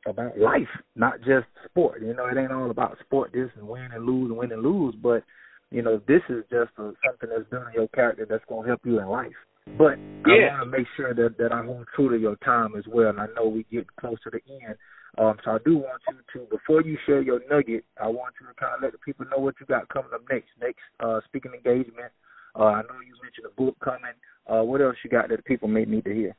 about 0.07 0.39
life, 0.39 0.69
not 0.95 1.19
just 1.19 1.47
sport. 1.69 2.01
You 2.01 2.15
know, 2.15 2.27
it 2.27 2.37
ain't 2.39 2.53
all 2.53 2.71
about 2.71 2.97
sport, 3.01 3.33
this 3.33 3.51
and 3.57 3.67
win 3.67 3.89
and 3.93 4.07
lose 4.07 4.31
and 4.31 4.39
win 4.39 4.53
and 4.53 4.63
lose, 4.63 4.95
but 5.03 5.25
you 5.71 5.83
know, 5.83 6.01
this 6.09 6.23
is 6.29 6.43
just 6.51 6.71
a, 6.79 6.93
something 7.07 7.29
that's 7.29 7.49
building 7.51 7.75
your 7.75 7.89
character 7.89 8.27
that's 8.29 8.45
going 8.49 8.63
to 8.63 8.69
help 8.69 8.81
you 8.85 8.99
in 9.01 9.07
life. 9.07 9.33
But 9.79 9.99
Yeah. 10.27 10.51
I 10.57 10.59
want 10.59 10.73
to 10.73 10.79
make 10.79 10.87
sure 10.97 11.15
that 11.15 11.39
that 11.39 11.53
I 11.53 11.65
hold 11.65 11.87
true 11.95 12.09
to 12.11 12.19
your 12.19 12.37
time 12.37 12.75
as 12.77 12.85
well. 12.89 13.11
And 13.11 13.21
I 13.21 13.27
know 13.37 13.47
we 13.49 13.65
get 13.71 13.87
close 13.97 14.17
to 14.25 14.31
the 14.31 14.41
end, 14.65 14.77
um, 15.19 15.37
so 15.45 15.53
I 15.53 15.59
do 15.65 15.77
want 15.77 16.03
you 16.09 16.17
to 16.35 16.47
before 16.47 16.83
you 16.83 16.97
share 17.07 17.21
your 17.21 17.41
nugget, 17.51 17.85
I 18.01 18.07
want 18.07 18.35
you 18.41 18.47
to 18.47 18.55
kind 18.55 18.75
of 18.77 18.83
let 18.83 18.93
the 18.93 18.99
people 18.99 19.27
know 19.31 19.43
what 19.43 19.55
you 19.61 19.67
got 19.67 19.89
coming 19.89 20.11
up 20.15 20.23
next. 20.31 20.49
Next 20.61 20.79
uh, 21.01 21.21
speaking 21.27 21.53
engagement. 21.53 22.13
Uh, 22.59 22.65
I 22.65 22.83
know 22.83 23.01
you 23.07 23.15
mentioned 23.23 23.47
a 23.47 23.61
book 23.61 23.77
coming. 23.83 24.15
Uh, 24.47 24.63
what 24.63 24.81
else 24.81 24.97
you 25.05 25.11
got 25.11 25.29
that 25.29 25.45
people 25.45 25.69
may 25.69 25.85
need 25.85 26.05
to 26.05 26.15
hear? 26.15 26.35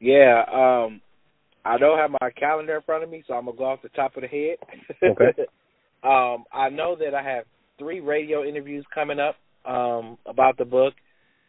Yeah, 0.00 0.44
um, 0.52 1.00
I 1.64 1.76
don't 1.78 1.98
have 1.98 2.10
my 2.20 2.30
calendar 2.30 2.76
in 2.76 2.82
front 2.82 3.04
of 3.04 3.10
me, 3.10 3.24
so 3.26 3.34
I'm 3.34 3.46
gonna 3.46 3.56
go 3.56 3.64
off 3.64 3.82
the 3.82 3.88
top 3.90 4.16
of 4.16 4.22
the 4.22 4.28
head. 4.28 4.56
Okay. 5.02 5.42
um, 6.02 6.44
I 6.52 6.68
know 6.70 6.96
that 6.96 7.14
I 7.14 7.22
have 7.22 7.44
three 7.78 8.00
radio 8.00 8.44
interviews 8.44 8.84
coming 8.94 9.18
up 9.18 9.36
um, 9.64 10.18
about 10.26 10.56
the 10.58 10.64
book. 10.64 10.94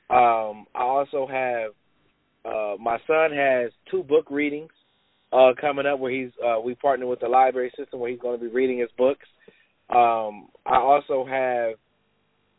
Um, 0.10 0.66
I 0.74 0.82
also 0.82 1.28
have 1.28 1.72
uh, 2.46 2.76
my 2.80 2.98
son 3.06 3.32
has 3.36 3.72
two 3.92 4.04
book 4.04 4.32
readings 4.32 4.72
uh, 5.32 5.52
coming 5.60 5.86
up 5.86 6.00
where 6.00 6.12
he's 6.12 6.32
uh, 6.46 6.60
we 6.60 6.76
partner 6.76 7.06
with 7.06 7.20
the 7.20 7.28
library 7.28 7.72
system 7.78 8.00
where 8.00 8.10
he's 8.10 8.20
going 8.20 8.40
to 8.40 8.44
be 8.44 8.52
reading 8.52 8.80
his 8.80 8.90
books. 8.98 9.26
Um, 9.90 10.50
I 10.66 10.78
also 10.78 11.26
have 11.26 11.74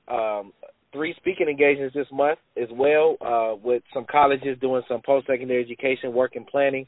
um, 0.09 0.53
three 0.93 1.15
speaking 1.17 1.49
engagements 1.49 1.95
this 1.95 2.07
month 2.13 2.39
as 2.61 2.69
well 2.73 3.17
uh, 3.21 3.57
with 3.63 3.83
some 3.95 4.07
colleges 4.11 4.59
doing 4.61 4.83
some 4.89 5.01
post 5.05 5.27
secondary 5.27 5.63
education 5.63 6.13
work 6.13 6.33
and 6.35 6.47
planning. 6.47 6.87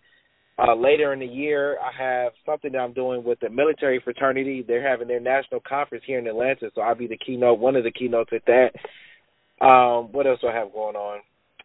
Uh, 0.59 0.75
later 0.75 1.13
in 1.13 1.19
the 1.19 1.27
year, 1.27 1.79
I 1.81 1.91
have 1.97 2.33
something 2.45 2.73
that 2.73 2.79
I'm 2.79 2.93
doing 2.93 3.25
with 3.25 3.41
the 3.41 3.49
military 3.49 4.01
fraternity. 4.05 4.65
They're 4.67 4.87
having 4.87 5.09
their 5.09 5.21
national 5.21 5.61
conference 5.67 6.05
here 6.07 6.19
in 6.19 6.27
Atlanta, 6.27 6.71
so 6.75 6.83
I'll 6.83 6.95
be 6.95 7.07
the 7.07 7.17
keynote, 7.17 7.59
one 7.59 7.75
of 7.75 7.85
the 7.85 7.91
keynotes 7.91 8.31
at 8.35 8.43
that. 8.47 9.65
Um, 9.65 10.13
what 10.13 10.27
else 10.27 10.41
do 10.41 10.49
I 10.49 10.55
have 10.55 10.73
going 10.73 10.97
on? 10.97 11.21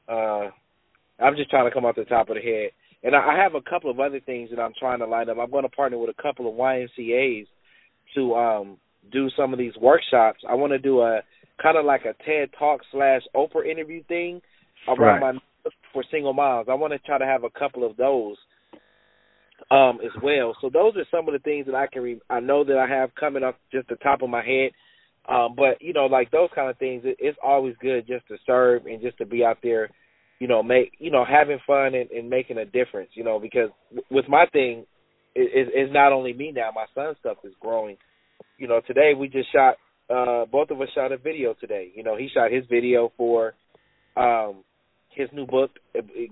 Uh, 0.08 0.52
I'm 1.22 1.36
just 1.36 1.50
trying 1.50 1.68
to 1.68 1.74
come 1.74 1.86
off 1.86 1.96
the 1.96 2.06
top 2.06 2.30
of 2.30 2.36
the 2.36 2.42
head. 2.42 2.70
And 3.04 3.16
I, 3.16 3.38
have 3.38 3.54
a 3.56 3.62
couple 3.62 3.92
of 3.92 4.00
other 4.00 4.20
things 4.20 4.50
that 4.50 4.60
I'm 4.60 4.74
trying 4.78 5.00
to 5.00 5.06
line 5.06 5.30
up. 5.30 5.38
I'm 5.40 5.52
going 5.52 5.64
to 5.64 5.70
partner 5.70 5.98
with 5.98 6.10
a 6.10 6.22
couple 6.22 6.50
of 6.50 6.56
YMCA's 6.56 7.48
to 8.16 8.36
um, 8.36 8.78
do 9.12 9.30
some 9.38 9.54
of 9.54 9.60
these 9.60 9.76
workshops. 9.80 10.40
I 10.50 10.56
want 10.56 10.72
to 10.74 10.80
do 10.80 11.02
a 11.02 11.22
kind 11.62 11.78
of 11.78 11.86
like 11.86 12.02
a 12.02 12.14
TED 12.26 12.50
Talk 12.58 12.82
slash 12.92 13.22
Oprah 13.36 13.70
interview 13.70 14.04
thing 14.06 14.42
around 14.88 15.22
Right. 15.22 15.36
my 15.36 15.40
for 15.94 16.04
single 16.12 16.34
moms. 16.34 16.68
I 16.70 16.74
want 16.76 16.94
to 16.94 17.00
try 17.00 17.18
to 17.18 17.26
have 17.26 17.44
a 17.44 17.50
couple 17.50 17.86
of 17.86 17.98
those 17.98 18.38
um 19.72 20.00
as 20.06 20.12
well. 20.22 20.56
So 20.62 20.70
those 20.70 20.96
are 20.96 21.06
some 21.12 21.28
of 21.28 21.34
the 21.34 21.40
things 21.40 21.66
that 21.66 21.76
I 21.76 21.88
can 21.88 22.02
re- 22.04 22.22
I 22.30 22.40
know 22.40 22.64
that 22.64 22.78
I 22.78 22.88
have 22.88 23.14
coming 23.16 23.44
up 23.44 23.60
just 23.72 23.90
the 23.90 23.96
top 23.98 24.22
of 24.22 24.30
my 24.30 24.46
head. 24.46 24.72
Um 25.28 25.56
but 25.58 25.82
you 25.82 25.94
know 25.94 26.06
like 26.06 26.32
those 26.32 26.50
kind 26.56 26.70
of 26.70 26.78
things 26.78 27.04
it, 27.06 27.18
it's 27.20 27.38
always 27.44 27.76
good 27.82 28.08
just 28.08 28.28
to 28.30 28.38
serve 28.46 28.86
and 28.86 29.02
just 29.02 29.18
to 29.18 29.26
be 29.26 29.44
out 29.44 29.58
there 29.62 29.90
you 30.40 30.48
know 30.48 30.64
make 30.64 30.94
you 31.00 31.12
know 31.12 31.26
having 31.26 31.60
fun 31.66 31.96
and, 31.96 32.10
and 32.12 32.30
making 32.30 32.58
a 32.58 32.66
difference, 32.66 33.10
you 33.14 33.24
know, 33.24 33.40
because 33.40 33.70
with 34.10 34.28
my 34.28 34.46
thing 34.52 34.86
it, 35.36 35.68
it, 35.68 35.72
it's 35.74 35.94
not 35.94 36.14
only 36.14 36.34
me 36.34 36.52
now, 36.52 36.72
my 36.74 36.86
son's 36.96 37.18
stuff 37.20 37.38
is 37.44 37.54
growing. 37.60 37.98
You 38.58 38.68
know, 38.68 38.82
today 38.86 39.14
we 39.18 39.28
just 39.28 39.52
shot 39.52 39.76
uh 40.10 40.46
both 40.46 40.72
of 40.72 40.80
us 40.82 40.88
shot 40.96 41.12
a 41.12 41.18
video 41.18 41.54
today. 41.60 41.92
You 41.96 42.04
know, 42.04 42.16
he 42.16 42.30
shot 42.34 42.52
his 42.52 42.64
video 42.70 43.12
for 43.18 43.54
um 44.16 44.64
his 45.10 45.30
new 45.34 45.46
book, 45.46 45.72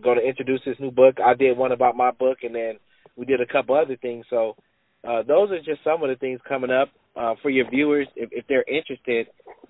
going 0.03 0.19
to 0.19 0.27
introduce 0.27 0.61
his 0.63 0.75
new 0.79 0.91
book. 0.91 1.15
I 1.23 1.33
did 1.33 1.57
one 1.57 1.71
about 1.71 1.97
my 1.97 2.11
book, 2.11 2.39
and 2.43 2.53
then 2.53 2.73
we 3.15 3.25
did 3.25 3.41
a 3.41 3.45
couple 3.45 3.75
other 3.75 3.97
things. 3.97 4.25
So 4.29 4.55
uh, 5.03 5.23
those 5.23 5.49
are 5.51 5.57
just 5.57 5.83
some 5.83 6.03
of 6.03 6.09
the 6.09 6.15
things 6.15 6.39
coming 6.47 6.69
up 6.69 6.89
uh, 7.15 7.33
for 7.41 7.49
your 7.49 7.69
viewers. 7.69 8.07
If, 8.15 8.29
if 8.31 8.45
they're 8.47 8.65
interested, 8.67 9.27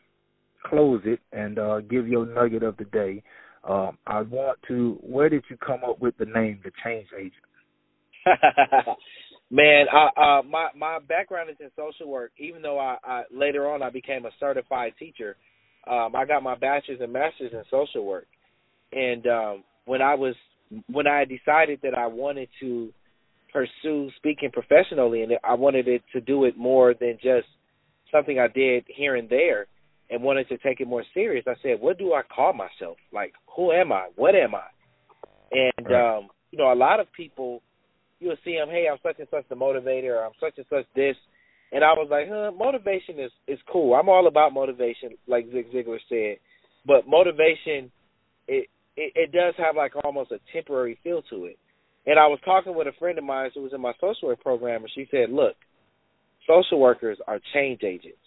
close 0.65 1.01
it 1.05 1.19
and 1.31 1.57
uh, 1.57 1.79
give 1.81 2.07
your 2.07 2.25
nugget 2.25 2.63
of 2.63 2.75
the 2.77 2.85
day, 2.85 3.21
um, 3.63 3.97
I 4.07 4.21
want 4.21 4.59
to. 4.67 4.97
Where 5.01 5.29
did 5.29 5.43
you 5.49 5.57
come 5.57 5.81
up 5.87 5.99
with 5.99 6.17
the 6.17 6.25
name, 6.25 6.59
the 6.63 6.71
Change 6.83 7.07
Agent? 7.17 7.33
Man, 9.53 9.87
I, 9.91 10.39
uh, 10.39 10.41
my 10.43 10.69
my 10.77 10.99
background 10.99 11.49
is 11.49 11.57
in 11.59 11.69
social 11.75 12.09
work. 12.09 12.31
Even 12.37 12.61
though 12.61 12.79
I, 12.79 12.97
I 13.03 13.23
later 13.35 13.69
on 13.69 13.83
I 13.83 13.89
became 13.89 14.25
a 14.25 14.31
certified 14.39 14.93
teacher, 14.97 15.35
um, 15.85 16.15
I 16.15 16.25
got 16.25 16.41
my 16.41 16.55
bachelor's 16.55 17.01
and 17.01 17.11
master's 17.11 17.51
in 17.51 17.61
social 17.69 18.05
work. 18.05 18.27
And 18.93 19.27
um, 19.27 19.63
when 19.83 20.01
I 20.01 20.15
was 20.15 20.35
when 20.87 21.05
I 21.05 21.25
decided 21.25 21.79
that 21.83 21.93
I 21.93 22.07
wanted 22.07 22.47
to 22.61 22.93
pursue 23.51 24.09
speaking 24.15 24.51
professionally, 24.53 25.23
and 25.23 25.33
I 25.43 25.55
wanted 25.55 25.89
it 25.89 26.03
to 26.13 26.21
do 26.21 26.45
it 26.45 26.57
more 26.57 26.93
than 26.97 27.17
just 27.21 27.47
something 28.09 28.39
I 28.39 28.47
did 28.47 28.85
here 28.87 29.17
and 29.17 29.29
there, 29.29 29.67
and 30.09 30.23
wanted 30.23 30.47
to 30.47 30.57
take 30.59 30.79
it 30.79 30.87
more 30.87 31.03
serious, 31.13 31.43
I 31.45 31.55
said, 31.61 31.81
"What 31.81 31.97
do 31.97 32.13
I 32.13 32.21
call 32.23 32.53
myself? 32.53 32.95
Like, 33.11 33.33
who 33.53 33.73
am 33.73 33.91
I? 33.91 34.07
What 34.15 34.33
am 34.33 34.55
I?" 34.55 34.67
And 35.51 35.89
right. 35.89 36.17
um, 36.17 36.29
you 36.51 36.57
know, 36.57 36.71
a 36.71 36.75
lot 36.75 37.01
of 37.01 37.11
people 37.11 37.61
you'll 38.21 38.37
see 38.45 38.55
them, 38.55 38.69
hey, 38.69 38.85
I'm 38.89 38.99
such 39.03 39.19
and 39.19 39.27
such 39.29 39.49
the 39.49 39.55
motivator, 39.55 40.15
or 40.15 40.25
I'm 40.25 40.37
such 40.39 40.53
and 40.57 40.65
such 40.69 40.85
this, 40.95 41.15
and 41.73 41.83
I 41.83 41.93
was 41.93 42.07
like, 42.09 42.27
huh, 42.29 42.51
motivation 42.51 43.19
is 43.19 43.31
is 43.47 43.59
cool. 43.71 43.95
I'm 43.95 44.07
all 44.07 44.27
about 44.27 44.53
motivation, 44.53 45.17
like 45.27 45.45
Zig 45.51 45.71
Ziglar 45.73 45.99
said, 46.07 46.37
but 46.85 47.07
motivation, 47.07 47.91
it, 48.47 48.69
it 48.95 49.13
it 49.15 49.31
does 49.31 49.55
have 49.57 49.75
like 49.75 49.93
almost 50.03 50.31
a 50.31 50.39
temporary 50.53 50.97
feel 51.03 51.21
to 51.29 51.45
it. 51.45 51.57
And 52.05 52.17
I 52.17 52.27
was 52.27 52.39
talking 52.45 52.75
with 52.75 52.87
a 52.87 52.97
friend 52.99 53.17
of 53.17 53.23
mine 53.23 53.51
who 53.53 53.61
was 53.61 53.73
in 53.73 53.81
my 53.81 53.93
social 53.99 54.29
work 54.29 54.41
program, 54.41 54.81
and 54.81 54.91
she 54.93 55.07
said, 55.11 55.29
look, 55.29 55.55
social 56.47 56.79
workers 56.79 57.19
are 57.27 57.39
change 57.53 57.83
agents. 57.83 58.17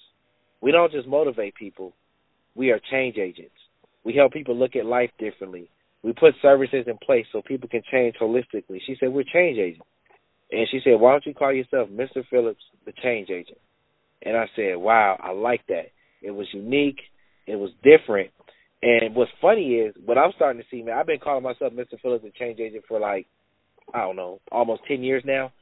We 0.61 0.73
don't 0.73 0.93
just 0.93 1.07
motivate 1.07 1.55
people; 1.55 1.93
we 2.55 2.71
are 2.71 2.81
change 2.91 3.17
agents. 3.19 3.55
We 4.05 4.15
help 4.15 4.33
people 4.33 4.57
look 4.57 4.77
at 4.77 4.87
life 4.87 5.11
differently. 5.19 5.69
We 6.05 6.13
put 6.13 6.35
services 6.43 6.85
in 6.87 6.99
place 6.99 7.25
so 7.33 7.41
people 7.41 7.69
can 7.69 7.83
change 7.91 8.17
holistically. 8.21 8.79
She 8.87 8.95
said, 9.01 9.09
We're 9.09 9.25
change 9.25 9.59
agents. 9.59 9.87
And 10.53 10.69
she 10.71 10.81
said, 10.85 11.01
Why 11.01 11.13
don't 11.13 11.25
you 11.25 11.33
call 11.33 11.53
yourself 11.53 11.89
Mr. 11.89 12.23
Phillips, 12.31 12.63
the 12.85 12.93
change 13.03 13.31
agent? 13.31 13.59
And 14.23 14.37
I 14.37 14.45
said, 14.55 14.77
Wow, 14.77 15.19
I 15.19 15.33
like 15.33 15.63
that. 15.69 15.87
It 16.21 16.31
was 16.31 16.47
unique, 16.53 17.01
it 17.47 17.57
was 17.57 17.71
different. 17.83 18.31
And 18.83 19.15
what's 19.15 19.31
funny 19.41 19.77
is 19.77 19.95
what 20.05 20.19
I'm 20.19 20.33
starting 20.37 20.61
to 20.61 20.69
see, 20.71 20.83
man, 20.83 20.99
I've 20.99 21.07
been 21.07 21.19
calling 21.19 21.43
myself 21.43 21.73
Mr. 21.73 21.99
Phillips, 22.03 22.23
the 22.23 22.33
change 22.39 22.61
agent, 22.61 22.85
for 22.87 23.01
like, 23.01 23.27
I 23.95 24.01
don't 24.01 24.17
know, 24.17 24.41
almost 24.53 24.83
10 24.87 25.03
years 25.03 25.23
now. 25.25 25.53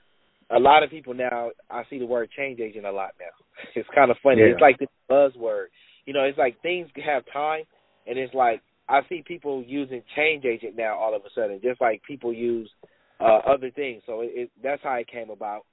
A 0.50 0.58
lot 0.58 0.82
of 0.82 0.90
people 0.90 1.14
now, 1.14 1.50
I 1.70 1.84
see 1.88 2.00
the 2.00 2.06
word 2.06 2.30
change 2.36 2.58
agent 2.58 2.84
a 2.84 2.90
lot 2.92 3.12
now. 3.20 3.26
It's 3.76 3.88
kind 3.94 4.10
of 4.10 4.16
funny. 4.24 4.40
Yeah. 4.40 4.48
It's 4.48 4.60
like 4.60 4.78
the 4.78 4.88
buzzword. 5.08 5.66
You 6.04 6.14
know, 6.14 6.24
it's 6.24 6.36
like 6.36 6.60
things 6.62 6.88
have 7.06 7.22
time, 7.32 7.62
and 8.08 8.18
it's 8.18 8.34
like 8.34 8.60
I 8.88 9.00
see 9.08 9.22
people 9.26 9.64
using 9.66 10.02
change 10.16 10.44
agent 10.44 10.76
now 10.76 10.98
all 10.98 11.14
of 11.14 11.22
a 11.22 11.28
sudden, 11.34 11.60
just 11.62 11.80
like 11.80 12.02
people 12.06 12.32
use 12.32 12.68
uh, 13.20 13.38
other 13.46 13.70
things. 13.70 14.02
So 14.06 14.20
it, 14.20 14.30
it, 14.34 14.50
that's 14.62 14.82
how 14.82 14.94
it 14.94 15.08
came 15.08 15.30
about. 15.30 15.64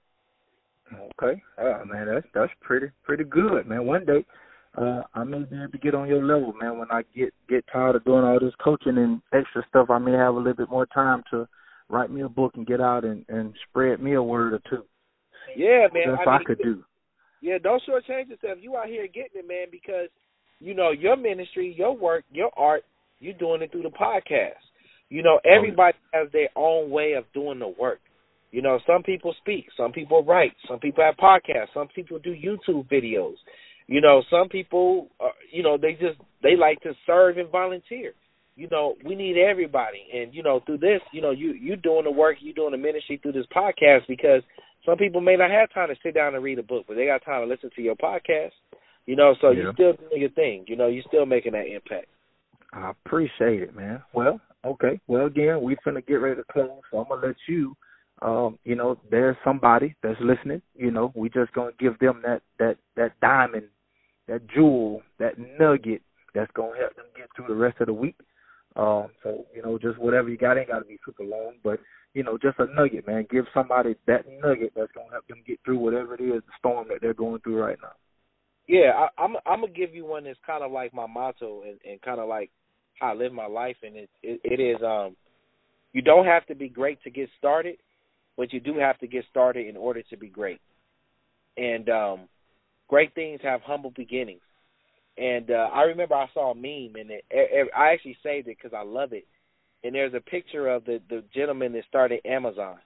Okay, 0.93 1.41
oh, 1.59 1.85
man, 1.85 2.07
that's 2.07 2.25
that's 2.33 2.51
pretty 2.61 2.87
pretty 3.03 3.23
good, 3.23 3.67
man. 3.67 3.85
One 3.85 4.05
day, 4.05 4.25
uh, 4.75 5.01
I 5.13 5.23
may 5.23 5.39
be 5.39 5.55
able 5.55 5.71
to 5.71 5.77
get 5.77 5.93
on 5.93 6.07
your 6.07 6.23
level, 6.23 6.53
man. 6.59 6.79
When 6.79 6.89
I 6.89 7.03
get 7.15 7.33
get 7.47 7.63
tired 7.71 7.95
of 7.95 8.05
doing 8.05 8.23
all 8.23 8.39
this 8.39 8.53
coaching 8.63 8.97
and 8.97 9.21
extra 9.33 9.63
stuff, 9.69 9.89
I 9.89 9.99
may 9.99 10.13
have 10.13 10.33
a 10.33 10.37
little 10.37 10.53
bit 10.53 10.69
more 10.69 10.87
time 10.87 11.23
to 11.31 11.47
write 11.89 12.09
me 12.09 12.21
a 12.21 12.29
book 12.29 12.53
and 12.55 12.65
get 12.65 12.81
out 12.81 13.03
and 13.03 13.23
and 13.29 13.53
spread 13.69 14.01
me 14.01 14.13
a 14.13 14.23
word 14.23 14.53
or 14.53 14.61
two. 14.69 14.83
Yeah, 15.55 15.87
man. 15.93 16.15
That's 16.15 16.21
I, 16.25 16.31
mean, 16.31 16.41
I 16.41 16.43
could 16.43 16.59
do. 16.63 16.83
Yeah, 17.41 17.57
don't 17.61 17.81
shortchange 17.87 18.29
yourself. 18.29 18.57
You 18.59 18.75
out 18.75 18.87
here 18.87 19.07
getting 19.07 19.41
it, 19.41 19.47
man, 19.47 19.67
because 19.71 20.09
you 20.59 20.73
know 20.73 20.91
your 20.91 21.17
ministry, 21.17 21.73
your 21.77 21.95
work, 21.95 22.23
your 22.31 22.49
art 22.57 22.83
you're 23.19 23.33
doing 23.33 23.61
it 23.61 23.71
through 23.71 23.83
the 23.83 23.89
podcast. 23.89 24.61
You 25.09 25.23
know, 25.23 25.39
everybody 25.43 25.97
has 26.13 26.27
their 26.31 26.49
own 26.55 26.91
way 26.91 27.13
of 27.13 27.25
doing 27.33 27.59
the 27.59 27.67
work. 27.67 27.99
You 28.51 28.61
know, 28.61 28.79
some 28.87 29.03
people 29.03 29.35
speak, 29.39 29.67
some 29.77 29.91
people 29.91 30.23
write, 30.23 30.53
some 30.67 30.79
people 30.79 31.03
have 31.03 31.15
podcasts, 31.17 31.73
some 31.73 31.87
people 31.93 32.19
do 32.19 32.33
YouTube 32.33 32.89
videos. 32.89 33.35
You 33.87 34.01
know, 34.01 34.23
some 34.29 34.49
people, 34.49 35.07
uh, 35.19 35.29
you 35.51 35.63
know, 35.63 35.77
they 35.77 35.93
just 35.93 36.19
they 36.43 36.55
like 36.55 36.79
to 36.81 36.93
serve 37.05 37.37
and 37.37 37.49
volunteer. 37.49 38.13
You 38.55 38.67
know, 38.69 38.95
we 39.05 39.15
need 39.15 39.37
everybody, 39.37 40.05
and 40.13 40.33
you 40.33 40.43
know, 40.43 40.61
through 40.65 40.79
this, 40.79 41.01
you 41.11 41.21
know, 41.21 41.31
you 41.31 41.53
you 41.53 41.75
doing 41.75 42.03
the 42.03 42.11
work, 42.11 42.37
you 42.39 42.53
doing 42.53 42.71
the 42.71 42.77
ministry 42.77 43.19
through 43.21 43.31
this 43.31 43.45
podcast 43.55 44.01
because 44.07 44.43
some 44.85 44.97
people 44.97 45.21
may 45.21 45.35
not 45.35 45.49
have 45.49 45.73
time 45.73 45.87
to 45.89 45.95
sit 46.03 46.13
down 46.13 46.35
and 46.35 46.43
read 46.43 46.59
a 46.59 46.63
book, 46.63 46.85
but 46.87 46.95
they 46.95 47.05
got 47.05 47.23
time 47.23 47.41
to 47.41 47.47
listen 47.47 47.69
to 47.75 47.81
your 47.81 47.95
podcast. 47.95 48.51
You 49.05 49.15
know, 49.15 49.33
so 49.41 49.51
yeah. 49.51 49.63
you 49.63 49.71
still 49.73 49.93
doing 49.93 50.21
your 50.21 50.29
thing. 50.31 50.65
You 50.67 50.75
know, 50.75 50.87
you're 50.87 51.03
still 51.07 51.25
making 51.25 51.53
that 51.53 51.67
impact. 51.67 52.07
I 52.73 52.91
appreciate 52.91 53.61
it, 53.61 53.75
man. 53.75 54.03
Well, 54.13 54.39
okay. 54.65 54.99
Well, 55.07 55.25
again, 55.25 55.61
we 55.61 55.75
finna 55.85 56.05
get 56.05 56.15
ready 56.15 56.35
to 56.35 56.43
close, 56.51 56.81
so 56.91 56.99
I'm 56.99 57.07
gonna 57.09 57.27
let 57.27 57.35
you. 57.47 57.75
Um, 58.21 58.59
you 58.63 58.75
know, 58.75 58.99
there's 59.09 59.37
somebody 59.43 59.95
that's 60.03 60.19
listening. 60.19 60.61
You 60.75 60.91
know, 60.91 61.11
we 61.15 61.29
just 61.29 61.53
gonna 61.53 61.71
give 61.79 61.97
them 61.99 62.21
that 62.25 62.41
that 62.59 62.77
that 62.95 63.19
diamond, 63.21 63.67
that 64.27 64.47
jewel, 64.47 65.01
that 65.19 65.35
nugget 65.59 66.01
that's 66.35 66.51
gonna 66.53 66.77
help 66.77 66.95
them 66.95 67.05
get 67.15 67.27
through 67.35 67.47
the 67.47 67.55
rest 67.55 67.79
of 67.79 67.87
the 67.87 67.93
week. 67.93 68.17
Um, 68.75 69.07
so 69.23 69.45
you 69.55 69.61
know, 69.63 69.79
just 69.79 69.97
whatever 69.97 70.29
you 70.29 70.37
got 70.37 70.57
ain't 70.57 70.69
got 70.69 70.79
to 70.79 70.85
be 70.85 70.99
super 71.03 71.23
long, 71.23 71.53
but 71.63 71.79
you 72.13 72.23
know, 72.23 72.37
just 72.37 72.59
a 72.59 72.67
nugget, 72.73 73.07
man. 73.07 73.25
Give 73.29 73.45
somebody 73.53 73.95
that 74.07 74.25
nugget 74.41 74.73
that's 74.75 74.91
gonna 74.91 75.11
help 75.11 75.27
them 75.27 75.41
get 75.45 75.59
through 75.65 75.79
whatever 75.79 76.15
it 76.15 76.21
is, 76.21 76.41
the 76.45 76.53
storm 76.57 76.87
that 76.89 76.99
they're 77.01 77.13
going 77.13 77.41
through 77.41 77.61
right 77.61 77.77
now. 77.81 77.93
Yeah, 78.69 78.91
I, 78.95 79.23
I'm 79.23 79.35
I'm 79.47 79.61
gonna 79.61 79.73
give 79.73 79.95
you 79.95 80.05
one 80.05 80.25
that's 80.25 80.37
kind 80.45 80.63
of 80.63 80.71
like 80.71 80.93
my 80.93 81.07
motto 81.07 81.63
and, 81.63 81.79
and 81.89 81.99
kind 82.03 82.19
of 82.19 82.29
like 82.29 82.51
how 83.01 83.13
I 83.13 83.15
live 83.15 83.33
my 83.33 83.47
life, 83.47 83.77
and 83.81 83.95
it, 83.97 84.09
it 84.21 84.39
it 84.43 84.59
is 84.61 84.77
um 84.85 85.15
you 85.91 86.03
don't 86.03 86.27
have 86.27 86.45
to 86.45 86.55
be 86.55 86.69
great 86.69 87.01
to 87.01 87.09
get 87.09 87.29
started, 87.39 87.77
but 88.37 88.53
you 88.53 88.59
do 88.59 88.77
have 88.77 88.99
to 88.99 89.07
get 89.07 89.25
started 89.27 89.65
in 89.65 89.75
order 89.75 90.03
to 90.11 90.17
be 90.17 90.27
great. 90.27 90.61
And 91.57 91.89
um 91.89 92.19
great 92.87 93.15
things 93.15 93.39
have 93.41 93.61
humble 93.61 93.91
beginnings. 93.95 94.43
And 95.17 95.49
uh 95.49 95.69
I 95.73 95.81
remember 95.85 96.13
I 96.13 96.27
saw 96.35 96.51
a 96.51 96.55
meme, 96.55 96.93
and 96.95 97.09
it, 97.09 97.25
it, 97.31 97.69
I 97.75 97.91
actually 97.91 98.17
saved 98.21 98.49
it 98.49 98.57
because 98.61 98.77
I 98.77 98.83
love 98.83 99.13
it. 99.13 99.25
And 99.83 99.95
there's 99.95 100.13
a 100.13 100.19
picture 100.19 100.67
of 100.69 100.85
the 100.85 101.01
the 101.09 101.23
gentleman 101.33 101.73
that 101.73 101.85
started 101.89 102.21
Amazon, 102.23 102.77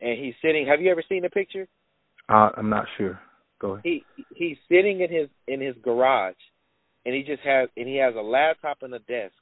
and 0.00 0.16
he's 0.16 0.34
sitting. 0.40 0.64
Have 0.68 0.80
you 0.80 0.92
ever 0.92 1.02
seen 1.08 1.22
the 1.22 1.28
picture? 1.30 1.66
Uh, 2.28 2.50
I'm 2.56 2.70
not 2.70 2.86
sure. 2.96 3.18
Go 3.60 3.72
ahead. 3.72 3.82
He 3.84 4.04
he's 4.34 4.56
sitting 4.68 5.00
in 5.00 5.10
his 5.10 5.28
in 5.46 5.60
his 5.60 5.74
garage, 5.82 6.34
and 7.04 7.14
he 7.14 7.22
just 7.22 7.42
has 7.42 7.68
and 7.76 7.88
he 7.88 7.96
has 7.96 8.14
a 8.16 8.22
laptop 8.22 8.78
and 8.82 8.94
a 8.94 9.00
desk, 9.00 9.34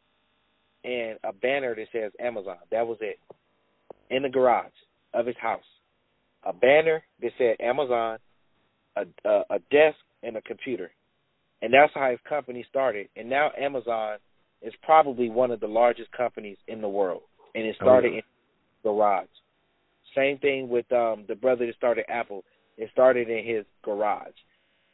and 0.84 1.18
a 1.24 1.32
banner 1.32 1.74
that 1.74 1.86
says 1.92 2.12
Amazon. 2.20 2.56
That 2.70 2.86
was 2.86 2.98
it. 3.00 3.18
In 4.10 4.22
the 4.22 4.28
garage 4.28 4.72
of 5.14 5.26
his 5.26 5.36
house, 5.40 5.64
a 6.44 6.52
banner 6.52 7.02
that 7.20 7.32
said 7.38 7.56
Amazon, 7.60 8.18
a 8.96 9.04
a, 9.28 9.42
a 9.50 9.58
desk 9.70 9.98
and 10.22 10.36
a 10.36 10.42
computer, 10.42 10.90
and 11.60 11.72
that's 11.72 11.92
how 11.94 12.10
his 12.10 12.20
company 12.28 12.64
started. 12.68 13.08
And 13.16 13.28
now 13.28 13.50
Amazon 13.58 14.18
is 14.62 14.72
probably 14.82 15.28
one 15.28 15.50
of 15.50 15.60
the 15.60 15.66
largest 15.66 16.10
companies 16.12 16.56
in 16.68 16.80
the 16.80 16.88
world, 16.88 17.22
and 17.54 17.64
it 17.64 17.76
started 17.76 18.08
oh, 18.08 18.12
yeah. 18.12 18.18
in 18.18 18.22
the 18.82 18.90
garage. 18.90 19.26
Same 20.14 20.38
thing 20.38 20.68
with 20.68 20.90
um 20.92 21.24
the 21.28 21.34
brother 21.34 21.66
that 21.66 21.74
started 21.76 22.04
Apple. 22.08 22.44
It 22.76 22.90
started 22.92 23.28
in 23.28 23.44
his 23.44 23.64
garage. 23.82 24.34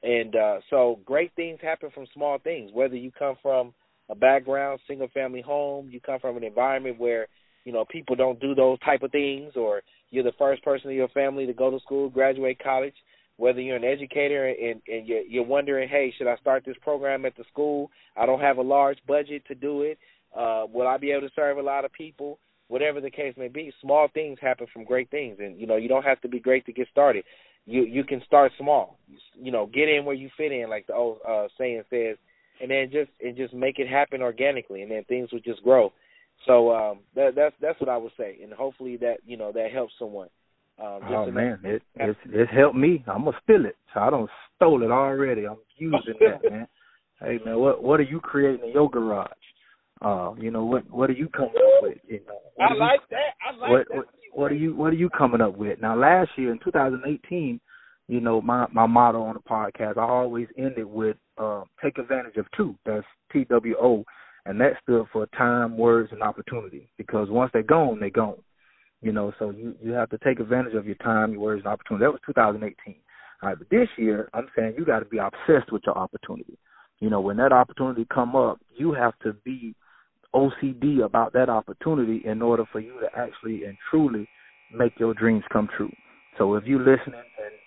And 0.03 0.35
uh, 0.35 0.57
so 0.71 0.99
great 1.05 1.33
things 1.37 1.61
happen 1.63 1.91
from 1.95 2.07
small 2.13 2.39
things. 2.39 2.71
Whether 2.73 2.97
you 2.97 3.13
come 3.17 3.37
from 3.41 3.73
a 4.09 4.15
background, 4.15 4.81
single 4.87 5.09
family 5.09 5.41
home, 5.41 5.89
you 5.91 6.01
come 6.01 6.19
from 6.21 6.37
an 6.37 6.45
environment 6.45 6.99
where 6.99 7.29
you 7.65 7.73
know 7.73 7.85
people 7.85 8.17
don't 8.17 8.41
do 8.41 8.55
those 8.55 8.79
type 8.81 9.03
of 9.03 9.13
things, 9.13 9.53
or 9.55 9.83
you're 10.11 10.25
the 10.25 10.33
first 10.39 10.65
person 10.65 10.91
in 10.91 10.97
your 10.97 11.09
family 11.09 11.47
to 11.47 11.53
go 11.53 11.71
to 11.71 11.79
school, 11.81 12.09
graduate 12.09 12.61
college. 12.63 12.95
Whether 13.37 13.61
you're 13.61 13.77
an 13.77 13.85
educator 13.85 14.47
and, 14.49 14.83
and 14.87 15.07
you're, 15.07 15.23
you're 15.23 15.45
wondering, 15.45 15.89
hey, 15.89 16.13
should 16.17 16.27
I 16.27 16.37
start 16.37 16.65
this 16.67 16.77
program 16.83 17.25
at 17.25 17.37
the 17.37 17.45
school? 17.51 17.91
I 18.17 18.27
don't 18.27 18.41
have 18.41 18.59
a 18.59 18.63
large 18.63 18.99
budget 19.09 19.43
to 19.49 19.55
do 19.55 19.83
it. 19.83 19.99
Uh, 20.37 20.65
will 20.71 20.87
I 20.87 20.99
be 20.99 21.13
able 21.13 21.27
to 21.29 21.35
serve 21.35 21.59
a 21.59 21.63
lot 21.63 21.85
of 21.85 21.93
people? 21.93 22.39
Whatever 22.69 23.01
the 23.01 23.11
case 23.11 23.35
may 23.37 23.49
be, 23.49 23.73
small 23.81 24.09
things 24.13 24.39
happen 24.41 24.67
from 24.73 24.85
great 24.85 25.11
things, 25.11 25.39
and 25.41 25.59
you 25.59 25.67
know 25.67 25.77
you 25.77 25.89
don't 25.89 26.05
have 26.05 26.21
to 26.23 26.29
be 26.29 26.41
great 26.41 26.67
to 26.67 26.73
get 26.73 26.89
started. 26.91 27.25
You 27.67 27.85
you 27.85 28.05
can 28.05 28.23
start 28.27 28.53
small. 28.59 28.99
You 29.35 29.53
know, 29.53 29.67
get 29.67 29.89
in 29.89 30.05
where 30.05 30.15
you 30.15 30.31
fit 30.37 30.53
in, 30.53 30.69
like 30.69 30.87
the 30.87 30.95
old 30.95 31.19
uh, 31.29 31.47
saying 31.59 31.83
says, 31.91 32.17
and 32.61 32.71
then 32.71 32.91
just 32.91 33.11
and 33.21 33.37
just 33.37 33.55
make 33.55 33.79
it 33.79 33.89
happen 33.89 34.23
organically, 34.23 34.83
and 34.83 34.91
then 34.91 35.05
things 35.05 35.31
will 35.33 35.41
just 35.41 35.63
grow. 35.63 35.93
So 36.47 36.73
um, 36.73 37.01
that, 37.15 37.35
that's 37.37 37.55
that's 37.61 37.81
what 37.81 37.89
I 37.89 37.97
would 37.97 38.13
say, 38.19 38.39
and 38.43 38.53
hopefully 38.53 38.97
that 38.99 39.19
you 39.25 39.37
know 39.37 39.53
that 39.53 39.71
helps 39.73 39.93
someone. 39.99 40.29
Um, 40.83 41.01
oh 41.09 41.31
man, 41.31 41.61
it 41.63 41.83
it's, 41.95 42.19
it's 42.27 42.53
helped 42.53 42.77
me. 42.77 43.05
I'm 43.07 43.25
gonna 43.25 43.37
steal 43.45 43.65
it. 43.67 43.77
So 43.95 44.01
I 44.01 44.11
don't 44.11 44.31
stole 44.57 44.83
it 44.83 44.91
already. 44.91 45.47
I'm 45.47 45.59
using 45.77 46.15
that, 46.21 46.41
man. 46.51 46.67
Hey 47.21 47.39
man, 47.45 47.59
what 47.59 47.83
what 47.83 48.01
are 48.01 48.05
you 48.05 48.21
creating 48.21 48.67
in 48.67 48.73
your 48.73 48.91
garage? 48.91 49.29
Uh, 50.01 50.35
you 50.39 50.51
know 50.51 50.65
what 50.65 50.91
what 50.91 51.11
are 51.11 51.15
you 51.15 51.29
coming 51.29 51.51
up 51.51 51.83
with? 51.83 51.99
You 52.09 52.21
know, 52.27 52.65
I 52.65 52.75
like 52.75 53.01
you, 53.03 53.17
that. 53.17 53.35
I 53.47 53.57
like 53.57 53.71
what, 53.71 53.89
that. 53.89 53.97
What, 53.97 54.07
what 54.33 54.51
are 54.51 54.57
you 54.57 54.75
what 54.75 54.93
are 54.93 54.97
you 54.97 55.11
coming 55.11 55.41
up 55.41 55.57
with? 55.57 55.81
Now 55.81 55.97
last 55.97 56.31
year 56.37 56.53
in 56.53 56.59
2018, 56.65 57.61
you 58.09 58.21
know 58.21 58.41
my 58.41 58.67
my 58.73 58.87
motto 58.87 59.23
on 59.23 59.35
the 59.35 59.41
podcast, 59.41 59.99
I 59.99 60.09
always 60.09 60.49
ended 60.59 60.87
with 60.87 61.17
uh, 61.39 61.63
take 61.83 61.99
advantage 61.99 62.37
of 62.37 62.47
two. 62.57 62.75
That's 62.85 63.05
T 63.33 63.45
W 63.45 63.77
O, 63.81 64.05
and 64.47 64.61
that 64.61 64.73
stood 64.83 65.07
for 65.13 65.27
time, 65.39 65.77
words, 65.77 66.11
and 66.13 66.23
opportunity. 66.23 66.91
Because 66.99 67.29
once 67.31 67.51
they're 67.53 67.63
gone, 67.63 68.01
they're 68.01 68.11
gone. 68.11 68.43
You 69.01 69.13
know, 69.13 69.33
so 69.39 69.51
you 69.51 69.75
you 69.83 69.93
have 69.93 70.11
to 70.11 70.19
take 70.19 70.41
advantage 70.41 70.75
of 70.75 70.87
your 70.87 70.97
time, 70.97 71.33
your 71.33 71.41
words, 71.41 71.63
and 71.65 71.73
opportunity. 71.73 72.05
That 72.05 72.13
was 72.13 72.21
2018. 72.27 72.95
All 73.43 73.49
right, 73.49 73.59
but 73.59 73.69
this 73.71 73.89
year, 73.99 74.29
I'm 74.35 74.47
saying 74.57 74.75
you 74.79 74.85
got 74.85 75.01
to 75.01 75.05
be 75.05 75.19
obsessed 75.19 75.73
with 75.73 75.83
your 75.85 75.99
opportunity. 75.99 76.57
You 77.01 77.11
know, 77.11 77.21
when 77.21 77.37
that 77.39 77.53
opportunity 77.53 78.07
come 78.13 78.37
up, 78.37 78.61
you 78.77 78.93
have 78.93 79.19
to 79.25 79.33
be 79.45 79.75
OCD 80.35 81.05
about 81.05 81.33
that 81.35 81.49
opportunity 81.49 82.23
in 82.25 82.43
order 82.43 82.65
for 82.71 82.81
you 82.81 82.99
to 83.01 83.09
actually 83.17 83.65
and 83.65 83.77
truly 83.91 84.27
make 84.75 84.93
your 84.99 85.15
dreams 85.15 85.45
come 85.53 85.69
true. 85.77 85.93
So 86.39 86.55
if 86.55 86.65
you're 86.65 86.79
listening 86.79 87.21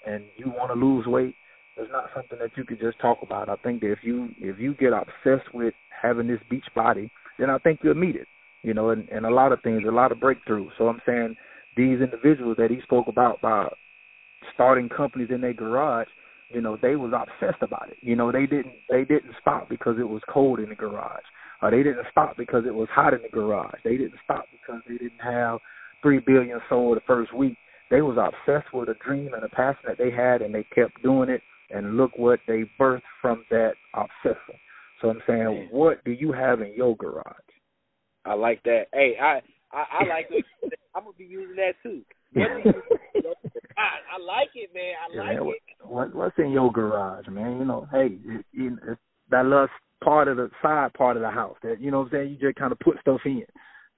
and, 0.06 0.14
and 0.14 0.24
you 0.38 0.48
want 0.50 0.72
to 0.72 0.86
lose 0.86 1.06
weight, 1.06 1.36
it's 1.78 1.92
not 1.92 2.10
something 2.16 2.40
that 2.40 2.52
you 2.56 2.64
can 2.64 2.78
just 2.80 3.00
talk 3.00 3.20
about. 3.22 3.50
I 3.50 3.56
think 3.58 3.82
that 3.82 3.92
if 3.92 4.00
you 4.02 4.30
if 4.40 4.60
you 4.60 4.74
get 4.76 4.94
obsessed 4.94 5.54
with 5.54 5.74
having 5.90 6.28
this 6.28 6.40
beach 6.50 6.66
body, 6.74 7.12
then 7.38 7.50
I 7.50 7.58
think 7.60 7.82
you'll 7.84 7.96
meet 7.96 8.16
it. 8.16 8.28
You 8.64 8.74
know, 8.74 8.90
and, 8.90 9.08
and 9.10 9.26
a 9.26 9.30
lot 9.30 9.52
of 9.52 9.62
things, 9.62 9.84
a 9.88 9.92
lot 9.92 10.12
of 10.12 10.18
breakthroughs. 10.18 10.70
So 10.78 10.88
I'm 10.88 11.02
saying 11.06 11.36
these 11.78 12.00
individuals 12.00 12.56
that 12.58 12.72
he 12.72 12.82
spoke 12.82 13.08
about 13.08 13.42
by 13.42 13.68
starting 14.54 14.90
companies 14.90 15.30
in 15.32 15.42
their 15.42 15.54
garage, 15.54 16.08
you 16.50 16.62
know, 16.62 16.78
they 16.82 16.96
was 16.96 17.14
obsessed 17.14 17.62
about 17.62 17.90
it. 17.90 17.98
You 18.02 18.16
know, 18.16 18.32
they 18.32 18.46
didn't 18.46 18.76
they 18.90 19.04
didn't 19.04 19.36
stop 19.42 19.70
because 19.70 19.98
it 20.00 20.08
was 20.08 20.22
cold 20.30 20.60
in 20.60 20.70
the 20.70 20.76
garage. 20.76 21.24
Or 21.62 21.72
they 21.72 21.84
didn't 21.84 22.06
stop 22.12 22.38
because 22.38 22.64
it 22.66 22.74
was 22.74 22.88
hot 22.92 23.14
in 23.14 23.22
the 23.22 23.30
garage. 23.30 23.80
They 23.84 23.98
didn't 23.98 24.20
stop 24.24 24.46
because 24.52 24.82
they 24.88 24.98
didn't 24.98 25.22
have 25.24 25.60
three 26.02 26.20
billion 26.20 26.60
sold 26.70 26.98
the 26.98 27.02
first 27.08 27.34
week. 27.34 27.58
They 27.90 28.02
was 28.02 28.18
obsessed 28.18 28.74
with 28.74 28.90
a 28.90 28.96
dream 29.06 29.34
and 29.34 29.44
a 29.44 29.50
passion 29.50 29.84
that 29.88 29.98
they 29.98 30.12
had, 30.12 30.42
and 30.42 30.54
they 30.54 30.64
kept 30.76 31.02
doing 31.04 31.30
it. 31.30 31.42
And 31.72 31.98
look 31.98 32.12
what 32.18 32.40
they 32.48 32.70
birthed 32.80 33.02
from 33.22 33.44
that 33.50 33.74
obsession. 33.94 34.56
So 35.02 35.10
I'm 35.10 35.22
saying, 35.28 35.70
what 35.72 36.04
do 36.04 36.12
you 36.12 36.32
have 36.32 36.62
in 36.62 36.74
your 36.76 36.96
garage? 36.96 37.24
I 38.26 38.34
like 38.34 38.62
that. 38.64 38.86
Hey, 38.94 39.16
I 39.22 39.42
I, 39.72 39.86
I 40.00 40.04
like 40.10 40.28
it. 40.32 40.46
I'm 40.96 41.04
gonna 41.04 41.16
be 41.18 41.26
using 41.26 41.56
that 41.58 41.74
too. 41.84 42.02
I, 42.36 44.16
I 44.16 44.22
like 44.22 44.50
it, 44.56 44.72
man. 44.74 44.94
I 45.04 45.18
like 45.18 45.38
yeah, 45.38 45.52
it. 45.52 45.88
What, 45.88 46.16
what's 46.16 46.38
in 46.38 46.52
your 46.52 46.72
garage, 46.72 47.28
man? 47.28 47.60
You 47.60 47.66
know, 47.66 47.88
hey, 47.92 48.18
it, 48.26 48.46
it, 48.54 48.74
it's 48.88 49.02
that 49.30 49.46
little 49.46 49.68
part 50.06 50.28
of 50.28 50.38
the 50.38 50.50
side 50.62 50.94
part 50.94 51.18
of 51.18 51.22
the 51.22 51.30
house 51.30 51.58
that 51.64 51.82
you 51.82 51.92
know 51.92 52.00
what 52.00 52.06
I'm 52.06 52.12
saying. 52.12 52.30
You 52.30 52.48
just 52.48 52.56
kind 52.58 52.72
of 52.72 52.80
put 52.80 53.00
stuff 53.02 53.22
in. 53.26 53.44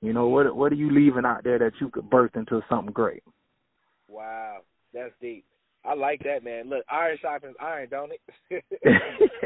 You 0.02 0.14
know 0.14 0.28
what? 0.28 0.56
What 0.56 0.72
are 0.72 0.76
you 0.76 0.92
leaving 0.92 1.26
out 1.26 1.44
there 1.44 1.60
that 1.60 1.74
you 1.82 1.90
could 1.90 2.10
birth 2.10 2.32
into 2.36 2.62
something 2.70 2.94
great? 2.94 3.24
Wow, 4.08 4.60
that's 4.94 5.14
deep. 5.22 5.46
I 5.84 5.94
like 5.94 6.22
that, 6.24 6.44
man. 6.44 6.70
Look, 6.70 6.84
iron 6.90 7.18
sharpens 7.22 7.56
iron, 7.60 7.88
don't 7.90 8.12
it? 8.12 8.64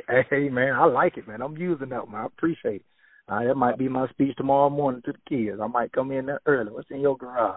hey, 0.29 0.49
man, 0.49 0.73
I 0.73 0.85
like 0.85 1.17
it, 1.17 1.27
man. 1.27 1.41
I'm 1.41 1.57
using 1.57 1.89
that, 1.89 2.09
man. 2.09 2.21
I 2.21 2.25
appreciate 2.25 2.75
it. 2.75 2.85
Uh, 3.29 3.43
that 3.45 3.55
might 3.55 3.77
be 3.77 3.87
my 3.87 4.07
speech 4.09 4.35
tomorrow 4.35 4.69
morning 4.69 5.01
to 5.05 5.13
the 5.13 5.19
kids. 5.29 5.59
I 5.61 5.67
might 5.67 5.91
come 5.93 6.11
in 6.11 6.25
there 6.25 6.41
early. 6.45 6.71
What's 6.71 6.89
in 6.91 6.99
your 6.99 7.15
garage? 7.17 7.55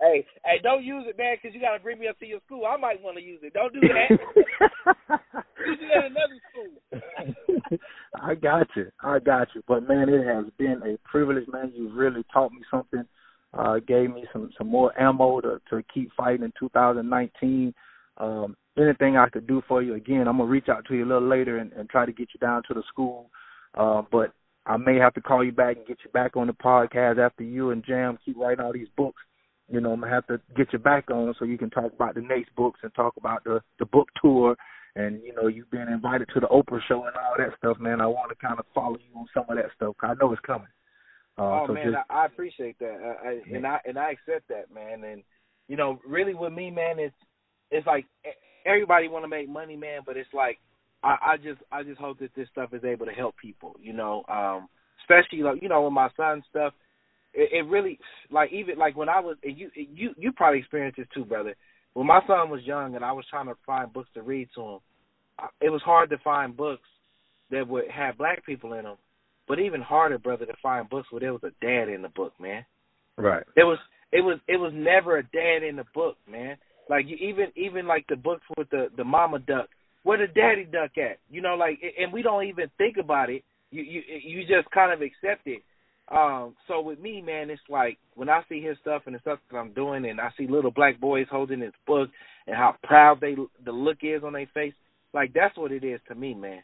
Hey, 0.00 0.26
hey, 0.44 0.56
don't 0.62 0.84
use 0.84 1.04
it, 1.08 1.16
man, 1.16 1.36
because 1.40 1.54
you 1.54 1.60
got 1.60 1.76
to 1.76 1.82
bring 1.82 1.98
me 1.98 2.06
up 2.06 2.18
to 2.18 2.26
your 2.26 2.40
school. 2.44 2.66
I 2.66 2.76
might 2.76 3.02
want 3.02 3.16
to 3.16 3.22
use 3.22 3.40
it. 3.42 3.54
Don't 3.54 3.72
do 3.72 3.80
that. 3.80 4.10
use 4.10 5.78
it 5.80 5.96
at 5.96 6.04
another 6.10 6.40
school. 6.50 7.78
I 8.22 8.34
got 8.34 8.66
you. 8.76 8.90
I 9.02 9.18
got 9.18 9.48
you. 9.54 9.62
But 9.66 9.88
man, 9.88 10.08
it 10.08 10.26
has 10.26 10.44
been 10.58 10.82
a 10.84 10.98
privilege, 11.08 11.46
man. 11.48 11.72
You've 11.74 11.94
really 11.94 12.24
taught 12.32 12.52
me 12.52 12.60
something. 12.70 13.04
Uh, 13.54 13.78
gave 13.86 14.12
me 14.12 14.26
some 14.32 14.50
some 14.58 14.68
more 14.68 14.92
ammo 15.00 15.40
to 15.40 15.60
to 15.70 15.82
keep 15.92 16.10
fighting 16.14 16.44
in 16.44 16.52
2019. 16.58 17.72
Um, 18.18 18.56
anything 18.76 19.16
I 19.16 19.28
could 19.30 19.46
do 19.46 19.62
for 19.66 19.82
you, 19.82 19.94
again, 19.94 20.28
I'm 20.28 20.38
gonna 20.38 20.44
reach 20.44 20.68
out 20.68 20.84
to 20.86 20.94
you 20.94 21.04
a 21.04 21.08
little 21.08 21.28
later 21.28 21.58
and, 21.58 21.72
and 21.72 21.88
try 21.88 22.04
to 22.04 22.12
get 22.12 22.28
you 22.34 22.40
down 22.40 22.62
to 22.68 22.74
the 22.74 22.82
school. 22.88 23.30
Uh, 23.74 24.02
but 24.12 24.32
I 24.66 24.76
may 24.76 24.96
have 24.96 25.14
to 25.14 25.20
call 25.20 25.44
you 25.44 25.52
back 25.52 25.76
and 25.76 25.86
get 25.86 25.98
you 26.04 26.10
back 26.10 26.36
on 26.36 26.48
the 26.48 26.52
podcast 26.52 27.18
after 27.18 27.44
you 27.44 27.70
and 27.70 27.84
Jam 27.84 28.18
keep 28.24 28.36
writing 28.36 28.64
all 28.64 28.72
these 28.72 28.88
books. 28.96 29.22
You 29.68 29.80
know, 29.80 29.92
I'm 29.92 30.00
gonna 30.00 30.12
have 30.12 30.26
to 30.28 30.40
get 30.56 30.72
you 30.72 30.78
back 30.78 31.10
on 31.10 31.34
so 31.38 31.44
you 31.44 31.58
can 31.58 31.70
talk 31.70 31.92
about 31.92 32.14
the 32.14 32.20
next 32.20 32.54
books 32.54 32.80
and 32.82 32.94
talk 32.94 33.14
about 33.16 33.44
the 33.44 33.60
the 33.78 33.86
book 33.86 34.08
tour 34.22 34.56
and 34.96 35.20
you 35.22 35.34
know 35.34 35.46
you've 35.46 35.70
been 35.70 35.88
invited 35.88 36.28
to 36.32 36.40
the 36.40 36.46
Oprah 36.46 36.80
show 36.88 37.04
and 37.04 37.16
all 37.16 37.34
that 37.38 37.56
stuff, 37.58 37.78
man. 37.78 38.00
I 38.00 38.06
want 38.06 38.30
to 38.30 38.46
kind 38.46 38.58
of 38.58 38.64
follow 38.74 38.96
you 38.96 39.18
on 39.18 39.26
some 39.32 39.44
of 39.48 39.56
that 39.56 39.70
stuff. 39.76 39.94
Cause 40.00 40.16
I 40.16 40.24
know 40.24 40.32
it's 40.32 40.40
coming. 40.40 40.66
Uh, 41.38 41.42
oh 41.42 41.64
so 41.66 41.74
man, 41.74 41.92
just, 41.92 41.96
I, 42.08 42.22
I 42.22 42.26
appreciate 42.26 42.78
that, 42.78 42.96
uh, 43.04 43.28
I, 43.28 43.54
and 43.54 43.66
I 43.66 43.78
and 43.84 43.98
I 43.98 44.12
accept 44.12 44.48
that, 44.48 44.72
man. 44.74 45.04
And 45.04 45.22
you 45.68 45.76
know, 45.76 46.00
really 46.06 46.34
with 46.34 46.52
me, 46.52 46.70
man, 46.70 46.98
it's 46.98 47.14
it's 47.70 47.86
like 47.86 48.06
everybody 48.64 49.08
want 49.08 49.24
to 49.24 49.28
make 49.28 49.48
money, 49.48 49.76
man, 49.76 50.00
but 50.06 50.16
it's 50.16 50.32
like 50.32 50.58
I, 51.02 51.16
I 51.22 51.36
just 51.36 51.60
I 51.70 51.82
just 51.82 52.00
hope 52.00 52.18
that 52.20 52.34
this 52.34 52.48
stuff 52.50 52.72
is 52.72 52.84
able 52.84 53.04
to 53.04 53.12
help 53.12 53.36
people, 53.36 53.76
you 53.80 53.92
know, 53.92 54.24
um, 54.28 54.68
especially 55.02 55.42
like 55.42 55.60
you 55.60 55.68
know 55.68 55.82
with 55.82 55.92
my 55.92 56.08
son 56.16 56.42
stuff. 56.48 56.72
It, 57.36 57.50
it 57.52 57.70
really 57.70 57.98
like 58.30 58.52
even 58.52 58.78
like 58.78 58.96
when 58.96 59.08
I 59.08 59.20
was 59.20 59.36
and 59.44 59.56
you 59.56 59.70
you 59.74 60.14
you 60.16 60.32
probably 60.32 60.58
experienced 60.58 60.96
this 60.96 61.06
too, 61.14 61.24
brother. 61.24 61.54
When 61.92 62.06
my 62.06 62.20
son 62.26 62.50
was 62.50 62.62
young 62.64 62.94
and 62.94 63.04
I 63.04 63.12
was 63.12 63.24
trying 63.30 63.46
to 63.46 63.54
find 63.64 63.92
books 63.92 64.10
to 64.14 64.22
read 64.22 64.48
to 64.54 64.62
him, 64.62 64.78
it 65.60 65.70
was 65.70 65.82
hard 65.82 66.10
to 66.10 66.18
find 66.18 66.56
books 66.56 66.82
that 67.50 67.68
would 67.68 67.84
have 67.90 68.18
black 68.18 68.44
people 68.44 68.72
in 68.72 68.84
them. 68.84 68.96
But 69.48 69.60
even 69.60 69.80
harder, 69.80 70.18
brother, 70.18 70.46
to 70.46 70.54
find 70.62 70.88
books 70.88 71.10
where 71.10 71.20
there 71.20 71.32
was 71.32 71.44
a 71.44 71.64
dad 71.64 71.88
in 71.88 72.02
the 72.02 72.08
book, 72.08 72.32
man. 72.40 72.64
Right. 73.16 73.44
It 73.56 73.64
was 73.64 73.78
it 74.12 74.20
was 74.20 74.38
it 74.48 74.56
was 74.56 74.72
never 74.74 75.18
a 75.18 75.22
dad 75.22 75.62
in 75.66 75.76
the 75.76 75.84
book, 75.94 76.16
man. 76.30 76.56
Like 76.88 77.06
you, 77.06 77.16
even 77.16 77.46
even 77.56 77.86
like 77.86 78.06
the 78.08 78.16
books 78.16 78.42
with 78.56 78.70
the 78.70 78.88
the 78.96 79.04
mama 79.04 79.38
duck, 79.38 79.68
where 80.02 80.18
the 80.18 80.32
daddy 80.32 80.64
duck 80.64 80.98
at? 80.98 81.18
You 81.30 81.42
know, 81.42 81.54
like 81.54 81.80
and 81.98 82.12
we 82.12 82.22
don't 82.22 82.44
even 82.44 82.70
think 82.78 82.96
about 82.96 83.30
it. 83.30 83.42
You 83.70 83.82
you 83.82 84.02
you 84.22 84.40
just 84.42 84.70
kind 84.70 84.92
of 84.92 85.00
accept 85.00 85.46
it. 85.46 85.62
Um, 86.10 86.54
so 86.68 86.80
with 86.80 87.00
me, 87.00 87.22
man, 87.22 87.50
it's 87.50 87.62
like 87.68 87.98
when 88.14 88.28
I 88.28 88.42
see 88.48 88.60
his 88.62 88.76
stuff 88.80 89.02
and 89.06 89.14
the 89.14 89.20
stuff 89.20 89.40
that 89.50 89.58
I'm 89.58 89.72
doing, 89.72 90.04
and 90.08 90.20
I 90.20 90.30
see 90.38 90.46
little 90.46 90.70
black 90.70 91.00
boys 91.00 91.26
holding 91.30 91.60
his 91.60 91.72
book 91.86 92.10
and 92.46 92.56
how 92.56 92.76
proud 92.84 93.20
they 93.20 93.36
the 93.64 93.72
look 93.72 93.98
is 94.02 94.22
on 94.24 94.34
their 94.34 94.48
face. 94.54 94.74
Like 95.14 95.32
that's 95.34 95.56
what 95.56 95.72
it 95.72 95.84
is 95.84 96.00
to 96.08 96.14
me, 96.14 96.34
man. 96.34 96.62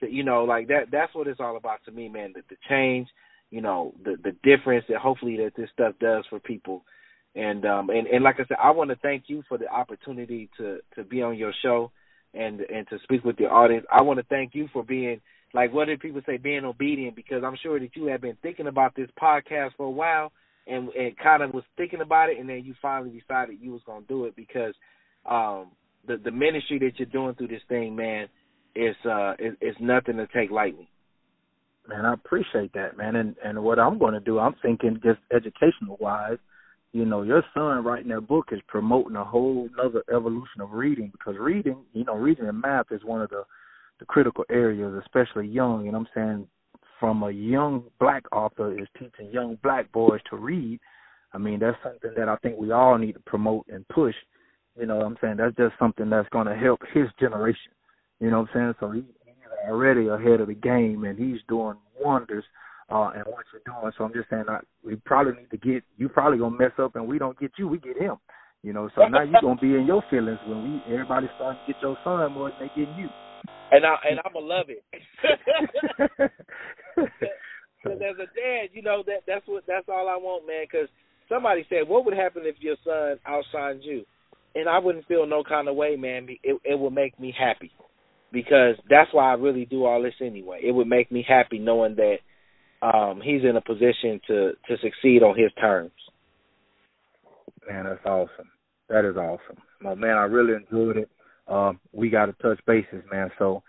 You 0.00 0.24
know, 0.24 0.44
like 0.44 0.68
that. 0.68 0.86
That's 0.92 1.14
what 1.14 1.28
it's 1.28 1.40
all 1.40 1.56
about 1.56 1.80
to 1.86 1.92
me, 1.92 2.08
man. 2.08 2.34
The, 2.34 2.42
the 2.50 2.56
change, 2.68 3.08
you 3.50 3.62
know, 3.62 3.94
the 4.04 4.16
the 4.22 4.32
difference 4.44 4.84
that 4.88 4.98
hopefully 4.98 5.38
that 5.38 5.52
this 5.56 5.70
stuff 5.72 5.94
does 6.00 6.24
for 6.30 6.40
people. 6.40 6.84
And 7.34 7.64
um 7.64 7.90
and 7.90 8.06
and 8.08 8.22
like 8.24 8.36
I 8.36 8.46
said, 8.46 8.58
I 8.62 8.72
want 8.72 8.90
to 8.90 8.96
thank 8.96 9.24
you 9.28 9.42
for 9.48 9.58
the 9.58 9.68
opportunity 9.68 10.50
to 10.58 10.78
to 10.96 11.04
be 11.04 11.22
on 11.22 11.38
your 11.38 11.52
show 11.62 11.90
and 12.34 12.60
and 12.60 12.86
to 12.90 12.98
speak 13.04 13.24
with 13.24 13.38
your 13.40 13.52
audience. 13.52 13.86
I 13.90 14.02
want 14.02 14.18
to 14.20 14.26
thank 14.28 14.54
you 14.54 14.68
for 14.72 14.84
being 14.84 15.20
like 15.54 15.72
what 15.72 15.86
did 15.86 16.00
people 16.00 16.20
say? 16.26 16.36
Being 16.36 16.64
obedient 16.64 17.16
because 17.16 17.42
I'm 17.44 17.56
sure 17.62 17.78
that 17.78 17.94
you 17.94 18.06
have 18.06 18.20
been 18.20 18.36
thinking 18.42 18.66
about 18.66 18.94
this 18.94 19.08
podcast 19.20 19.70
for 19.76 19.86
a 19.86 19.90
while 19.90 20.32
and 20.66 20.88
and 20.90 21.16
kind 21.16 21.42
of 21.42 21.54
was 21.54 21.64
thinking 21.76 22.00
about 22.00 22.30
it 22.30 22.38
and 22.38 22.48
then 22.48 22.62
you 22.64 22.74
finally 22.82 23.10
decided 23.10 23.58
you 23.60 23.72
was 23.72 23.82
to 23.86 24.02
do 24.08 24.24
it 24.24 24.34
because 24.34 24.74
um 25.30 25.70
the 26.06 26.16
the 26.22 26.30
ministry 26.30 26.78
that 26.80 26.92
you're 26.98 27.06
doing 27.06 27.34
through 27.34 27.48
this 27.48 27.62
thing 27.68 27.94
man 27.94 28.28
is 28.74 28.96
uh 29.08 29.34
is, 29.38 29.74
nothing 29.80 30.16
to 30.16 30.26
take 30.34 30.50
lightly. 30.50 30.88
Man 31.88 32.04
i 32.04 32.14
appreciate 32.14 32.72
that 32.72 32.96
man. 32.96 33.16
And 33.16 33.36
and 33.44 33.62
what 33.62 33.78
i'm 33.78 33.98
going 33.98 34.14
to 34.14 34.20
do 34.20 34.38
i'm 34.38 34.54
thinking 34.62 35.00
just 35.04 35.20
educational 35.32 35.96
wise 36.00 36.38
you 36.94 37.04
know, 37.04 37.22
your 37.22 37.42
son 37.52 37.82
writing 37.82 38.10
that 38.10 38.28
book 38.28 38.50
is 38.52 38.60
promoting 38.68 39.16
a 39.16 39.24
whole 39.24 39.68
other 39.84 40.04
evolution 40.14 40.60
of 40.60 40.70
reading 40.70 41.10
because 41.10 41.34
reading, 41.36 41.78
you 41.92 42.04
know, 42.04 42.14
reading 42.14 42.46
and 42.46 42.60
math 42.60 42.86
is 42.92 43.02
one 43.04 43.20
of 43.20 43.30
the 43.30 43.42
the 43.98 44.04
critical 44.04 44.44
areas, 44.50 44.92
especially 45.04 45.46
young. 45.46 45.88
And 45.88 45.96
I'm 45.96 46.08
saying 46.14 46.46
from 47.00 47.22
a 47.22 47.30
young 47.30 47.84
black 48.00 48.24
author 48.32 48.72
is 48.78 48.88
teaching 48.98 49.30
young 49.32 49.58
black 49.62 49.90
boys 49.92 50.20
to 50.30 50.36
read. 50.36 50.80
I 51.32 51.38
mean, 51.38 51.58
that's 51.58 51.76
something 51.82 52.12
that 52.16 52.28
I 52.28 52.36
think 52.36 52.58
we 52.58 52.70
all 52.70 52.96
need 52.96 53.12
to 53.12 53.20
promote 53.20 53.66
and 53.68 53.86
push. 53.88 54.14
You 54.78 54.86
know 54.86 54.96
what 54.96 55.06
I'm 55.06 55.16
saying? 55.20 55.36
That's 55.36 55.56
just 55.56 55.74
something 55.78 56.10
that's 56.10 56.28
going 56.30 56.46
to 56.46 56.56
help 56.56 56.80
his 56.92 57.06
generation. 57.18 57.72
You 58.20 58.30
know 58.30 58.40
what 58.40 58.50
I'm 58.54 58.54
saying? 58.54 58.74
So 58.80 58.90
he, 58.90 59.00
he's 59.24 59.68
already 59.68 60.08
ahead 60.08 60.40
of 60.40 60.48
the 60.48 60.54
game 60.54 61.04
and 61.04 61.18
he's 61.18 61.40
doing 61.48 61.76
wonders 62.00 62.44
uh 62.90 63.10
and 63.14 63.24
what 63.24 63.44
you're 63.50 63.62
doing. 63.64 63.92
So 63.96 64.04
I'm 64.04 64.12
just 64.12 64.28
saying 64.28 64.44
I, 64.48 64.58
we 64.84 64.96
probably 64.96 65.32
need 65.32 65.50
to 65.50 65.56
get 65.56 65.82
you 65.96 66.08
probably 66.08 66.38
gonna 66.38 66.56
mess 66.56 66.72
up 66.78 66.96
and 66.96 67.06
we 67.06 67.18
don't 67.18 67.38
get 67.38 67.52
you, 67.58 67.66
we 67.66 67.78
get 67.78 67.96
him. 67.96 68.16
You 68.62 68.74
know, 68.74 68.90
so 68.94 69.06
now 69.08 69.22
you're 69.22 69.40
gonna 69.40 69.60
be 69.60 69.74
in 69.74 69.86
your 69.86 70.02
feelings 70.10 70.38
when 70.46 70.62
we 70.62 70.92
everybody 70.92 71.28
starting 71.34 71.60
to 71.66 71.72
get 71.72 71.82
your 71.82 71.96
son 72.04 72.32
more 72.32 72.50
than 72.50 72.58
they 72.60 72.80
getting 72.80 72.98
you 72.98 73.08
and 73.74 73.84
I 73.84 73.96
and 74.08 74.20
I'ma 74.24 74.40
love 74.40 74.66
it. 74.68 74.82
Because 77.84 78.00
as 78.00 78.16
a 78.16 78.26
dad, 78.26 78.70
you 78.72 78.80
know 78.80 79.02
that 79.06 79.24
that's 79.26 79.46
what 79.46 79.64
that's 79.68 79.88
all 79.88 80.08
I 80.08 80.16
want, 80.16 80.46
man. 80.46 80.64
Because 80.64 80.88
somebody 81.28 81.66
said, 81.68 81.86
what 81.86 82.06
would 82.06 82.16
happen 82.16 82.42
if 82.44 82.56
your 82.58 82.76
son 82.82 83.18
outshined 83.28 83.80
you? 83.82 84.04
And 84.54 84.68
I 84.68 84.78
wouldn't 84.78 85.06
feel 85.06 85.26
no 85.26 85.44
kind 85.44 85.68
of 85.68 85.76
way, 85.76 85.96
man. 85.96 86.26
It 86.42 86.60
it 86.64 86.78
would 86.78 86.94
make 86.94 87.18
me 87.20 87.34
happy 87.38 87.72
because 88.32 88.76
that's 88.88 89.12
why 89.12 89.30
I 89.30 89.34
really 89.34 89.66
do 89.66 89.84
all 89.84 90.02
this 90.02 90.14
anyway. 90.20 90.60
It 90.64 90.72
would 90.72 90.86
make 90.86 91.12
me 91.12 91.24
happy 91.26 91.58
knowing 91.58 91.96
that 91.96 92.16
um 92.80 93.20
he's 93.22 93.42
in 93.42 93.56
a 93.56 93.60
position 93.60 94.20
to 94.28 94.52
to 94.68 94.76
succeed 94.82 95.22
on 95.22 95.38
his 95.38 95.52
terms. 95.60 95.92
Man, 97.68 97.84
that's 97.84 98.06
awesome. 98.06 98.50
That 98.88 99.04
is 99.04 99.16
awesome. 99.16 99.58
My 99.82 99.94
man, 99.94 100.16
I 100.16 100.24
really 100.24 100.54
enjoyed 100.54 100.96
it 100.96 101.10
um, 101.48 101.80
we 101.92 102.10
got 102.10 102.26
to 102.26 102.32
touch 102.34 102.58
bases, 102.66 103.02
man. 103.10 103.30
So 103.38 103.62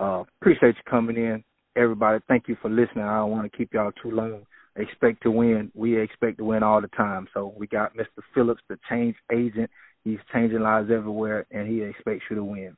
uh, 0.00 0.24
appreciate 0.40 0.76
you 0.76 0.82
coming 0.90 1.16
in, 1.16 1.44
everybody. 1.76 2.20
Thank 2.28 2.48
you 2.48 2.56
for 2.60 2.68
listening. 2.68 3.04
I 3.04 3.18
don't 3.18 3.30
want 3.30 3.50
to 3.50 3.56
keep 3.56 3.72
y'all 3.72 3.92
too 4.02 4.10
long. 4.10 4.42
Expect 4.76 5.22
to 5.24 5.30
win. 5.30 5.70
We 5.74 6.00
expect 6.00 6.38
to 6.38 6.44
win 6.44 6.62
all 6.62 6.80
the 6.80 6.88
time. 6.88 7.28
So 7.34 7.54
we 7.56 7.66
got 7.66 7.96
Mr. 7.96 8.22
Phillips, 8.34 8.62
the 8.68 8.78
change 8.88 9.16
agent. 9.32 9.70
He's 10.04 10.18
changing 10.32 10.60
lives 10.60 10.90
everywhere, 10.90 11.46
and 11.50 11.68
he 11.68 11.82
expects 11.82 12.24
you 12.30 12.36
to 12.36 12.44
win. 12.44 12.76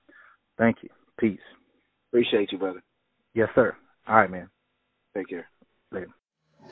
Thank 0.59 0.79
you. 0.83 0.89
Peace. 1.19 1.39
Appreciate 2.11 2.51
you, 2.51 2.59
brother. 2.59 2.83
Yes, 3.35 3.49
sir. 3.55 3.77
All 4.09 4.17
right, 4.17 4.31
man. 4.31 4.49
Take 5.17 5.29
care. 5.29 5.47
Later. 5.91 6.09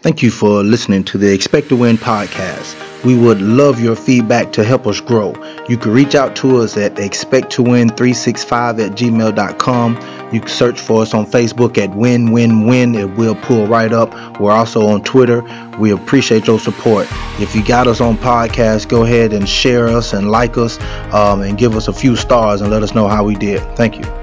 Thank 0.03 0.23
you 0.23 0.31
for 0.31 0.63
listening 0.63 1.05
to 1.05 1.19
the 1.19 1.31
Expect 1.31 1.69
to 1.69 1.77
Win 1.77 1.99
podcast. 1.99 3.05
We 3.05 3.19
would 3.19 3.43
love 3.43 3.79
your 3.81 3.95
feedback 3.95 4.51
to 4.53 4.65
help 4.65 4.87
us 4.87 4.99
grow. 4.99 5.35
You 5.69 5.77
can 5.77 5.93
reach 5.93 6.15
out 6.15 6.35
to 6.37 6.57
us 6.63 6.79
at 6.79 6.95
expecttowin365 6.95 8.87
at 8.87 8.93
gmail.com. 8.93 10.33
You 10.33 10.41
can 10.41 10.49
search 10.49 10.81
for 10.81 11.03
us 11.03 11.13
on 11.13 11.27
Facebook 11.27 11.77
at 11.77 11.95
Win 11.95 12.33
Win 12.33 12.67
Win. 12.67 12.95
It 12.95 13.11
will 13.17 13.35
pull 13.35 13.67
right 13.67 13.93
up. 13.93 14.41
We're 14.41 14.53
also 14.53 14.87
on 14.87 15.03
Twitter. 15.05 15.43
We 15.79 15.91
appreciate 15.91 16.47
your 16.47 16.61
support. 16.61 17.07
If 17.39 17.55
you 17.55 17.63
got 17.63 17.87
us 17.87 18.01
on 18.01 18.17
podcast, 18.17 18.89
go 18.89 19.05
ahead 19.05 19.35
and 19.35 19.47
share 19.47 19.87
us 19.89 20.15
and 20.15 20.31
like 20.31 20.57
us 20.57 20.81
um, 21.13 21.43
and 21.43 21.59
give 21.59 21.77
us 21.77 21.89
a 21.89 21.93
few 21.93 22.17
stars 22.17 22.63
and 22.63 22.71
let 22.71 22.83
us 22.83 22.95
know 22.95 23.07
how 23.07 23.25
we 23.25 23.35
did. 23.35 23.61
Thank 23.77 23.99
you. 23.99 24.20